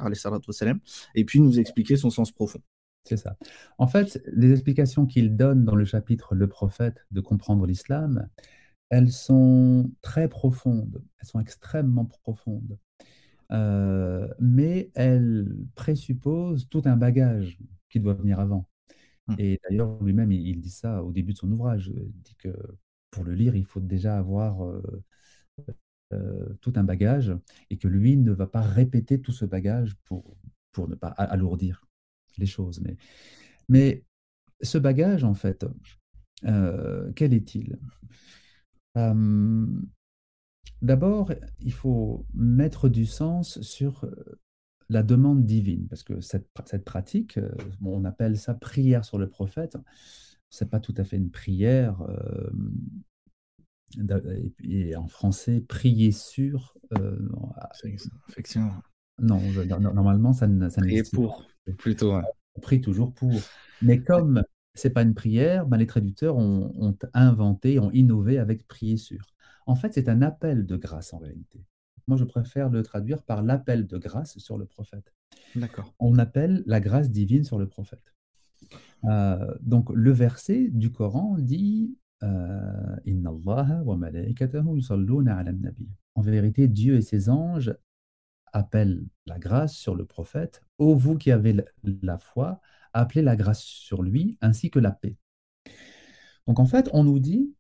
et 1.16 1.26
puis 1.26 1.42
nous 1.42 1.60
expliquer 1.60 1.98
son 1.98 2.10
sens 2.10 2.32
profond? 2.32 2.62
C'est 3.04 3.18
ça. 3.18 3.36
En 3.80 3.88
fait, 3.88 4.22
les 4.32 4.52
explications 4.52 5.06
qu'il 5.06 5.36
donne 5.36 5.66
dans 5.66 5.76
le 5.76 5.86
chapitre 5.86 6.36
Le 6.36 6.48
prophète 6.48 7.06
de 7.10 7.20
Comprendre 7.20 7.66
l'islam, 7.66 8.30
elles 8.90 9.12
sont 9.12 9.92
très 10.02 10.30
profondes, 10.30 11.04
elles 11.20 11.28
sont 11.28 11.40
extrêmement 11.40 12.06
profondes 12.06 12.78
heu, 13.52 14.30
mais 14.40 14.92
elles 14.96 15.56
présupposent 15.76 16.68
tout 16.70 16.82
un 16.86 16.98
bagage 16.98 17.60
qui 17.90 18.00
doit 18.00 18.14
venir 18.14 18.40
avant 18.40 18.68
Mmh. 19.28 19.38
et 19.38 19.60
d'ailleurs 19.70 20.02
lui-même 20.04 20.32
il 20.32 20.48
il 20.48 20.62
dit 20.62 20.70
ça 20.72 21.04
au 21.04 21.12
début 21.12 21.34
de 21.34 21.38
son 21.40 21.52
ouvrage, 21.52 21.92
il 21.96 22.12
dit 22.24 22.36
que 22.38 22.50
pour 23.12 23.24
le 23.26 23.34
lire, 23.34 23.56
il 23.56 23.66
faut 23.66 23.80
déjà 23.82 24.18
avoir, 24.18 24.64
heu 24.66 24.84
heu, 26.14 26.58
tout 26.62 26.74
un 26.76 26.84
bagage 26.84 27.34
et 27.70 27.78
que 27.78 27.88
lui 27.88 28.18
ne 28.18 28.32
va 28.32 28.48
pas 28.48 28.62
répéter 28.62 29.22
tout 29.22 29.32
ce 29.32 29.46
bagage 29.46 29.96
pour 30.06 30.36
pour 30.72 30.88
ne 30.88 30.96
pas 30.96 31.10
alourdir 31.10 31.86
les 32.38 32.46
choses. 32.46 32.80
Mais 32.82 32.96
mais 33.70 34.06
ce 34.62 34.78
bagage 34.80 35.24
en 35.24 35.36
fait, 35.36 35.66
quel 37.16 37.34
est-il? 37.34 37.78
D'abord, 40.82 41.32
il 41.60 41.74
faut 41.74 42.26
mettre 42.34 42.90
du 42.90 43.06
sens 43.06 43.62
sur, 43.62 44.04
heu, 44.06 44.40
la 44.90 45.04
demande 45.04 45.46
divine 45.46 45.88
parce 45.88 46.04
que 46.04 46.20
cette 46.22 46.50
pra 46.54 46.64
cette 46.68 46.84
pratique, 46.86 47.40
bon, 47.80 48.02
on 48.02 48.06
appelle 48.06 48.38
ça 48.38 48.54
prière 48.54 49.06
sur 49.06 49.18
le 49.18 49.30
prophète. 49.30 49.78
C'est 50.50 50.70
pas 50.70 50.80
tout 50.82 50.94
à 50.98 51.04
fait 51.06 51.18
une 51.18 51.32
prière, 51.32 52.04
de 53.98 54.52
et 54.64 54.96
en 54.96 55.08
français, 55.08 55.62
prier 55.62 56.12
sur, 56.12 56.76
heu, 56.98 57.20
non, 57.32 57.52
a 57.58 57.70
C'est 57.74 57.98
ça, 57.98 58.10
effectivement. 58.30 58.74
non, 59.20 59.40
je 59.52 59.62
no 59.62 59.80
no 59.80 59.94
normalement 59.94 60.34
ça 60.34 60.48
ne 60.48 60.70
ça 60.70 60.82
Prier 60.82 61.02
n'existe 61.02 61.16
pas. 61.16 61.18
pour, 61.18 61.46
plutôt, 61.78 62.16
ouais. 62.16 62.24
On 62.56 62.60
prie 62.62 62.82
toujours 62.82 63.14
pour. 63.14 63.52
Mais 63.82 64.02
comme 64.04 64.44
c'est 64.74 64.90
pas 64.92 65.04
une 65.04 65.14
prière, 65.14 65.66
ben, 65.68 65.78
les 65.78 65.88
traducteurs 65.88 66.38
ont 66.38 66.72
ont 66.78 66.98
inventé, 67.14 67.80
ont 67.80 67.92
innové 67.92 68.40
avec 68.40 68.68
prier 68.68 68.98
sur. 68.98 69.26
En 69.66 69.76
fait, 69.76 69.94
c'est 69.94 70.10
un 70.10 70.22
appel 70.22 70.66
de 70.66 70.76
grâce 70.76 71.14
en 71.14 71.20
réalité. 71.20 71.66
Moi, 72.08 72.18
je 72.18 72.24
préfère 72.24 72.70
le 72.70 72.84
traduire 72.84 73.24
par 73.24 73.44
l'appel 73.44 73.88
de 73.88 73.98
grâce 73.98 74.38
sur 74.38 74.58
le 74.58 74.66
prophète. 74.66 75.14
D'accord. 75.56 75.94
On 76.00 76.18
appelle 76.18 76.64
la 76.66 76.80
grâce 76.80 77.12
divine 77.12 77.44
sur 77.44 77.60
le 77.60 77.68
prophète. 77.68 78.16
Heu, 79.06 79.58
donc 79.62 79.90
le 79.94 80.12
verset 80.12 80.70
du 80.70 80.92
Coran 80.92 81.38
dit, 81.38 81.98
heu: 82.24 82.28
«Inna 83.06 83.30
Allaha 83.30 83.84
wa 83.84 83.98
'alan 83.98 85.54
nabi». 85.60 85.90
En 86.16 86.22
vérité, 86.22 86.68
Dieu 86.68 86.96
et 86.96 87.02
ses 87.02 87.30
anges 87.30 87.76
appellent 88.54 89.06
la 89.26 89.40
grâce 89.40 89.74
sur 89.74 89.96
le 89.96 90.06
prophète. 90.06 90.62
Ô 90.78 90.96
vous 90.96 91.18
qui 91.18 91.32
avez 91.32 91.56
la 91.84 92.18
foi, 92.18 92.60
appelez 92.94 93.22
la 93.22 93.36
grâce 93.36 93.62
sur 93.62 94.04
lui 94.04 94.38
ainsi 94.42 94.70
que 94.70 94.80
la 94.80 94.92
paix. 94.92 95.18
Donc 96.48 96.60
en 96.60 96.66
fait, 96.66 96.90
on 96.94 97.04
nous 97.04 97.20
dit: 97.20 97.54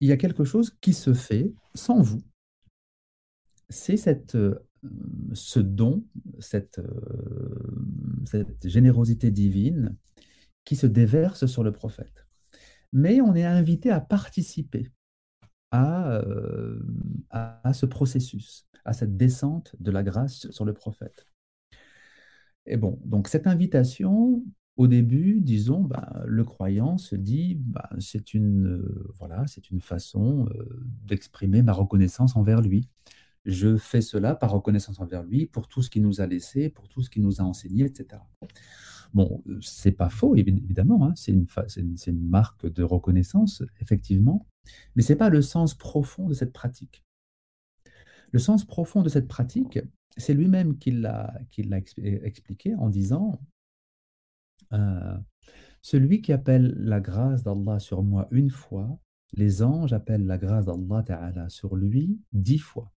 «Il 0.00 0.08
y 0.08 0.12
a 0.12 0.16
quelque 0.16 0.44
chose 0.44 0.76
qui 0.80 0.92
se 0.92 1.14
fait 1.14 1.52
sans 1.74 2.00
vous». 2.00 2.22
C'est 3.68 3.96
cette, 3.96 4.34
heu, 4.34 4.60
ce 5.34 5.60
don, 5.60 6.04
cette, 6.38 6.78
hem, 6.78 8.24
cette 8.24 8.66
générosité 8.68 9.30
divine 9.30 9.96
qui 10.64 10.76
se 10.76 10.86
déverse 10.86 11.46
sur 11.46 11.62
le 11.62 11.72
prophète. 11.72 12.26
Mais 12.92 13.20
on 13.20 13.34
est 13.34 13.44
invité 13.44 13.90
à 13.90 14.00
participer 14.00 14.90
à, 15.70 16.22
hem, 16.24 17.24
à 17.30 17.72
ce 17.74 17.86
processus, 17.86 18.66
à 18.84 18.92
cette 18.92 19.16
descente 19.16 19.74
de 19.80 19.90
la 19.90 20.02
grâce 20.02 20.50
sur 20.50 20.64
le 20.64 20.72
prophète. 20.72 21.26
Et 22.66 22.76
bon, 22.76 22.98
donc 23.04 23.28
cette 23.28 23.46
invitation, 23.46 24.44
au 24.78 24.88
début, 24.88 25.40
disons, 25.42 25.82
bah, 25.82 26.22
le 26.26 26.44
croyant 26.44 26.98
se 26.98 27.16
dit: 27.16 27.56
«Bah, 27.56 27.90
c'est 28.00 28.34
une, 28.34 28.66
heu, 28.68 29.12
voilà, 29.18 29.46
c'est 29.48 29.70
une 29.70 29.80
façon, 29.82 30.48
heu, 30.54 30.80
d'exprimer 31.06 31.62
ma 31.62 31.72
reconnaissance 31.74 32.36
envers 32.36 32.62
lui. 32.62 32.88
Je 33.46 33.76
fais 33.78 34.02
cela 34.02 34.34
par 34.36 34.52
reconnaissance 34.52 35.00
envers 35.00 35.24
lui 35.24 35.46
pour 35.46 35.68
tout 35.68 35.82
ce 35.82 35.90
qu'il 35.90 36.02
nous 36.02 36.20
a 36.22 36.26
laissé, 36.28 36.70
pour 36.70 36.88
tout 36.88 37.02
ce 37.02 37.10
qu'il 37.10 37.22
nous 37.22 37.40
a 37.42 37.44
enseigné» 37.44 37.84
et 37.86 37.94
cetera. 37.94 38.28
Bon, 39.14 39.42
heu, 39.48 39.58
c'est 39.62 39.92
pas 39.92 40.10
faux 40.10 40.36
évi 40.36 40.52
évidemment, 40.64 41.06
hein, 41.06 41.14
c'est 41.16 41.32
une 41.32 42.28
marque 42.28 42.66
de 42.72 42.82
reconnaissance, 42.84 43.62
effectivement, 43.80 44.46
mais 44.96 45.02
c'est 45.02 45.16
pas 45.16 45.30
le 45.30 45.42
sens 45.42 45.74
profond 45.74 46.28
de 46.28 46.34
cette 46.34 46.52
pratique. 46.52 47.02
Le 48.32 48.38
sens 48.38 48.64
profond 48.66 49.02
de 49.02 49.08
cette 49.08 49.28
pratique 49.28 49.78
c'est 50.16 50.34
lui-même 50.34 50.78
qui 50.78 50.90
l'a 50.90 51.32
expliqué 51.96 52.74
en 52.74 52.88
disant, 52.88 53.40
heu: 54.72 55.18
«Celui 55.82 56.22
qui 56.22 56.32
appelle 56.32 56.74
la 56.78 57.00
grâce 57.00 57.42
d'Allah 57.44 57.78
sur 57.80 58.02
moi 58.04 58.28
une 58.32 58.50
fois, 58.50 58.98
les 59.34 59.62
anges 59.62 59.92
appellent 59.94 60.26
la 60.26 60.38
grâce 60.38 60.66
d'Allah 60.66 61.48
sur 61.50 61.76
lui 61.76 62.20
10 62.32 62.58
fois». 62.58 62.92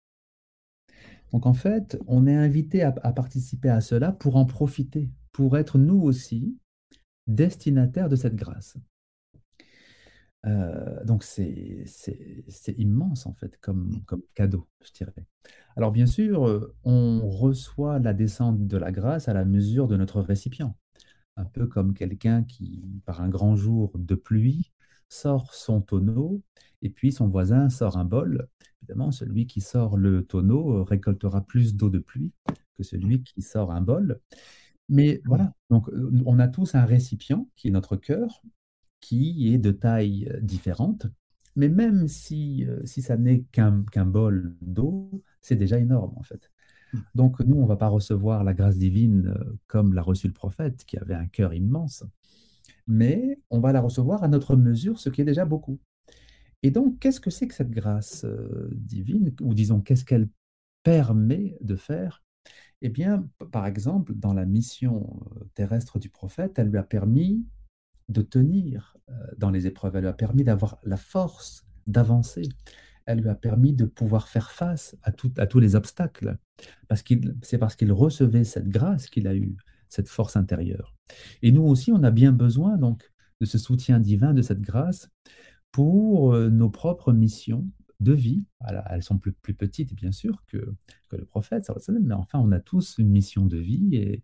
Donc 1.32 1.46
en 1.46 1.54
fait, 1.54 1.98
on 2.06 2.26
est 2.26 2.34
invité 2.34 2.82
à 2.82 2.92
participer 2.92 3.68
à 3.68 3.80
cela 3.80 4.12
pour 4.12 4.36
en 4.36 4.44
profiter, 4.46 5.10
pour 5.32 5.56
être 5.58 5.78
nous 5.78 6.00
aussi 6.00 6.56
destinataires 7.26 8.08
de 8.08 8.16
cette 8.16 8.36
grâce. 8.36 8.78
Heu, 10.46 11.04
donc 11.04 11.24
c'est 11.24 11.84
immense 12.78 13.26
en 13.26 13.32
fait 13.34 13.58
comme 13.60 14.02
comme 14.06 14.22
cadeau, 14.34 14.68
je 14.84 14.92
dirais. 14.92 15.26
Alors 15.76 15.92
bien 15.92 16.06
sûr, 16.06 16.46
heu, 16.48 16.74
on 16.84 17.28
reçoit 17.28 17.98
la 17.98 18.14
descente 18.14 18.66
de 18.66 18.76
la 18.76 18.92
grâce 18.92 19.28
à 19.28 19.34
la 19.34 19.44
mesure 19.44 19.88
de 19.88 19.96
notre 19.96 20.20
récipient. 20.20 20.76
Un 21.38 21.46
peu 21.46 21.68
comme 21.68 21.94
quelqu'un 21.94 22.44
qui, 22.44 23.02
par 23.06 23.22
un 23.22 23.30
grand 23.30 23.56
jour 23.56 23.92
de 23.96 24.16
pluie, 24.16 24.72
sort 25.08 25.54
son 25.54 25.80
tonneau 25.82 26.42
et 26.82 26.90
puis 26.90 27.12
son 27.12 27.28
voisin 27.28 27.70
sort 27.70 27.98
un 27.98 28.04
bol. 28.04 28.48
Évidemment, 28.82 29.12
celui 29.12 29.46
qui 29.46 29.62
sort 29.62 29.96
le 29.98 30.24
tonneau, 30.26 30.78
heu, 30.78 30.82
récoltera 30.82 31.42
plus 31.42 31.76
d'eau 31.76 31.90
de 31.90 32.00
pluie 32.00 32.32
que 32.76 32.84
Mmh. 33.02 33.14
celui 33.14 33.22
qui 33.24 33.42
sort 33.42 33.72
un 33.72 33.82
bol. 33.82 34.20
Mais 34.88 35.22
voilà, 35.26 35.54
donc 35.70 35.88
heu, 35.90 36.10
on 36.26 36.38
a 36.38 36.48
tous 36.48 36.74
un 36.74 36.84
récipient 36.84 37.48
qui 37.56 37.68
est 37.68 37.72
notre 37.72 37.96
cœur, 37.96 38.42
qui 39.00 39.52
est 39.54 39.58
de 39.58 39.72
taille, 39.72 40.28
heu, 40.30 40.40
différente. 40.42 41.06
Mais 41.56 41.68
même 41.68 42.08
si, 42.08 42.66
si 42.84 43.02
ça 43.02 43.16
n'est 43.16 43.42
qu'un 43.52 43.84
qu'un 43.92 44.06
bol 44.06 44.56
d'eau, 44.62 45.24
c'est 45.42 45.56
déjà 45.56 45.78
énorme 45.78 46.14
en 46.16 46.22
fait. 46.22 46.50
Mmh. 46.92 46.98
Donc 47.14 47.40
nous, 47.40 47.56
on 47.56 47.66
va 47.66 47.76
pas 47.76 47.88
recevoir 47.88 48.44
la 48.44 48.54
grâce 48.54 48.78
divine, 48.78 49.34
heu, 49.36 49.58
comme 49.66 49.94
l'a 49.94 50.02
reçu 50.02 50.26
le 50.26 50.32
prophète 50.32 50.84
qui 50.84 50.96
avait 50.98 51.14
un 51.14 51.26
cœur 51.26 51.54
immense, 51.54 52.04
mais 52.86 53.40
on 53.50 53.60
va 53.60 53.72
la 53.72 53.80
recevoir 53.80 54.22
à 54.22 54.28
notre 54.28 54.56
mesure, 54.56 54.98
ce 55.00 55.10
qui 55.10 55.20
est 55.20 55.24
déjà 55.26 55.44
beaucoup. 55.44 55.78
Et 56.62 56.70
donc 56.70 56.98
qu'est-ce 56.98 57.20
que 57.20 57.30
c'est 57.30 57.48
que 57.48 57.54
cette 57.54 57.70
grâce, 57.70 58.24
heu, 58.24 58.70
divine? 58.74 59.34
Ou 59.42 59.54
disons, 59.54 59.80
qu'est-ce 59.80 60.04
qu'elle 60.04 60.28
permet 60.82 61.58
de 61.60 61.76
faire? 61.76 62.22
Eh 62.82 62.88
bien, 62.90 63.28
par 63.52 63.66
exemple, 63.66 64.14
dans 64.14 64.34
la 64.34 64.46
mission, 64.46 65.20
heu, 65.36 65.48
terrestre 65.54 65.98
du 65.98 66.10
prophète, 66.10 66.58
elle 66.58 66.68
lui 66.68 66.78
a 66.78 66.84
permis 66.84 67.44
de 68.08 68.22
tenir, 68.22 68.96
dans 69.36 69.50
les 69.50 69.66
épreuves. 69.66 69.96
Elle 69.96 70.02
lui 70.02 70.08
a 70.08 70.12
permis 70.14 70.44
d'avoir 70.44 70.78
la 70.82 70.96
force 70.96 71.66
d'avancer. 71.86 72.42
Elle 73.08 73.20
lui 73.20 73.30
a 73.30 73.34
permis 73.34 73.72
de 73.72 73.86
pouvoir 73.86 74.28
faire 74.28 74.50
face 74.50 74.94
à 75.02 75.12
tous 75.46 75.60
les 75.60 75.76
obstacles. 75.76 76.36
Parce 76.88 77.02
qu'il 77.02 77.36
c'est 77.42 77.58
parce 77.58 77.74
qu'il 77.74 77.92
recevait 77.92 78.44
cette 78.44 78.68
grâce 78.68 79.08
qu'il 79.08 79.26
a 79.26 79.34
eu 79.34 79.56
cette 79.88 80.10
force 80.10 80.36
intérieure. 80.36 80.94
Et 81.42 81.52
nous 81.52 81.62
aussi, 81.62 81.90
on 81.92 82.02
a 82.04 82.10
bien 82.10 82.32
besoin 82.32 82.76
donc 82.76 83.10
de 83.40 83.46
ce 83.46 83.56
soutien 83.58 83.98
divin, 83.98 84.34
de 84.34 84.42
cette 84.42 84.60
grâce 84.60 85.08
pour, 85.72 86.34
heu, 86.34 86.50
nos 86.50 86.70
propres 86.70 87.12
missions 87.12 87.66
de 88.00 88.12
vie. 88.12 88.44
Elles 88.90 89.02
sont 89.02 89.18
plus 89.18 89.32
petites 89.54 89.94
bien 89.94 90.12
sûr 90.12 90.44
que 90.46 90.58
le 91.12 91.24
prophète 91.26 91.70
mais 92.02 92.14
enfin 92.14 92.38
on 92.40 92.52
a 92.52 92.60
tous 92.60 92.96
une 92.98 93.10
mission 93.10 93.46
de 93.46 93.58
vie 93.58 94.22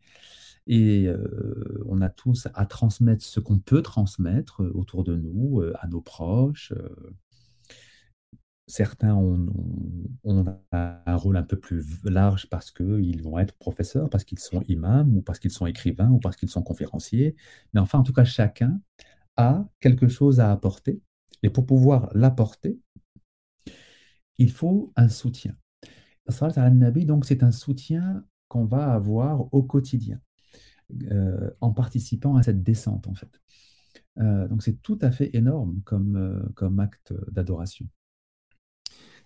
et 0.66 1.06
heu, 1.08 1.84
on 1.88 2.00
a 2.00 2.10
tous 2.10 2.48
à 2.54 2.66
transmettre 2.66 3.24
ce 3.24 3.40
qu'on 3.40 3.58
peut 3.58 3.82
transmettre, 3.82 4.62
heu, 4.62 4.72
autour 4.74 5.04
de 5.04 5.16
nous, 5.16 5.62
à 5.80 5.88
nos 5.88 6.00
proches, 6.02 6.72
certains 8.66 9.14
ont 9.14 9.48
ont 10.24 10.44
un 10.72 11.16
rôle 11.16 11.36
un 11.36 11.42
peu 11.42 11.58
plus 11.58 11.84
large 12.04 12.48
parce 12.50 12.70
qu'ils 12.70 13.22
vont 13.22 13.38
être 13.38 13.54
professeurs, 13.58 14.10
parce 14.10 14.24
qu'ils 14.24 14.38
sont 14.38 14.62
imams 14.68 15.16
ou 15.16 15.22
parce 15.22 15.38
qu'ils 15.38 15.50
sont 15.50 15.66
écrivains 15.66 16.10
ou 16.10 16.18
parce 16.18 16.36
qu'ils 16.36 16.48
sont 16.50 16.62
conférenciers. 16.62 17.36
Mais 17.74 17.80
enfin, 17.80 17.98
en 17.98 18.02
tout 18.02 18.12
cas, 18.12 18.24
chacun 18.24 18.80
a 19.36 19.66
quelque 19.80 20.08
chose 20.08 20.40
à 20.40 20.52
apporter 20.52 21.00
et 21.42 21.50
pour 21.50 21.66
pouvoir 21.66 22.10
l'apporter 22.14 22.78
il 24.38 24.50
faut 24.50 24.92
un 24.96 25.08
soutien. 25.08 25.56
Donc 27.06 27.24
c'est 27.24 27.42
un 27.42 27.52
soutien 27.52 28.24
qu'on 28.48 28.64
va 28.64 28.92
avoir 28.92 29.52
au 29.52 29.62
quotidien, 29.62 30.20
heu, 31.10 31.56
en 31.60 31.72
participant 31.72 32.36
à 32.36 32.42
cette 32.42 32.62
descente, 32.62 33.08
en 33.08 33.14
fait. 33.14 33.30
Heu, 34.20 34.48
donc 34.48 34.62
c'est 34.62 34.82
tout 34.82 34.98
à 35.02 35.10
fait 35.10 35.30
énorme 35.36 35.82
comme, 35.84 36.50
comme 36.56 36.80
acte 36.80 37.14
d'adoration. 37.32 37.86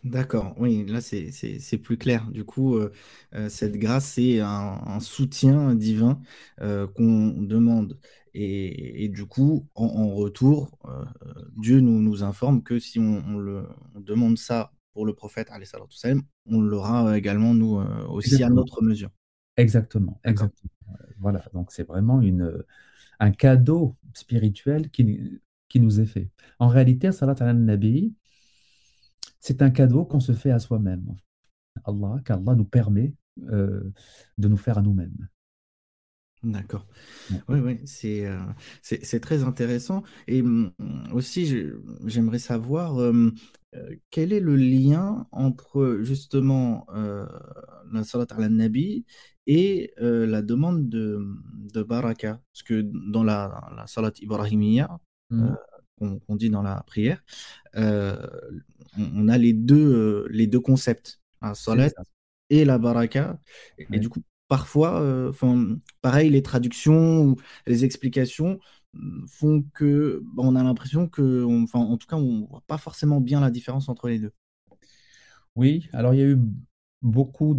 D'accord, 0.05 0.55
oui, 0.59 0.87
là, 0.87 1.01
c'est 1.01 1.33
c'est 1.33 1.59
c'est 1.59 1.77
plus 1.79 1.99
clair. 1.99 2.31
Du 2.31 2.45
coup, 2.45 2.77
heu 2.77 2.93
heu, 3.35 3.49
cette 3.49 3.77
grâce, 3.77 4.13
c'est 4.13 4.39
un 4.41 4.81
un 4.87 5.01
soutien 5.01 5.75
divin, 5.75 6.21
heu, 6.63 6.87
qu'on 6.87 7.31
demande 7.43 7.99
et 8.33 9.05
et 9.05 9.09
du 9.09 9.27
coup, 9.27 9.69
en 9.75 9.87
en 9.87 10.09
retour, 10.15 10.71
Dieu 11.57 11.81
nous 11.81 11.99
nous 12.01 12.23
informe 12.23 12.63
que 12.63 12.79
si 12.79 13.01
on 13.01 13.25
on 13.27 13.39
le 13.39 13.67
on 13.95 14.01
demande 14.01 14.39
ça 14.39 14.73
pour 14.93 15.05
le 15.05 15.15
prophète 15.15 15.51
alayhi 15.51 15.67
salatu 15.67 15.97
on 16.47 16.61
l'aura 16.61 17.19
également 17.19 17.53
nous, 17.55 17.77
aussi 18.09 18.45
à 18.45 18.51
Exactement. 18.51 18.51
notre 18.51 18.83
mesure. 18.83 19.11
Exactement, 19.57 20.21
D'accord. 20.25 20.51
exactement, 20.51 20.71
voilà, 21.19 21.45
donc 21.55 21.73
c'est 21.73 21.85
vraiment 21.87 22.21
une, 22.23 22.65
un 23.21 23.33
cadeau 23.33 23.97
spirituel 24.15 24.91
qui 24.91 25.41
qui 25.69 25.81
nous 25.81 26.01
est 26.01 26.07
fait. 26.07 26.31
En 26.61 26.69
réalité, 26.69 27.13
salat 27.13 27.35
ala 27.41 27.55
nabi 27.55 28.15
c'est 29.41 29.63
un 29.63 29.71
cadeau 29.71 30.05
qu'on 30.05 30.21
se 30.21 30.33
fait 30.33 30.51
à 30.51 30.59
soi-même. 30.59 31.17
Allah 31.85 32.21
qu'Allah 32.25 32.55
nous 32.57 32.65
permet, 32.67 33.15
heu, 33.51 33.93
de 34.39 34.49
nous 34.49 34.57
faire 34.59 34.79
à 34.79 34.83
nous-mêmes. 34.83 35.29
D'accord. 36.45 36.87
Ouais. 37.31 37.43
Oui, 37.49 37.59
oui, 37.61 37.81
c'est, 37.85 38.27
heu, 38.27 38.39
c'est 38.83 39.21
très 39.21 39.43
intéressant 39.43 40.05
et 40.29 40.41
mmh, 40.43 40.73
aussi 41.13 41.67
j'aimerais 42.07 42.39
savoir, 42.39 43.01
heu, 43.01 43.35
quel 44.11 44.33
est 44.33 44.41
le 44.41 44.57
lien 44.57 45.27
entre 45.33 45.99
justement, 46.03 46.87
la 47.93 48.05
salat 48.05 48.27
ala 48.31 48.49
nabi 48.49 49.05
et 49.47 49.93
la 49.99 50.43
demande 50.43 50.89
de, 50.89 51.21
de 51.75 51.83
baraka? 51.83 52.41
Parce 52.53 52.63
que 52.63 52.83
dans 53.13 53.25
la 53.25 53.71
la 53.77 53.87
salat 53.89 54.13
ibrahimiya, 54.21 54.99
mh. 55.31 55.55
Qu'on 55.99 56.37
dit 56.37 56.51
dans 56.51 56.63
la 56.63 56.83
prière, 56.87 57.23
heu, 57.77 58.19
on 58.99 59.29
a 59.29 59.39
les 59.39 59.53
2, 59.53 59.77
heu, 60.27 60.29
les 60.31 60.47
2 60.47 60.61
concepts, 60.61 61.21
C'est 61.53 61.81
as-salat 61.81 61.91
ça. 61.91 62.03
et 62.51 62.65
la 62.65 62.79
baraka 62.79 63.41
et 63.93 63.99
du 64.01 64.09
coup, 64.09 64.23
parfois, 64.49 65.01
mmh, 65.57 65.81
pareil, 66.03 66.31
les 66.31 66.43
traductions 66.43 67.23
ou 67.25 67.37
les 67.67 67.85
explications, 67.85 68.61
mmh, 68.95 69.27
font 69.29 69.65
que, 69.75 70.23
bah, 70.35 70.43
on 70.47 70.57
a 70.57 70.63
l'impression 70.65 71.09
enfin, 71.65 71.81
en 71.81 71.97
tout 71.99 72.07
cas, 72.09 72.17
on 72.17 72.47
voit 72.47 72.63
pas 72.67 72.79
forcément 72.79 73.21
bien 73.21 73.41
la 73.41 73.51
différence 73.51 73.89
entre 73.89 74.09
les 74.09 74.19
2. 74.21 74.33
Oui, 75.57 75.89
alors 75.93 76.15
il 76.15 76.19
y 76.19 76.23
a 76.23 76.27
eu 76.27 76.39
beaucoup 77.03 77.55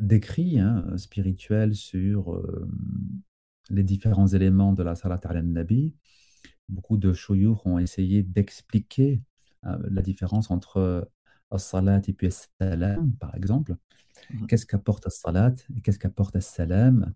d'écrits, 0.00 0.58
hein, 0.58 0.84
spirituels 0.96 1.74
sur, 1.74 2.28
hem, 2.38 2.70
les 3.70 3.82
différents 3.84 4.26
éléments 4.28 4.72
de 4.72 4.82
la 4.82 4.94
salat 4.94 5.20
ala 5.24 5.42
nabi. 5.42 5.94
Beaucoup 6.72 6.96
de 6.96 7.12
chouyouch 7.12 7.60
ont 7.66 7.78
essayé 7.78 8.22
d'expliquer, 8.22 9.20
heu, 9.66 9.78
la 9.90 10.02
différence 10.02 10.50
entre 10.50 11.08
as-salat 11.50 12.00
et 12.08 12.12
puis 12.14 12.28
as-salam, 12.28 13.12
par 13.20 13.34
exemple. 13.34 13.76
Mmh 14.30 14.42
mh. 14.42 14.46
Qu'est-ce 14.48 14.66
qu'apporte 14.66 15.06
as-salat 15.06 15.54
et 15.76 15.80
qu'est-ce 15.82 15.98
qu'apporte 15.98 16.34
as-salam? 16.36 17.12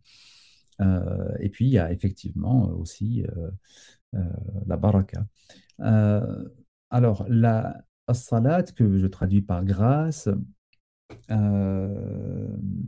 Heu 0.81 1.35
et 1.41 1.49
puis 1.49 1.65
il 1.67 1.73
y 1.73 1.79
a 1.79 1.91
effectivement 1.91 2.69
aussi, 2.71 3.25
la 4.67 4.77
baraka. 4.77 5.27
Alors 6.91 7.27
la 7.29 7.83
as-salat 8.09 8.63
que 8.65 8.99
je 8.99 9.07
traduis 9.07 9.43
par 9.43 9.65
grâce, 9.65 10.29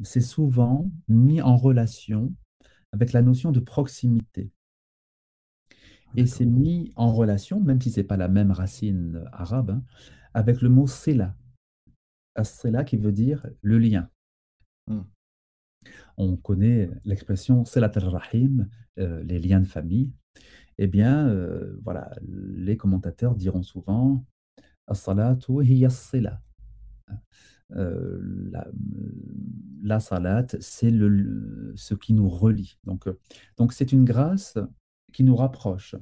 c'est 0.05 0.21
souvent 0.21 0.91
mis 1.09 1.41
en 1.41 1.57
relation 1.57 2.33
avec 2.93 3.13
la 3.13 3.23
notion 3.23 3.53
de 3.53 3.61
proximité. 3.61 4.51
Et 6.17 6.27
c'est 6.27 6.47
mis 6.47 6.91
en 6.97 7.13
relation, 7.13 7.61
même 7.61 7.81
si 7.81 7.91
c'est 7.91 8.05
pas 8.05 8.17
la 8.17 8.29
même 8.29 8.51
racine 8.51 9.25
arabe, 9.33 9.71
hein, 9.71 9.83
avec 10.35 10.63
le 10.63 10.69
mot 10.69 10.87
sila. 10.87 11.37
As-sila 12.35 12.85
qui 12.85 12.97
veut 12.97 13.13
dire 13.13 13.47
le 13.63 13.79
lien. 13.79 14.09
Mmh. 14.89 15.01
On 16.17 16.37
connaît 16.37 16.91
l'expression 17.05 17.65
silat 17.65 17.93
ar-rahim, 17.95 18.69
heu, 18.99 19.23
les 19.23 19.39
liens 19.39 19.61
de 19.61 19.67
famille. 19.67 20.13
Et 20.79 20.87
bien, 20.87 21.29
heu, 21.29 21.81
voilà, 21.85 22.11
les 22.27 22.77
commentateurs 22.77 23.35
diront 23.37 23.63
souvent: 23.63 24.25
«As-salatu 24.87 25.65
hiya 25.65 25.89
as-sila». 25.89 26.41
Hein, 27.09 27.19
heu, 27.77 28.21
la, 28.53 28.69
la 29.83 30.01
salat, 30.01 30.47
c'est 30.61 30.91
le 30.91 31.73
ce 31.77 31.95
qui 31.95 32.15
nous 32.15 32.29
relie. 32.29 32.79
Donc 32.85 33.09
donc 33.57 33.73
c'est 33.73 33.93
une 33.93 34.05
grâce 34.05 34.59
qui 35.13 35.25
nous 35.25 35.37
rapproche. 35.37 35.97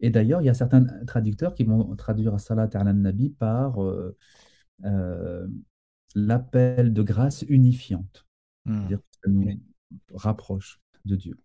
Et 0.00 0.10
d'ailleurs, 0.10 0.40
il 0.42 0.44
y 0.44 0.50
a 0.50 0.54
certains 0.54 0.84
traducteurs 1.06 1.54
qui 1.54 1.64
vont 1.64 1.96
traduire 1.96 2.34
as-salat 2.34 2.70
ala 2.74 2.92
nabi 2.92 3.30
par, 3.30 3.82
heu, 3.82 4.16
hem 4.84 5.62
l'appel 6.14 6.92
de 6.92 7.02
grâce 7.02 7.42
unifiante. 7.42 8.26
Mmh. 8.64 8.74
C'est-à-dire 8.74 8.98
que 8.98 9.04
ça 9.24 9.30
nous 9.30 9.60
rapproche 10.14 10.80
de 11.04 11.16
Dieu. 11.16 11.38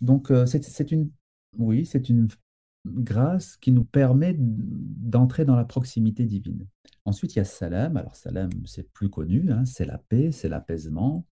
Donc, 0.00 0.30
euh, 0.30 0.46
c'est 0.46 0.62
c'est 0.64 0.92
une, 0.92 1.10
oui, 1.58 1.86
c'est 1.86 2.08
une 2.08 2.28
grâce 2.86 3.56
qui 3.56 3.72
nous 3.72 3.84
permet 3.84 4.36
d'entrer 4.38 5.44
dans 5.44 5.56
la 5.56 5.64
proximité 5.64 6.24
divine. 6.24 6.66
Ensuite, 7.04 7.34
il 7.34 7.38
y 7.38 7.40
a 7.40 7.44
salam. 7.44 7.96
Alors, 7.96 8.16
salam, 8.16 8.50
c'est 8.64 8.90
plus 8.92 9.08
connu, 9.08 9.50
hein, 9.50 9.64
c'est 9.64 9.86
la 9.86 9.98
paix, 9.98 10.32
c'est 10.32 10.48
l'apaisement. 10.48 11.26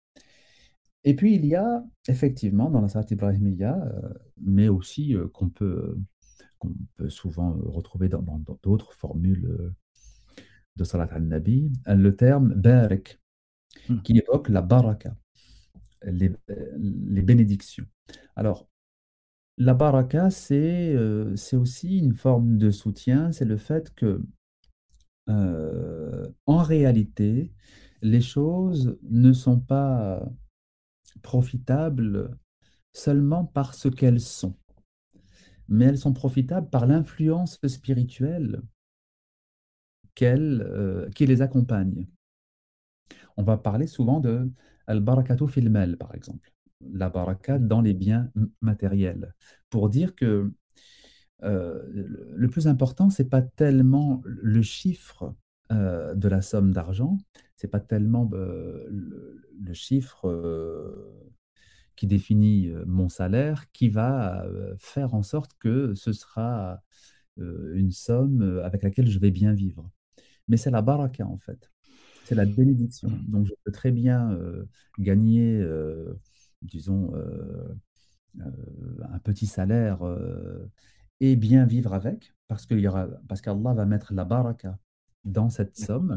Et 1.05 1.14
puis, 1.16 1.34
il 1.34 1.46
y 1.46 1.55
a 1.55 1.84
effectivement 2.09 2.70
dans 2.70 2.80
la 2.82 2.88
Salat 2.88 3.07
Ibrahimiyya, 3.11 3.76
euh, 3.84 4.14
mais 4.42 4.68
aussi 4.68 5.14
euh, 5.14 5.28
qu'on 5.28 5.48
peut, 5.48 5.96
qu'on 6.59 6.74
peut 6.96 7.09
souvent 7.11 7.53
retrouver 7.64 8.09
dans 8.09 8.22
dans- 8.22 8.38
dans 8.40 8.59
d'autres 8.62 8.92
formules 8.92 9.46
euh, 9.46 9.74
de 10.76 10.84
Salat 10.84 11.09
al-Nabi, 11.12 11.70
le 11.86 12.11
terme 12.16 12.55
barak, 12.55 13.18
Mm. 13.88 14.03
qui 14.03 14.18
évoque 14.18 14.48
la 14.51 14.62
baraka, 14.62 15.16
les, 16.05 16.32
euh, 16.51 16.76
les 16.78 17.22
bénédictions. 17.22 17.86
Alors, 18.36 18.68
la 19.59 19.74
baraka, 19.74 20.30
c'est 20.30 20.94
euh, 20.94 21.36
c'est 21.36 21.57
aussi 21.57 21.98
une 21.98 22.14
forme 22.14 22.59
de 22.59 22.70
soutien, 22.70 23.32
c'est 23.32 23.44
le 23.46 23.57
fait 23.59 23.94
que, 23.94 24.22
euh, 25.28 26.26
en 26.46 26.62
réalité, 26.62 27.53
les 28.03 28.20
choses 28.20 28.98
ne 29.09 29.32
sont 29.32 29.61
pas 29.61 30.28
profitables 31.22 32.36
seulement 32.92 33.44
par 33.44 33.74
ce 33.74 33.88
qu'elles 33.88 34.20
sont, 34.20 34.57
mais 35.68 35.86
elles 35.86 35.98
sont 35.98 36.12
profitables 36.12 36.68
par 36.70 36.86
l'influence 36.86 37.59
spirituelle 37.66 38.62
qu'elles, 40.14 40.62
euh, 40.62 41.09
qui 41.11 41.26
les 41.26 41.42
accompagne. 41.42 42.09
On 43.36 43.42
va 43.42 43.57
parler 43.57 43.86
souvent 43.86 44.20
de 44.20 44.51
al-barakatu 44.86 45.48
fil 45.48 45.70
mal, 45.70 45.96
par 45.96 46.14
exemple, 46.14 46.53
la 46.92 47.09
baraka 47.09 47.59
dans 47.59 47.80
les 47.80 47.94
biens 47.94 48.30
matériels, 48.61 49.34
pour 49.70 49.88
dire 49.88 50.14
que 50.14 50.53
euh, 51.42 51.82
le 51.92 52.34
le 52.36 52.48
plus 52.48 52.68
important, 52.68 53.11
c'est 53.11 53.28
pas 53.28 53.42
tellement 53.42 54.22
le 54.24 54.62
chiffre 54.62 55.34
euh, 55.72 56.14
de 56.14 56.28
la 56.28 56.42
somme 56.42 56.72
d'argent, 56.72 57.18
c'est 57.56 57.68
pas 57.68 57.78
tellement 57.78 58.28
euh, 58.32 58.86
le, 58.90 59.40
le 59.60 59.72
chiffre 59.72 60.28
euh, 60.28 61.32
qui 61.94 62.08
définit 62.08 62.72
mon 62.86 63.08
salaire 63.08 63.70
qui 63.72 63.88
va 63.88 64.46
faire 64.78 65.14
en 65.14 65.22
sorte 65.22 65.52
que 65.58 65.94
ce 65.94 66.12
sera 66.12 66.82
une 67.36 67.90
somme 67.90 68.60
avec 68.64 68.82
laquelle 68.82 69.06
je 69.06 69.18
vais 69.18 69.30
bien 69.30 69.52
vivre. 69.52 69.90
Mais 70.48 70.56
c'est 70.56 70.70
la 70.70 70.80
baraka 70.80 71.26
en 71.26 71.36
fait, 71.36 71.70
c'est 72.24 72.34
la 72.34 72.46
bénédiction. 72.46 73.10
Mm. 73.10 73.28
Donc 73.28 73.46
je 73.46 73.52
peux 73.64 73.70
très 73.70 73.90
bien 73.90 74.34
gagner, 74.98 75.62
disons, 76.62 77.12
un 78.38 79.18
petit 79.18 79.46
salaire 79.46 80.00
et 81.20 81.36
bien 81.36 81.66
vivre 81.66 81.92
avec, 81.92 82.32
parce 82.48 82.64
qu'il 82.64 82.80
y 82.80 82.88
aura, 82.88 83.08
parce 83.28 83.42
qu'Allah 83.42 83.74
va 83.74 83.84
mettre 83.84 84.14
la 84.14 84.24
baraka 84.24 84.78
dans 85.24 85.50
cette 85.50 85.76
somme 85.76 86.16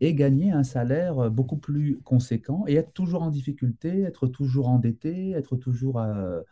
et 0.00 0.14
gagner 0.14 0.52
un 0.52 0.62
salaire 0.62 1.30
beaucoup 1.30 1.56
plus 1.56 2.00
conséquent 2.02 2.64
et 2.66 2.74
être 2.74 2.92
toujours 2.92 3.22
en 3.22 3.30
difficulté, 3.30 4.02
être 4.02 4.26
toujours 4.26 4.68
endetté, 4.68 5.30
être 5.32 5.56
toujours 5.56 6.00
euh, 6.00 6.42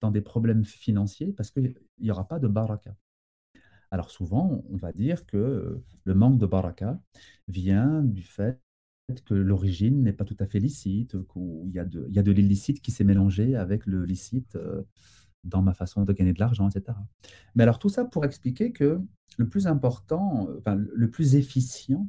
dans 0.00 0.10
des 0.10 0.20
problèmes 0.20 0.64
financiers 0.64 1.32
parce 1.32 1.50
qu'il 1.50 1.74
n'y 2.00 2.10
aura 2.10 2.26
pas 2.26 2.38
de 2.38 2.48
baraka. 2.48 2.96
Alors 3.90 4.10
souvent, 4.10 4.64
on 4.70 4.76
va 4.76 4.92
dire 4.92 5.26
que 5.26 5.80
le 6.04 6.14
manque 6.14 6.38
de 6.38 6.46
baraka 6.46 6.98
vient 7.48 8.02
du 8.02 8.22
fait 8.22 8.60
que 9.26 9.34
l'origine 9.34 10.02
n'est 10.02 10.12
pas 10.12 10.24
tout 10.24 10.36
à 10.40 10.46
fait 10.46 10.60
licite, 10.60 11.16
qu'il 11.32 11.70
y 11.70 11.78
a 11.78 11.84
de, 11.84 12.06
il 12.08 12.16
y 12.16 12.18
a 12.18 12.22
de 12.22 12.32
l'illicite 12.32 12.80
qui 12.80 12.90
s'est 12.90 13.04
mélangé 13.04 13.54
avec 13.54 13.86
le 13.86 14.04
licite 14.04 14.56
euh, 14.56 14.82
dans 15.44 15.62
ma 15.62 15.74
façon 15.74 16.04
de 16.04 16.12
gagner 16.12 16.32
de 16.32 16.40
l'argent, 16.40 16.68
etc. 16.68 16.96
Mais 17.54 17.62
alors 17.62 17.78
tout 17.78 17.88
ça 17.88 18.04
pour 18.04 18.24
expliquer 18.24 18.72
que 18.72 19.00
le 19.36 19.48
plus 19.48 19.66
important, 19.66 20.48
enfin, 20.58 20.76
le 20.76 21.10
plus 21.10 21.34
efficient, 21.36 22.08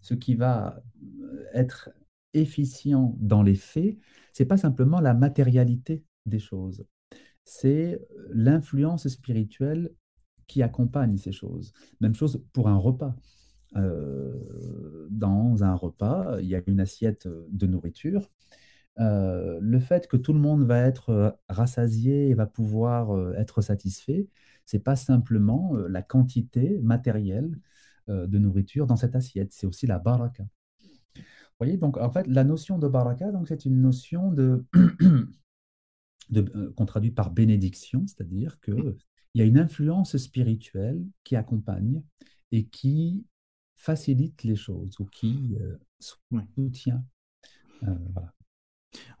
ce 0.00 0.14
qui 0.14 0.34
va 0.34 0.82
euh, 1.02 1.44
être 1.52 1.90
efficient 2.34 3.14
dans 3.18 3.42
les 3.42 3.54
faits, 3.54 3.96
c'est 4.32 4.46
pas 4.46 4.56
simplement 4.56 5.00
la 5.00 5.14
matérialité 5.14 6.04
des 6.26 6.38
choses, 6.38 6.84
c'est 7.44 7.94
euh, 7.94 8.28
l'influence 8.30 9.08
spirituelle 9.08 9.94
qui 10.46 10.62
accompagne 10.62 11.16
ces 11.18 11.32
choses. 11.32 11.72
Même 12.00 12.14
chose 12.14 12.44
pour 12.52 12.68
un 12.68 12.76
repas. 12.76 13.14
Euh, 13.76 15.08
dans 15.10 15.64
un 15.64 15.74
repas, 15.74 16.38
il 16.40 16.46
y 16.46 16.54
a 16.54 16.62
une 16.66 16.80
assiette 16.80 17.26
de 17.26 17.66
nourriture. 17.66 18.28
Euh, 18.98 19.58
le 19.60 19.80
fait 19.80 20.06
que 20.06 20.18
tout 20.18 20.32
le 20.34 20.38
monde 20.38 20.64
va 20.64 20.78
être 20.80 21.10
euh, 21.10 21.30
rassasié 21.48 22.28
et 22.28 22.34
va 22.34 22.46
pouvoir 22.46 23.16
euh, 23.16 23.32
être 23.38 23.62
satisfait, 23.62 24.28
c'est 24.66 24.80
pas 24.80 24.96
simplement 24.96 25.74
euh, 25.76 25.88
la 25.88 26.02
quantité 26.02 26.78
matérielle 26.82 27.58
euh, 28.08 28.26
de 28.26 28.38
nourriture 28.38 28.86
dans 28.86 28.96
cette 28.96 29.16
assiette, 29.16 29.52
c'est 29.52 29.66
aussi 29.66 29.86
la 29.86 29.98
baraka. 29.98 30.44
Vous 31.14 31.20
voyez, 31.58 31.76
donc 31.78 31.96
en 31.96 32.10
fait, 32.10 32.26
la 32.26 32.44
notion 32.44 32.78
de 32.78 32.88
baraka, 32.88 33.30
donc 33.32 33.48
c'est 33.48 33.64
une 33.64 33.80
notion 33.80 34.30
de, 34.30 34.64
de 36.30 36.44
euh, 36.54 36.72
qu'on 36.76 36.86
traduit 36.86 37.12
par 37.12 37.30
bénédiction, 37.30 38.04
c'est-à-dire 38.06 38.60
que 38.60 38.96
il 39.34 39.38
y 39.38 39.42
a 39.42 39.46
une 39.46 39.58
influence 39.58 40.16
spirituelle 40.18 41.02
qui 41.24 41.36
accompagne 41.36 42.02
et 42.50 42.66
qui 42.66 43.24
facilite 43.76 44.42
les 44.42 44.56
choses 44.56 45.00
ou 45.00 45.06
qui 45.06 45.56
euh, 45.60 45.78
soutient. 45.98 47.02
Euh, 47.84 47.94
voilà. 48.12 48.34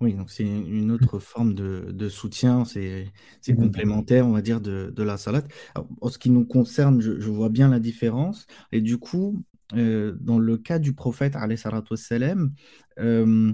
Oui, 0.00 0.14
donc 0.14 0.30
c'est 0.30 0.44
une 0.44 0.90
autre 0.90 1.18
forme 1.18 1.54
de, 1.54 1.86
de 1.92 2.08
soutien, 2.08 2.64
c'est 2.64 3.06
Exactement. 3.46 3.66
complémentaire, 3.66 4.26
on 4.26 4.32
va 4.32 4.42
dire, 4.42 4.60
de, 4.60 4.92
de 4.94 5.02
la 5.02 5.16
salade. 5.16 5.48
Alors, 5.74 5.88
en 6.00 6.08
ce 6.08 6.18
qui 6.18 6.30
nous 6.30 6.44
concerne, 6.44 7.00
je, 7.00 7.20
je 7.20 7.30
vois 7.30 7.48
bien 7.48 7.68
la 7.68 7.80
différence. 7.80 8.46
Et 8.72 8.80
du 8.80 8.98
coup, 8.98 9.42
euh, 9.74 10.16
dans 10.20 10.38
le 10.38 10.56
cas 10.58 10.78
du 10.78 10.92
prophète, 10.92 11.36
wassalam, 11.36 12.52
euh, 12.98 13.52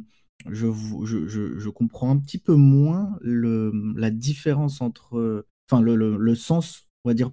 je, 0.51 0.67
je, 1.07 1.69
comprends 1.69 2.11
un 2.11 2.19
petit 2.19 2.39
peu 2.39 2.55
moins 2.55 3.17
le, 3.21 3.73
la 3.97 4.11
différence 4.11 4.81
entre, 4.81 5.47
enfin, 5.71 5.83
le, 5.83 5.95
le, 5.97 6.17
le 6.17 6.35
sens, 6.35 6.89
on 7.05 7.11
va 7.11 7.15
dire, 7.15 7.31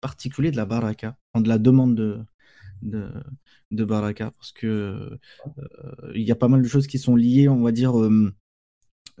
particulier 0.00 0.50
de 0.50 0.56
la 0.56 0.66
baraka, 0.66 1.16
de 1.34 1.48
la 1.48 1.58
demande 1.58 1.94
de, 1.94 2.20
de, 2.82 3.10
de 3.70 3.84
baraka, 3.84 4.30
parce 4.32 4.52
que 4.52 4.66
euh, 4.66 5.18
il 6.14 6.22
y 6.22 6.32
a 6.32 6.36
pas 6.36 6.48
mal 6.48 6.62
de 6.62 6.68
choses 6.68 6.86
qui 6.86 6.98
sont 6.98 7.16
liées, 7.16 7.48
on 7.48 7.62
va 7.62 7.72
dire. 7.72 7.98
euh, 8.00 8.32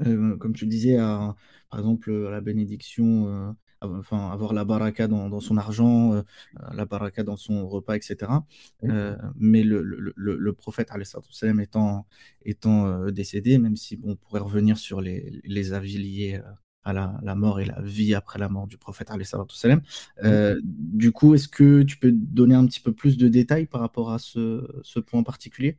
euh, 0.06 0.36
comme 0.38 0.54
tu 0.54 0.66
disais, 0.66 0.96
à, 0.98 1.34
par 1.70 1.80
exemple, 1.80 2.10
à 2.28 2.30
la 2.30 2.40
bénédiction, 2.40 3.28
euh, 3.28 3.52
enfin, 3.82 4.30
avoir 4.30 4.52
la 4.52 4.64
baraka 4.64 5.08
dans, 5.08 5.28
dans 5.28 5.40
son 5.40 5.56
argent, 5.56 6.14
euh, 6.14 6.22
la 6.74 6.86
baraka 6.86 7.22
dans 7.22 7.36
son 7.36 7.68
repas, 7.68 7.96
etc. 7.96 8.46
Euh, 8.84 9.16
mais 9.36 9.62
le, 9.62 9.82
le, 9.82 10.12
le, 10.16 10.36
le 10.36 10.52
prophète, 10.52 10.90
étant, 11.60 12.06
étant 12.44 12.86
euh, 12.86 13.10
décédé, 13.10 13.58
même 13.58 13.76
si 13.76 13.96
bon, 13.96 14.12
on 14.12 14.16
pourrait 14.16 14.40
revenir 14.40 14.78
sur 14.78 15.00
les, 15.00 15.40
les 15.44 15.72
avis 15.72 15.98
liés 15.98 16.40
euh, 16.44 16.50
à 16.82 16.92
la, 16.92 17.18
la 17.22 17.34
mort 17.34 17.60
et 17.60 17.64
la 17.64 17.80
vie 17.82 18.14
après 18.14 18.38
la 18.38 18.48
mort 18.48 18.66
du 18.66 18.78
prophète, 18.78 19.10
euh, 20.24 20.60
du 20.64 21.12
coup, 21.12 21.34
est-ce 21.34 21.48
que 21.48 21.82
tu 21.82 21.98
peux 21.98 22.12
donner 22.12 22.54
un 22.54 22.66
petit 22.66 22.80
peu 22.80 22.92
plus 22.92 23.16
de 23.18 23.28
détails 23.28 23.66
par 23.66 23.80
rapport 23.80 24.12
à 24.12 24.18
ce, 24.18 24.66
ce 24.82 25.00
point 25.00 25.22
particulier? 25.22 25.78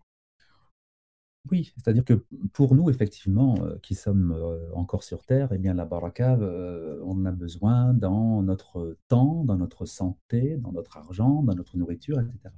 Oui, 1.50 1.74
c'est-à-dire 1.76 2.06
que 2.06 2.24
pour 2.54 2.76
nous, 2.76 2.90
effectivement, 2.92 3.56
euh, 3.64 3.78
qui 3.82 3.96
sommes 3.96 4.32
euh, 4.32 4.60
encore 4.74 5.04
sur 5.04 5.26
Terre, 5.26 5.50
eh 5.52 5.58
bien, 5.58 5.74
la 5.74 5.86
baraka, 5.86 6.36
euh, 6.36 7.00
on 7.04 7.20
en 7.22 7.26
a 7.26 7.32
besoin 7.32 7.96
dans 7.96 8.44
notre 8.44 8.96
temps, 9.08 9.44
dans 9.44 9.58
notre 9.58 9.86
santé, 9.86 10.58
dans 10.58 10.72
notre 10.72 10.98
argent, 10.98 11.42
dans 11.42 11.56
notre 11.56 11.78
nourriture, 11.78 12.20
etc. 12.20 12.54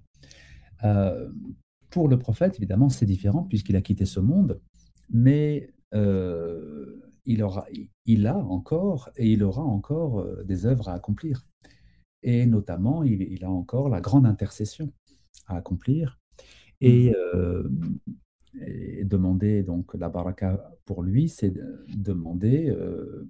Euh, 0.83 1.29
pour 1.91 2.09
le 2.09 2.19
prophète, 2.19 2.57
évidemment, 2.57 2.89
c'est 2.89 3.05
différent 3.05 3.43
puisqu'il 3.43 3.77
a 3.77 3.81
quitté 3.81 4.05
ce 4.05 4.19
monde, 4.19 4.59
mais 5.09 5.69
il 7.25 7.41
aura, 7.43 7.65
il 8.05 8.27
a 8.27 8.37
encore 8.37 9.09
et 9.15 9.31
il 9.31 9.43
aura 9.43 9.63
encore 9.63 10.19
euh, 10.19 10.43
des 10.43 10.65
œuvres 10.65 10.89
à 10.89 10.93
accomplir. 10.93 11.45
Et 12.21 12.45
notamment, 12.45 13.03
il, 13.03 13.21
il 13.21 13.43
a 13.43 13.49
encore 13.49 13.89
la 13.89 14.01
grande 14.01 14.25
intercession 14.25 14.91
à 15.47 15.57
accomplir. 15.57 16.19
Et, 16.81 17.09
Mhm. 17.09 17.15
euh, 17.35 17.69
et 18.61 19.03
demander 19.05 19.63
donc 19.63 19.93
la 19.95 20.09
baraka 20.09 20.71
pour 20.85 21.01
lui, 21.03 21.27
c'est 21.29 21.49
de- 21.51 21.85
demander 21.97 22.69
euh, 22.69 23.27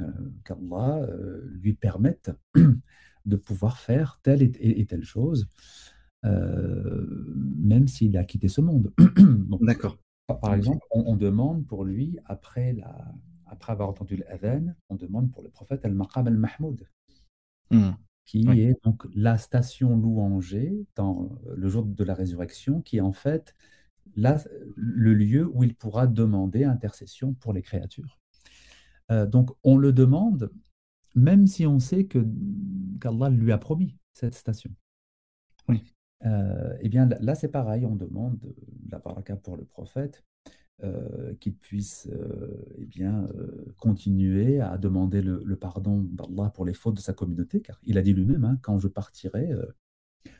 euh, 0.00 0.06
qu'Allah 0.44 1.06
lui 1.52 1.74
permette 1.74 2.30
de 3.24 3.36
pouvoir 3.36 3.78
faire 3.78 4.20
telle 4.22 4.42
et, 4.42 4.52
et- 4.60 4.80
et 4.80 4.86
telle 4.86 5.04
chose, 5.04 5.48
même 6.24 7.88
s'il 7.88 8.16
a 8.16 8.24
quitté 8.24 8.48
ce 8.48 8.60
monde. 8.60 8.92
D'accord. 9.60 9.96
par 10.26 10.54
exemple, 10.54 10.84
on, 10.90 11.04
on 11.06 11.16
demande 11.16 11.66
pour 11.66 11.84
lui, 11.84 12.18
après, 12.26 12.72
la, 12.74 13.14
après 13.48 13.72
avoir 13.72 13.88
entendu 13.88 14.16
l'adhan, 14.16 14.74
on 14.88 14.96
demande 14.96 15.30
pour 15.32 15.42
le 15.42 15.50
prophète 15.50 15.84
al-Maqam 15.84 16.26
al-Mahmoud, 16.26 16.86
Mhm. 17.70 17.96
qui 18.24 18.46
Oui. 18.48 18.60
est 18.60 18.84
donc 18.84 19.06
la 19.14 19.38
station 19.38 19.96
louangée 19.96 20.86
dans 20.96 21.30
le 21.54 21.68
jour 21.68 21.84
de 21.84 22.04
la 22.04 22.14
résurrection, 22.14 22.80
qui 22.82 22.98
est 22.98 23.00
en 23.02 23.12
fait 23.12 23.54
là, 24.16 24.38
le 24.76 25.12
lieu 25.14 25.46
où 25.52 25.64
il 25.64 25.74
pourra 25.74 26.06
demander 26.06 26.64
intercession 26.64 27.34
pour 27.34 27.52
les 27.52 27.62
créatures. 27.62 28.18
Euh, 29.10 29.26
donc, 29.26 29.50
on 29.64 29.76
le 29.76 29.92
demande, 29.92 30.50
même 31.14 31.46
si 31.46 31.66
on 31.66 31.78
sait 31.78 32.06
que 32.06 32.26
qu'Allah 33.00 33.30
lui 33.30 33.52
a 33.52 33.58
promis 33.58 33.96
cette 34.14 34.34
station. 34.34 34.70
Oui. 35.68 35.94
Euh, 36.24 36.76
eh 36.80 36.88
bien, 36.88 37.06
là, 37.20 37.34
c'est 37.34 37.48
pareil, 37.48 37.84
on 37.86 37.96
demande 37.96 38.38
la 38.90 38.98
baraka 38.98 39.36
pour 39.36 39.56
le 39.56 39.64
prophète, 39.64 40.24
euh, 40.84 41.34
qu'il 41.40 41.54
puisse 41.54 42.08
eh 42.78 42.86
bien, 42.86 43.28
continuer 43.76 44.60
à 44.60 44.78
demander 44.78 45.22
le, 45.22 45.56
pardon 45.56 46.00
d'Allah 46.02 46.50
pour 46.50 46.64
les 46.64 46.74
fautes 46.74 46.96
de 46.96 47.00
sa 47.00 47.12
communauté, 47.12 47.60
car 47.60 47.80
il 47.84 47.98
a 47.98 48.02
dit 48.02 48.12
lui-même, 48.12 48.44
hein, 48.44 48.58
quand 48.62 48.78
je 48.78 48.88
partirai 48.88 49.50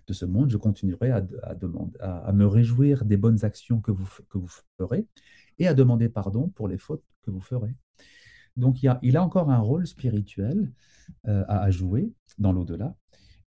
de 0.06 0.12
ce 0.12 0.24
monde, 0.24 0.50
je 0.50 0.56
continuerai 0.56 1.10
à, 1.10 1.20
demander, 1.54 1.98
à, 2.00 2.32
me 2.32 2.46
réjouir 2.46 3.04
des 3.04 3.16
bonnes 3.16 3.44
actions 3.44 3.80
que 3.80 3.90
vous, 3.90 4.08
que 4.28 4.38
vous 4.38 4.50
ferez 4.76 5.06
et 5.58 5.66
à 5.66 5.74
demander 5.74 6.08
pardon 6.08 6.48
pour 6.48 6.68
les 6.68 6.78
fautes 6.78 7.04
que 7.22 7.30
vous 7.30 7.40
ferez. 7.40 7.74
Donc 8.56 8.82
il 8.82 9.16
a, 9.16 9.22
encore 9.22 9.50
un 9.50 9.60
rôle 9.60 9.86
spirituel 9.86 10.72
euh, 11.26 11.44
à, 11.48 11.70
jouer 11.70 12.12
dans 12.38 12.52
l'au-delà. 12.52 12.96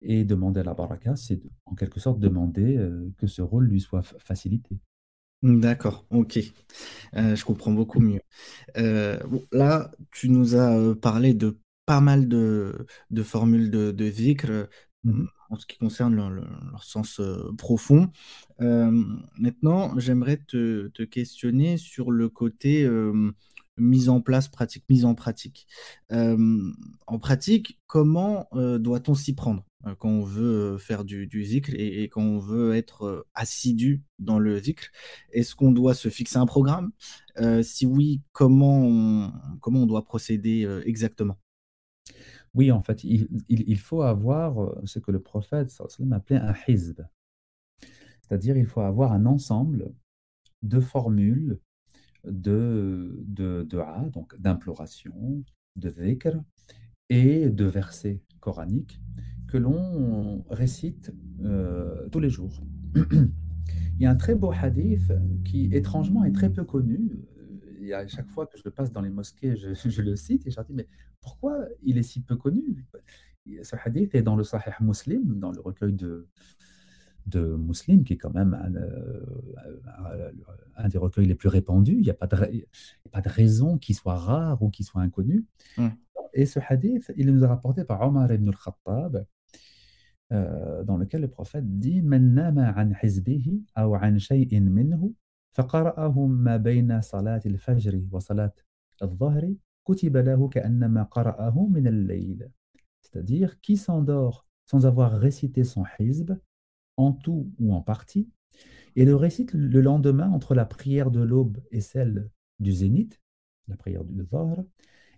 Et 0.01 0.23
demander 0.23 0.61
à 0.61 0.63
la 0.63 0.73
baraka, 0.73 1.17
c'est 1.17 1.41
en 1.65 1.75
quelque 1.75 1.99
sorte 1.99 2.19
demander 2.19 2.77
euh, 2.77 3.11
que 3.17 3.27
ce 3.27 3.41
rôle 3.41 3.65
lui 3.65 3.81
soit 3.81 4.01
facilité. 4.01 4.79
D'accord, 5.41 6.05
ok. 6.09 6.37
Euh, 7.15 7.35
je 7.35 7.45
comprends 7.45 7.71
beaucoup 7.71 7.99
mieux. 8.01 8.21
là, 9.51 9.91
tu 10.11 10.29
nous 10.29 10.55
as 10.55 10.95
parlé 11.01 11.33
de 11.33 11.59
pas 11.85 12.01
mal 12.01 12.27
de, 12.27 12.87
formules 13.23 13.71
de, 13.71 13.91
de 13.91 14.67
mmh 15.03 15.25
en 15.51 15.57
ce 15.57 15.65
qui 15.65 15.79
concerne 15.79 16.15
leur, 16.15 16.83
sens 16.83 17.19
profond. 17.57 18.11
maintenant, 18.59 19.97
j'aimerais 19.97 20.37
te, 20.37 20.87
questionner 21.05 21.77
sur 21.77 22.11
le 22.11 22.29
côté 22.29 22.87
mise 23.80 24.09
en 24.09 24.21
place, 24.21 24.47
pratique, 24.47 24.84
mise 24.89 25.05
en 25.05 25.15
pratique. 25.15 25.67
en 26.11 27.19
pratique, 27.19 27.80
comment 27.88 28.47
doit-on 28.53 29.13
s'y 29.13 29.34
prendre 29.34 29.65
quand 29.97 30.09
on 30.09 30.23
veut 30.23 30.77
faire 30.77 31.05
du, 31.05 31.25
du 31.27 31.43
zikr 31.43 31.73
et, 31.73 32.03
quand 32.09 32.21
on 32.21 32.39
veut 32.39 32.75
être 32.75 33.25
assidu 33.34 34.03
dans 34.19 34.38
le 34.39 34.59
zikr 34.59 34.89
Est-ce 35.32 35.55
qu'on 35.55 35.71
doit 35.71 35.93
se 35.93 36.09
fixer 36.09 36.38
un 36.38 36.45
programme? 36.45 36.91
Si 37.61 37.86
oui, 37.86 38.21
comment 38.34 38.82
on, 38.84 39.32
comment 39.61 39.84
on 39.84 39.86
doit 39.86 40.03
procéder 40.03 40.67
exactement? 40.86 41.38
Oui, 42.55 42.71
en 42.71 42.82
fait, 42.82 43.03
il, 43.03 43.80
faut 43.80 44.01
avoir 44.01 44.75
ce 44.86 44.99
que 44.99 45.11
le 45.11 45.21
prophète 45.21 45.71
appelait 46.11 46.39
un 46.39 46.55
hizb. 46.67 47.01
C'est-à-dire, 48.21 48.57
il 48.57 48.65
faut 48.65 48.82
avoir 48.82 49.11
un 49.13 49.25
ensemble 49.25 49.93
de 50.61 50.80
formules 50.80 51.59
de, 52.26 53.24
de, 53.28 53.67
donc 54.13 54.39
d'imploration, 54.39 55.43
de 55.76 55.89
dhikr 55.89 56.41
et 57.09 57.49
de 57.49 57.65
versets 57.65 58.22
coraniques 58.39 59.01
que 59.47 59.57
l'on 59.57 60.43
récite 60.49 61.11
euh, 61.43 62.07
tous 62.09 62.20
les 62.20 62.30
jours. 62.30 62.63
Il 62.95 64.03
y 64.03 64.05
a 64.05 64.11
un 64.11 64.15
très 64.15 64.36
beau 64.36 64.51
hadith 64.51 65.11
qui, 65.43 65.70
étrangement, 65.74 66.24
est 66.24 66.32
très 66.32 66.51
peu 66.51 66.63
connu. 66.63 67.11
Et 67.82 67.93
à 67.93 68.07
chaque 68.07 68.30
fois 68.30 68.45
que 68.45 68.57
je 68.57 68.63
le 68.63 68.72
passe 68.72 68.91
dans 68.91 69.01
les 69.01 69.09
mosquées, 69.09 69.55
je, 69.55 69.74
je 69.89 70.01
le 70.01 70.15
cite 70.15 70.45
et 70.47 70.51
je 70.51 70.61
dis, 70.61 70.74
mais 70.74 70.88
pourquoi 71.22 71.65
il 71.84 71.97
est 71.97 72.03
si 72.03 72.22
peu 72.22 72.36
connu? 72.36 72.86
Ce 73.63 73.76
hadith 73.84 74.13
est 74.13 74.22
dans 74.22 74.36
le 74.36 74.43
Sahih 74.43 74.74
Muslim, 74.82 75.39
dans 75.39 75.51
le 75.51 75.59
recueil 75.59 75.93
de, 75.93 76.28
de 77.30 77.55
Mousseline, 77.55 78.03
qui 78.03 78.13
est 78.13 78.17
quand 78.17 78.34
même 78.34 78.53
euh, 78.75 79.23
un, 80.77 80.84
un, 80.84 80.88
des 80.88 80.97
recueils 80.97 81.25
les 81.25 81.36
plus 81.36 81.49
répandus. 81.49 81.95
Il 81.95 82.01
n'y 82.01 82.09
a 82.09 82.13
pas 82.13 82.27
de, 82.27 82.36
pas 83.11 83.21
de 83.21 83.30
raison 83.30 83.77
qu'il 83.77 83.95
soit 83.95 84.15
rare 84.17 84.61
ou 84.61 84.69
qu'il 84.69 84.86
soit 84.86 85.01
inconnu. 85.01 85.45
Mm. 85.77 85.88
Et 86.34 86.45
ce 86.45 86.59
hadith, 86.67 87.11
il 87.17 87.34
nous 87.34 87.43
est 87.43 87.47
rapporté 87.47 87.84
par 87.84 88.01
Omar 88.01 88.32
ibn 88.32 88.49
al-Khattab, 88.49 89.25
euh, 90.32 90.84
dans 90.84 90.97
lequel 90.97 91.21
le 91.21 91.27
prophète 91.27 91.67
dit 91.75 92.01
Man 92.01 92.34
nama 92.34 92.73
an 92.77 92.91
hizbihi 93.01 93.65
ou 93.77 93.95
an 93.95 94.17
shay'in 94.17 94.61
minhu, 94.61 95.15
faqara'ahu 95.51 96.27
ma 96.27 96.59
bayna 96.59 97.01
salat 97.01 97.41
al-fajr 97.45 97.95
wa 98.11 98.19
salat 98.19 98.53
al-dhahr, 99.01 99.43
kutiba 99.84 100.21
lahu 100.21 100.49
ka'annama 100.49 101.09
qara'ahu 101.11 101.69
min 101.69 101.86
al-layl. 101.86 102.51
C'est-à-dire, 103.01 103.59
qui 103.61 103.75
s'endort 103.77 104.45
sans 104.65 104.86
avoir 104.86 105.13
récité 105.13 105.63
son 105.63 105.84
hizb, 105.99 106.32
en 106.99 107.13
tout 107.13 107.51
ou 107.59 107.73
en 107.73 107.81
partie, 107.81 108.29
et 108.95 109.05
le 109.05 109.15
récite 109.15 109.53
le 109.53 109.81
lendemain 109.81 110.29
entre 110.29 110.53
la 110.53 110.65
prière 110.65 111.11
de 111.11 111.21
l'aube 111.21 111.61
et 111.71 111.81
celle 111.81 112.29
du 112.59 112.73
zénith, 112.73 113.21
la 113.67 113.77
prière 113.77 114.03
du 114.03 114.23
Dhahr, 114.23 114.63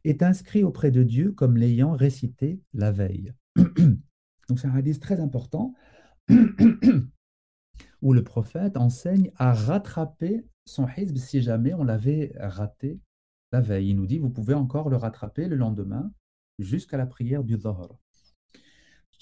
est 0.03 0.21
inscrit 0.21 0.63
auprès 0.63 0.91
de 0.91 1.03
Dieu 1.03 1.31
comme 1.31 1.57
l'ayant 1.57 1.93
récité 1.93 2.61
la 2.73 2.91
veille. 2.91 3.33
Donc 3.55 4.59
c'est 4.59 4.67
un 4.67 4.75
hadith 4.75 4.99
très 4.99 5.19
important 5.19 5.73
où 8.01 8.13
le 8.13 8.23
prophète 8.23 8.77
enseigne 8.77 9.31
à 9.35 9.53
rattraper 9.53 10.45
son 10.65 10.87
hizb 10.87 11.17
si 11.17 11.41
jamais 11.41 11.73
on 11.73 11.83
l'avait 11.83 12.33
raté 12.39 12.99
la 13.51 13.61
veille. 13.61 13.89
Il 13.89 13.95
nous 13.95 14.07
dit, 14.07 14.19
vous 14.19 14.29
pouvez 14.29 14.53
encore 14.53 14.89
le 14.89 14.97
rattraper 14.97 15.47
le 15.47 15.55
lendemain 15.55 16.11
jusqu'à 16.59 16.97
la 16.97 17.07
prière 17.07 17.43
du 17.43 17.57
Dhahr. 17.57 18.00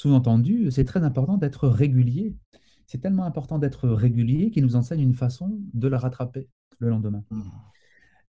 Sous-entendu, 0.01 0.71
c'est 0.71 0.85
très 0.85 1.03
important 1.03 1.37
d'être 1.37 1.67
régulier. 1.67 2.33
C'est 2.87 2.99
tellement 2.99 3.25
important 3.25 3.59
d'être 3.59 3.89
régulier 3.89 4.49
qu'il 4.49 4.63
nous 4.63 4.75
enseigne 4.75 5.01
une 5.01 5.13
façon 5.13 5.59
de 5.73 5.87
la 5.87 5.97
rattraper 5.97 6.47
le 6.79 6.89
lendemain. 6.89 7.23
Mmh. 7.29 7.41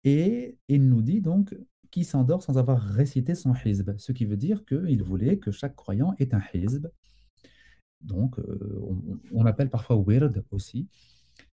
Et 0.03 0.57
il 0.67 0.87
nous 0.87 1.01
dit 1.01 1.21
donc 1.21 1.57
qui 1.89 2.03
s'endort 2.03 2.43
sans 2.43 2.57
avoir 2.57 2.79
récité 2.79 3.33
son 3.33 3.53
hizb, 3.55 3.97
ce 3.97 4.11
qui 4.11 4.25
veut 4.25 4.37
dire 4.37 4.63
qu'il 4.65 5.01
voulait 5.01 5.39
que 5.39 5.51
chaque 5.51 5.75
croyant 5.75 6.13
ait 6.19 6.35
un 6.35 6.41
hizb. 6.53 6.87
Donc, 8.01 8.37
euh, 8.37 8.79
on, 9.31 9.45
appelle 9.47 9.71
parfois 9.71 9.95
weird 10.05 10.43
aussi, 10.51 10.87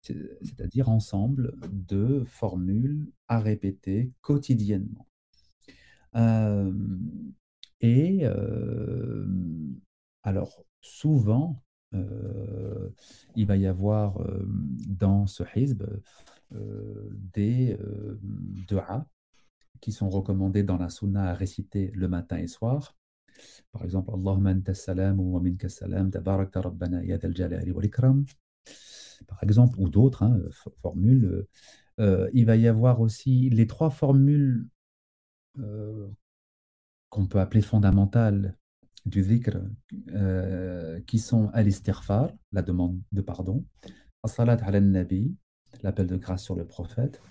c'est-à-dire 0.01 0.89
ensemble 0.89 1.53
de 1.71 2.23
formules 2.25 3.07
à 3.29 3.39
répéter 3.39 4.11
quotidiennement. 4.21 5.07
Euh, 6.15 6.73
et 7.79 8.19
euh, 8.23 9.25
alors, 10.23 10.63
souvent, 10.81 11.63
euh, 11.93 12.89
il 13.35 13.45
va 13.47 13.57
y 13.57 13.67
avoir 13.67 14.21
euh, 14.21 14.45
dans 14.87 15.27
ce 15.27 15.43
hizb 15.55 15.83
euh, 16.53 17.09
des 17.33 17.77
du'a 18.21 19.05
qui 19.81 19.91
sont 19.91 20.09
recommandés 20.09 20.63
dans 20.63 20.77
la 20.77 20.89
sunna 20.89 21.31
à 21.31 21.33
réciter 21.33 21.91
le 21.95 22.07
matin 22.07 22.37
et 22.37 22.47
soir. 22.47 22.95
Par 23.71 23.83
exemple, 23.83 24.11
Allahumma 24.13 24.51
anta 24.51 24.73
salam 24.73 25.19
wa 25.19 25.41
minka 25.41 25.69
salam, 25.69 26.11
tabarakta 26.11 26.61
rabbana 26.61 27.03
ya 27.03 27.17
jalali 27.19 27.71
wal 27.71 27.85
ikram. 27.85 28.25
Par 29.27 29.43
exemple, 29.43 29.79
ou 29.79 29.89
d'autres 29.89 30.23
hein, 30.23 30.39
formules. 30.81 31.47
il 32.33 32.45
va 32.45 32.55
y 32.55 32.67
avoir 32.67 33.01
aussi 33.01 33.49
les 33.49 33.67
trois 33.67 33.89
formules 33.89 34.67
qu'on 37.09 37.27
peut 37.27 37.39
appeler 37.39 37.61
fondamentales 37.61 38.57
du 39.05 39.21
dhikr 39.21 39.57
euh, 40.11 40.99
qui 41.01 41.19
sont 41.19 41.49
al-istighfar, 41.53 42.31
la 42.51 42.61
demande 42.61 42.99
de 43.11 43.21
pardon, 43.21 43.65
as-salat 44.23 44.59
ala 44.63 44.79
nabi, 44.79 45.35
l'appel 45.83 46.07
de 46.07 46.17
grâce 46.17 46.43
sur 46.43 46.55
le 46.55 46.65
prophète, 46.65 47.21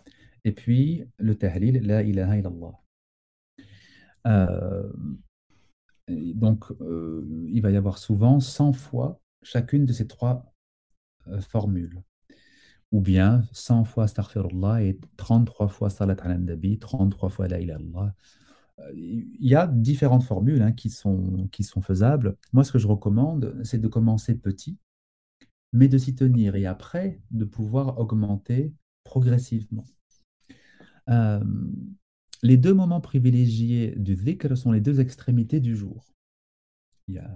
et 0.44 0.52
puis 0.52 1.04
le 1.18 1.34
tahlil, 1.34 1.80
la 1.82 2.02
ilaha 2.02 2.38
illallah. 2.38 2.72
Euh, 4.26 4.92
donc, 6.08 6.64
euh, 6.80 7.24
il 7.52 7.62
va 7.62 7.70
y 7.70 7.76
avoir 7.76 7.98
souvent 7.98 8.40
100 8.40 8.72
fois 8.72 9.20
chacune 9.42 9.84
de 9.84 9.92
ces 9.92 10.06
trois 10.06 10.52
formules. 11.40 12.02
Ou 12.90 13.00
bien 13.00 13.44
100 13.52 13.84
fois 13.84 14.04
astaghfirullah 14.04 14.82
et 14.82 14.98
33 15.16 15.68
fois 15.68 15.90
salat 15.90 16.16
ala 16.22 16.38
nabi, 16.38 16.78
33 16.78 17.28
fois 17.28 17.46
la 17.46 17.60
ilaha 17.60 17.78
illallah, 17.78 18.14
il 18.94 19.36
y 19.40 19.54
a 19.54 19.66
différentes 19.66 20.24
formules 20.24 20.62
hein, 20.62 20.72
qui, 20.72 20.90
sont, 20.90 21.48
qui 21.52 21.64
sont 21.64 21.82
faisables. 21.82 22.36
Moi, 22.52 22.64
ce 22.64 22.72
que 22.72 22.78
je 22.78 22.86
recommande, 22.86 23.60
c'est 23.64 23.78
de 23.78 23.88
commencer 23.88 24.36
petit, 24.36 24.78
mais 25.72 25.88
de 25.88 25.98
s'y 25.98 26.14
tenir 26.14 26.56
et 26.56 26.66
après 26.66 27.20
de 27.30 27.44
pouvoir 27.44 27.98
augmenter 27.98 28.72
progressivement. 29.04 29.84
Euh, 31.08 31.42
les 32.42 32.56
deux 32.56 32.74
moments 32.74 33.00
privilégiés 33.00 33.94
du 33.96 34.14
dhikr 34.14 34.56
sont 34.56 34.72
les 34.72 34.80
deux 34.80 35.00
extrémités 35.00 35.60
du 35.60 35.76
jour. 35.76 36.12
Il 37.08 37.14
y 37.14 37.18
a 37.18 37.30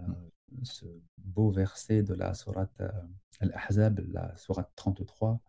ce 0.62 0.86
beau 1.18 1.50
verset 1.50 2.02
de 2.02 2.14
la 2.14 2.34
sourate 2.34 2.80
euh, 2.80 2.90
Al-Ahzab, 3.40 4.00
la 4.12 4.34
sourate 4.36 4.70
33, 4.76 5.40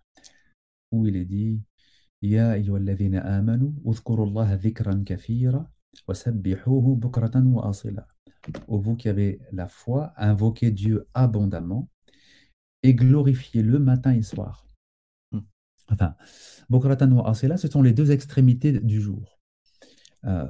où 0.91 1.05
il 1.05 1.15
est 1.15 1.25
dit 1.25 1.61
Ya 2.21 2.53
amanu, 2.53 3.73
dhikran 3.83 5.03
kathira 5.03 5.69
Ô 8.67 8.77
vous 8.77 8.95
qui 8.95 9.09
avez 9.09 9.39
la 9.51 9.67
foi, 9.67 10.13
invoquez 10.17 10.71
Dieu 10.71 11.07
abondamment 11.13 11.89
et 12.83 12.93
glorifiez-le 12.93 13.79
matin 13.79 14.13
et 14.13 14.21
soir. 14.21 14.67
Hmm. 15.31 15.39
Enfin, 15.89 16.15
Bokratan 16.69 17.11
wa 17.11 17.29
Asila, 17.29 17.57
ce 17.57 17.67
sont 17.67 17.81
les 17.81 17.93
deux 17.93 18.11
extrémités 18.11 18.71
du 18.71 19.01
jour. 19.01 19.39
Euh, 20.25 20.47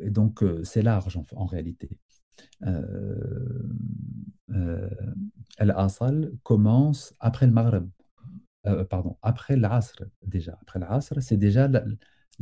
et 0.00 0.10
donc, 0.10 0.42
euh, 0.42 0.64
c'est 0.64 0.82
large 0.82 1.16
en, 1.16 1.24
en 1.36 1.44
réalité. 1.44 1.98
Euh, 2.66 3.68
euh, 4.50 4.88
Al-Asal 5.58 6.32
commence 6.42 7.14
après 7.20 7.46
le 7.46 7.52
Maghreb. 7.52 7.88
Euh, 8.66 8.84
pardon, 8.84 9.18
après 9.22 9.56
l'Asr 9.56 10.04
déjà. 10.24 10.58
Après 10.62 10.78
l'Asr, 10.78 11.20
c'est 11.20 11.36
déjà 11.36 11.68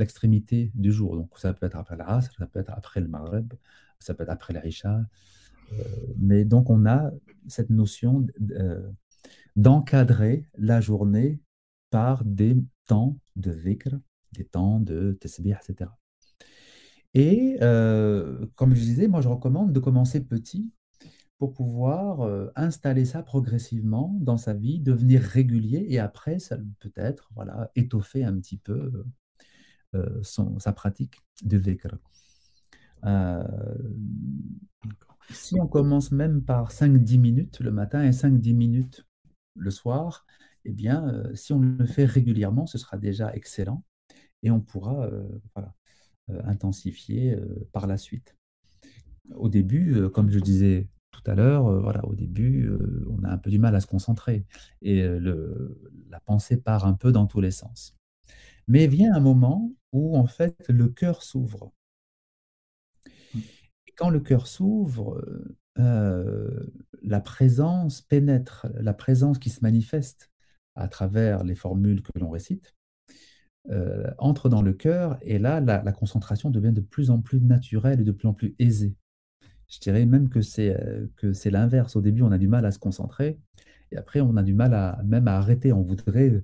l'extrémité 0.00 0.72
du 0.74 0.92
jour. 0.92 1.16
Donc 1.16 1.38
ça 1.38 1.54
peut 1.54 1.66
être 1.66 1.76
après 1.76 1.96
l'Asr, 1.96 2.32
ça 2.36 2.46
peut 2.46 2.58
être 2.58 2.72
après 2.72 3.00
le 3.00 3.08
Maghreb, 3.08 3.54
ça 4.00 4.14
peut 4.14 4.24
être 4.24 4.30
après 4.30 4.52
l'Aisha. 4.52 5.00
Euh, 5.72 5.84
mais 6.18 6.44
donc 6.44 6.70
on 6.70 6.86
a 6.86 7.12
cette 7.46 7.70
notion 7.70 8.26
euh, 8.52 8.90
d'encadrer 9.56 10.46
la 10.58 10.80
journée 10.80 11.40
par 11.90 12.24
des 12.24 12.56
temps 12.86 13.16
de 13.36 13.52
dhikr, 13.52 13.96
des 14.32 14.44
temps 14.44 14.80
de 14.80 15.16
tasbih, 15.20 15.52
etc. 15.52 15.90
Et 17.14 17.58
euh, 17.60 18.46
comme 18.54 18.74
je 18.74 18.80
disais, 18.80 19.08
moi 19.08 19.20
je 19.20 19.28
recommande 19.28 19.72
de 19.72 19.80
commencer 19.80 20.24
petit 20.24 20.72
pour 21.38 21.54
pouvoir 21.54 22.50
installer 22.54 23.06
ça 23.06 23.22
progressivement 23.22 24.14
dans 24.20 24.36
sa 24.36 24.52
vie, 24.52 24.78
devenir 24.78 25.22
régulier 25.22 25.86
et 25.88 25.98
après, 25.98 26.38
ça 26.38 26.58
peut 26.80 26.92
être 26.96 27.30
voilà, 27.34 27.70
étoffer 27.76 28.24
un 28.24 28.38
petit 28.38 28.58
peu 28.58 29.06
son, 30.22 30.58
sa 30.58 30.72
pratique 30.72 31.16
de 31.42 31.58
dhikr. 31.58 31.96
Euh, 33.04 33.42
si 35.30 35.60
on 35.60 35.66
commence 35.66 36.10
même 36.12 36.42
par 36.42 36.72
5-10 36.72 37.18
minutes 37.18 37.60
le 37.60 37.70
matin 37.70 38.02
et 38.04 38.10
5-10 38.10 38.54
minutes 38.54 39.06
le 39.54 39.70
soir, 39.70 40.26
eh 40.64 40.72
bien, 40.72 41.08
euh, 41.08 41.34
si 41.34 41.52
on 41.52 41.60
le 41.60 41.86
fait 41.86 42.04
régulièrement, 42.04 42.66
ce 42.66 42.78
sera 42.78 42.96
déjà 42.98 43.34
excellent 43.34 43.84
et 44.42 44.50
on 44.50 44.60
pourra 44.60 45.06
euh, 45.06 45.22
euh, 45.58 46.40
intensifier 46.44 47.36
par 47.72 47.86
la 47.86 47.96
suite. 47.96 48.36
Au 49.34 49.48
début, 49.48 50.08
comme 50.10 50.30
je 50.30 50.40
disais 50.40 50.88
tout 51.12 51.22
à 51.26 51.34
l'heure, 51.34 51.80
voilà, 51.80 52.04
au 52.06 52.14
début, 52.14 52.70
on 53.08 53.22
a 53.22 53.30
un 53.30 53.38
peu 53.38 53.50
du 53.50 53.58
mal 53.58 53.74
à 53.76 53.80
se 53.80 53.86
concentrer 53.86 54.44
et 54.82 55.02
la 56.08 56.20
pensée 56.20 56.56
part 56.56 56.86
un 56.86 56.94
peu 56.94 57.12
dans 57.12 57.26
tous 57.26 57.40
les 57.40 57.50
sens. 57.50 57.96
Mais 58.66 58.86
vient 58.86 59.14
un 59.14 59.20
moment 59.20 59.72
où 59.92 60.16
en 60.16 60.26
fait 60.26 60.68
le 60.68 60.88
cœur 60.88 61.22
s'ouvre. 61.22 61.72
Et 63.34 63.92
quand 63.96 64.10
le 64.10 64.20
cœur 64.20 64.46
s'ouvre, 64.46 65.22
euh, 65.78 66.66
la 67.02 67.20
présence 67.20 68.02
pénètre, 68.02 68.66
la 68.74 68.94
présence 68.94 69.38
qui 69.38 69.50
se 69.50 69.60
manifeste 69.62 70.30
à 70.74 70.88
travers 70.88 71.44
les 71.44 71.54
formules 71.54 72.02
que 72.02 72.18
l'on 72.18 72.30
récite, 72.30 72.74
euh, 73.70 74.10
entre 74.18 74.48
dans 74.48 74.62
le 74.62 74.72
cœur 74.72 75.18
et 75.20 75.38
là, 75.38 75.60
la, 75.60 75.82
la, 75.82 75.92
concentration 75.92 76.48
devient 76.50 76.72
de 76.72 76.80
plus 76.80 77.10
en 77.10 77.20
plus 77.20 77.40
naturelle 77.40 78.00
et 78.00 78.04
de 78.04 78.12
plus 78.12 78.26
en 78.26 78.32
plus 78.32 78.54
aisée. 78.58 78.94
Je 79.68 79.78
dirais 79.78 80.06
même 80.06 80.28
que 80.28 80.40
c'est 80.40 80.74
euh, 80.74 81.06
que 81.16 81.32
c'est 81.32 81.50
l'inverse. 81.50 81.94
Au 81.96 82.00
début, 82.00 82.22
on 82.22 82.32
a 82.32 82.38
du 82.38 82.48
mal 82.48 82.64
à 82.66 82.72
se 82.72 82.78
concentrer 82.78 83.38
et 83.92 83.96
après, 83.96 84.20
on 84.20 84.36
a 84.36 84.42
du 84.42 84.54
mal 84.54 84.74
à 84.74 85.00
même 85.04 85.28
à 85.28 85.36
arrêter. 85.36 85.72
On 85.72 85.82
voudrait 85.82 86.42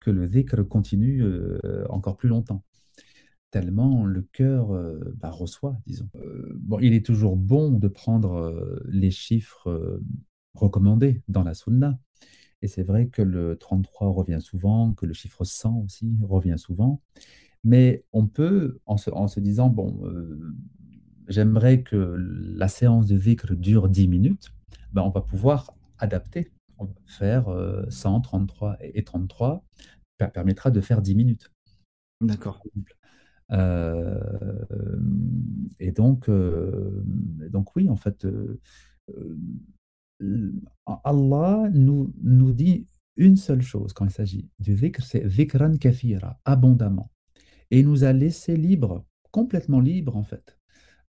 que 0.00 0.10
le 0.10 0.26
dhikr 0.28 0.66
continue 0.68 1.22
euh, 1.22 1.86
encore 1.88 2.16
plus 2.16 2.28
longtemps 2.28 2.64
tellement 3.50 4.04
le 4.04 4.22
cœur 4.22 4.72
euh, 4.72 5.14
bah, 5.16 5.30
reçoit, 5.30 5.80
disons. 5.86 6.08
Euh, 6.16 6.52
bon, 6.56 6.78
il 6.80 6.92
est 6.92 7.04
toujours 7.04 7.36
bon 7.36 7.72
de 7.72 7.88
prendre 7.88 8.34
euh, 8.34 8.80
les 8.88 9.10
chiffres 9.10 10.00
recommandés 10.54 11.22
dans 11.28 11.42
la 11.42 11.54
sunna. 11.54 11.98
Et 12.60 12.68
c'est 12.68 12.82
vrai 12.82 13.08
que 13.08 13.22
le 13.22 13.56
33 13.56 14.08
revient 14.08 14.40
souvent, 14.40 14.92
que 14.92 15.06
le 15.06 15.14
chiffre 15.14 15.44
100 15.44 15.78
aussi 15.84 16.18
revient 16.22 16.58
souvent. 16.58 17.00
Mais 17.64 18.04
on 18.12 18.26
peut, 18.26 18.80
en 18.86 18.96
se, 18.96 19.10
en 19.10 19.28
se 19.28 19.40
disant, 19.40 19.68
bon, 19.68 20.02
j'aimerais 21.28 21.82
que 21.82 22.16
la 22.16 22.66
séance 22.68 23.06
de 23.06 23.16
dhikr 23.16 23.54
dure 23.54 23.88
10 23.88 24.08
minutes, 24.08 24.52
ben 24.92 25.02
on 25.02 25.10
va 25.10 25.20
pouvoir 25.20 25.72
adapter. 25.98 26.50
On 26.78 26.86
va 26.86 26.94
faire 27.06 27.46
100, 27.90 28.22
33 28.22 28.76
et 28.80 29.04
33 29.04 29.64
permettra 30.26 30.70
de 30.70 30.80
faire 30.80 31.00
10 31.00 31.14
minutes. 31.14 31.52
D'accord. 32.20 32.60
Euh, 33.52 34.96
et 35.80 35.92
donc, 35.92 36.28
euh, 36.28 37.02
donc 37.50 37.74
oui, 37.76 37.88
en 37.88 37.96
fait, 37.96 38.24
euh, 38.24 38.60
Allah 41.04 41.70
nous, 41.72 42.12
nous 42.22 42.52
dit 42.52 42.86
une 43.16 43.36
seule 43.36 43.62
chose 43.62 43.92
quand 43.92 44.04
il 44.04 44.10
s'agit 44.10 44.48
du 44.58 44.74
dhikr, 44.74 45.02
c'est 45.02 45.24
dhikran 45.26 45.76
kathira, 45.76 46.38
abondamment. 46.44 47.10
Et 47.70 47.80
il 47.80 47.86
nous 47.86 48.04
a 48.04 48.12
laissé 48.12 48.56
libre, 48.56 49.04
complètement 49.30 49.80
libre 49.80 50.16
en 50.16 50.22
fait, 50.22 50.58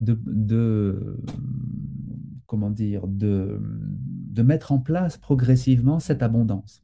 de, 0.00 0.18
de 0.26 1.20
comment 2.46 2.70
dire, 2.70 3.06
de, 3.06 3.60
de 3.60 4.42
mettre 4.42 4.72
en 4.72 4.78
place 4.78 5.16
progressivement 5.18 6.00
cette 6.00 6.22
abondance. 6.22 6.82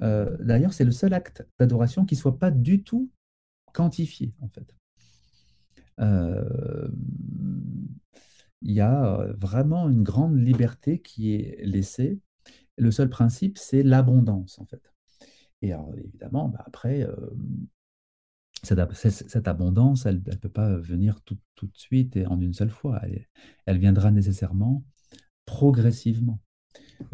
D'ailleurs, 0.00 0.72
c'est 0.72 0.84
le 0.84 0.90
seul 0.90 1.14
acte 1.14 1.46
d'adoration 1.60 2.04
qui 2.04 2.16
ne 2.16 2.20
soit 2.20 2.36
pas 2.36 2.50
du 2.50 2.82
tout 2.82 3.08
quantifié, 3.72 4.34
en 4.40 4.48
fait. 4.48 4.74
Euh, 6.00 6.88
il 8.62 8.72
y 8.72 8.80
a 8.80 9.26
vraiment 9.38 9.88
une 9.88 10.02
grande 10.02 10.38
liberté 10.38 11.00
qui 11.00 11.34
est 11.34 11.64
laissée. 11.64 12.20
Le 12.78 12.90
seul 12.90 13.08
principe, 13.08 13.58
c'est 13.58 13.82
l'abondance, 13.82 14.58
en 14.58 14.64
fait. 14.64 14.92
Et 15.62 15.72
évidemment, 15.96 16.48
bah 16.48 16.62
après, 16.66 17.02
euh, 17.02 17.14
cette, 18.62 19.48
abondance, 19.48 20.06
elle 20.06 20.22
ne 20.24 20.36
peut 20.36 20.48
pas 20.48 20.76
venir 20.76 21.20
tout, 21.22 21.38
de 21.62 21.76
suite 21.76 22.16
et 22.16 22.26
en 22.26 22.40
une 22.40 22.52
seule 22.52 22.70
fois. 22.70 23.00
Elle 23.66 23.78
viendra 23.78 24.10
nécessairement 24.10 24.84
progressivement. 25.46 26.40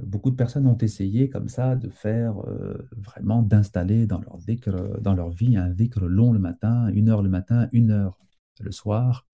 Beaucoup 0.03 0.31
de 0.31 0.37
personnes 0.37 0.67
ont 0.67 0.77
essayé 0.79 1.29
comme 1.29 1.49
ça 1.49 1.77
de 1.77 1.89
faire 1.89 2.39
euh, 2.47 2.89
vraiment 2.97 3.43
d'installer 3.43 4.07
dans 4.07 4.21
leur 4.21 4.39
dhikr, 4.39 5.01
dans 5.01 5.15
leur 5.15 5.31
vie 5.31 5.57
un 5.57 5.71
dhikr 5.71 6.07
long 6.07 6.33
le 6.33 6.39
matin, 6.39 6.89
une 6.89 7.09
heure 7.09 7.23
le 7.23 7.29
matin, 7.29 7.69
une 7.73 7.91
heure 7.91 8.19
le 8.61 8.71
soir. 8.71 9.27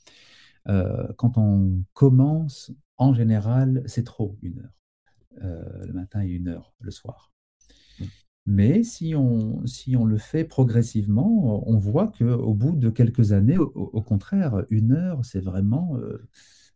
Euh, 0.69 1.07
quand 1.17 1.37
on 1.39 1.83
commence, 1.93 2.73
en 2.97 3.13
général, 3.13 3.83
c'est 3.87 4.05
trop 4.05 4.37
une 4.43 4.61
heure 4.61 4.79
euh, 5.43 5.87
le 5.87 5.93
matin 5.93 6.23
et 6.23 6.29
une 6.29 6.49
heure 6.49 6.75
le 6.81 6.91
soir. 6.91 7.31
Mais 8.47 8.83
si 8.83 9.15
on, 9.15 9.67
si 9.67 9.97
on 9.97 10.05
le 10.05 10.19
fait 10.19 10.45
progressivement, 10.45 11.67
on 11.67 11.79
voit 11.79 12.09
qu'au 12.09 12.53
bout 12.53 12.77
de 12.77 12.91
quelques 12.91 13.33
années, 13.33 13.57
au, 13.57 13.73
au 13.75 14.03
contraire, 14.03 14.65
une 14.69 14.93
heure, 14.93 15.25
c'est 15.25 15.41
vraiment 15.41 15.97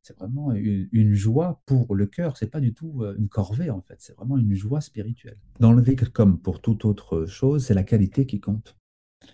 c'est 0.08 0.16
vraiment 0.16 0.52
une, 0.52 1.12
joie 1.12 1.60
pour 1.66 1.94
le 1.94 2.06
cœur. 2.06 2.38
C'est 2.38 2.50
pas 2.50 2.60
du 2.60 2.72
tout 2.72 3.04
une 3.18 3.28
corvée 3.28 3.68
en 3.68 3.82
fait. 3.82 3.96
C'est 3.98 4.16
vraiment 4.16 4.38
une 4.38 4.54
joie 4.54 4.80
spirituelle. 4.80 5.36
Dans 5.60 5.72
le 5.72 5.82
dhikr, 5.82 6.12
comme 6.12 6.40
pour 6.40 6.62
toute 6.62 6.86
autre 6.86 7.26
chose, 7.26 7.66
c'est 7.66 7.74
la 7.74 7.84
qualité 7.84 8.24
qui 8.24 8.40
compte. 8.40 8.78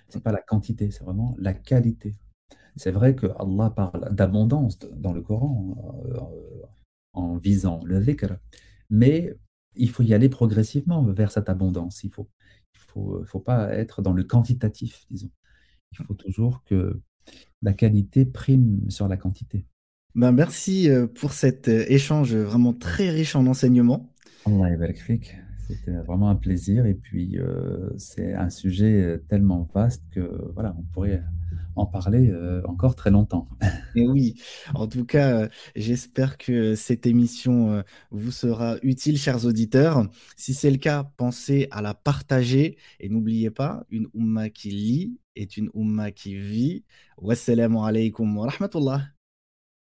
C'est 0.08 0.22
pas 0.22 0.32
la 0.32 0.42
quantité, 0.42 0.90
c'est 0.90 1.04
vraiment 1.04 1.36
la 1.38 1.54
qualité. 1.54 2.16
C'est 2.74 2.90
vrai 2.90 3.14
que 3.14 3.26
Allah 3.38 3.70
parle 3.70 4.12
d'abondance 4.12 4.80
dans 4.80 5.12
le 5.12 5.22
Coran 5.22 6.02
euh, 6.06 6.18
en 7.12 7.36
visant 7.36 7.80
le 7.84 8.00
dhikr, 8.00 8.36
mais 8.90 9.32
il 9.76 9.90
faut 9.90 10.02
y 10.02 10.12
aller 10.12 10.28
progressivement 10.28 11.04
vers 11.04 11.30
cette 11.30 11.48
abondance. 11.48 12.02
Il 12.02 12.10
faut, 12.10 12.28
il 12.96 13.26
faut 13.26 13.40
pas 13.40 13.72
être 13.72 14.02
dans 14.02 14.12
le 14.12 14.24
quantitatif, 14.24 15.06
disons. 15.08 15.30
Il 15.92 16.04
faut 16.04 16.14
toujours 16.14 16.64
que 16.64 17.00
la 17.62 17.74
qualité 17.74 18.24
prime 18.24 18.90
sur 18.90 19.06
la 19.06 19.16
quantité. 19.16 19.66
Ben 20.14 20.30
merci 20.30 20.88
pour 21.16 21.32
cet 21.32 21.66
échange 21.66 22.36
vraiment 22.36 22.72
très 22.72 23.10
riche 23.10 23.34
en 23.34 23.46
enseignements. 23.46 24.12
Allah 24.46 24.76
C'était 25.66 25.90
vraiment 26.06 26.28
un 26.28 26.36
plaisir 26.36 26.86
et 26.86 26.94
puis 26.94 27.38
euh, 27.38 27.90
c'est 27.98 28.32
un 28.34 28.48
sujet 28.48 29.20
tellement 29.28 29.68
vaste 29.74 30.04
que 30.12 30.52
voilà, 30.54 30.76
on 30.78 30.82
pourrait 30.82 31.22
en 31.74 31.86
parler 31.86 32.30
euh, 32.30 32.62
encore 32.66 32.94
très 32.94 33.10
longtemps. 33.10 33.48
Et 33.96 34.06
oui, 34.06 34.40
en 34.74 34.86
tout 34.86 35.04
cas, 35.04 35.48
j'espère 35.74 36.38
que 36.38 36.76
cette 36.76 37.06
émission 37.06 37.82
vous 38.12 38.30
sera 38.30 38.76
utile, 38.82 39.18
chers 39.18 39.44
auditeurs. 39.44 40.06
Si 40.36 40.54
c'est 40.54 40.70
le 40.70 40.78
cas, 40.78 41.10
pensez 41.16 41.66
à 41.72 41.82
la 41.82 41.94
partager 41.94 42.76
et 43.00 43.08
n'oubliez 43.08 43.50
pas, 43.50 43.84
une 43.90 44.06
umma 44.14 44.48
qui 44.48 44.70
lit 44.70 45.18
est 45.36 45.56
une 45.56 45.70
umma 45.74 46.12
qui 46.12 46.36
vit. 46.36 46.84
Wassalamu 47.18 47.78
alaikum 47.78 48.36
wa 48.36 48.48
rahmatullah. 48.48 49.13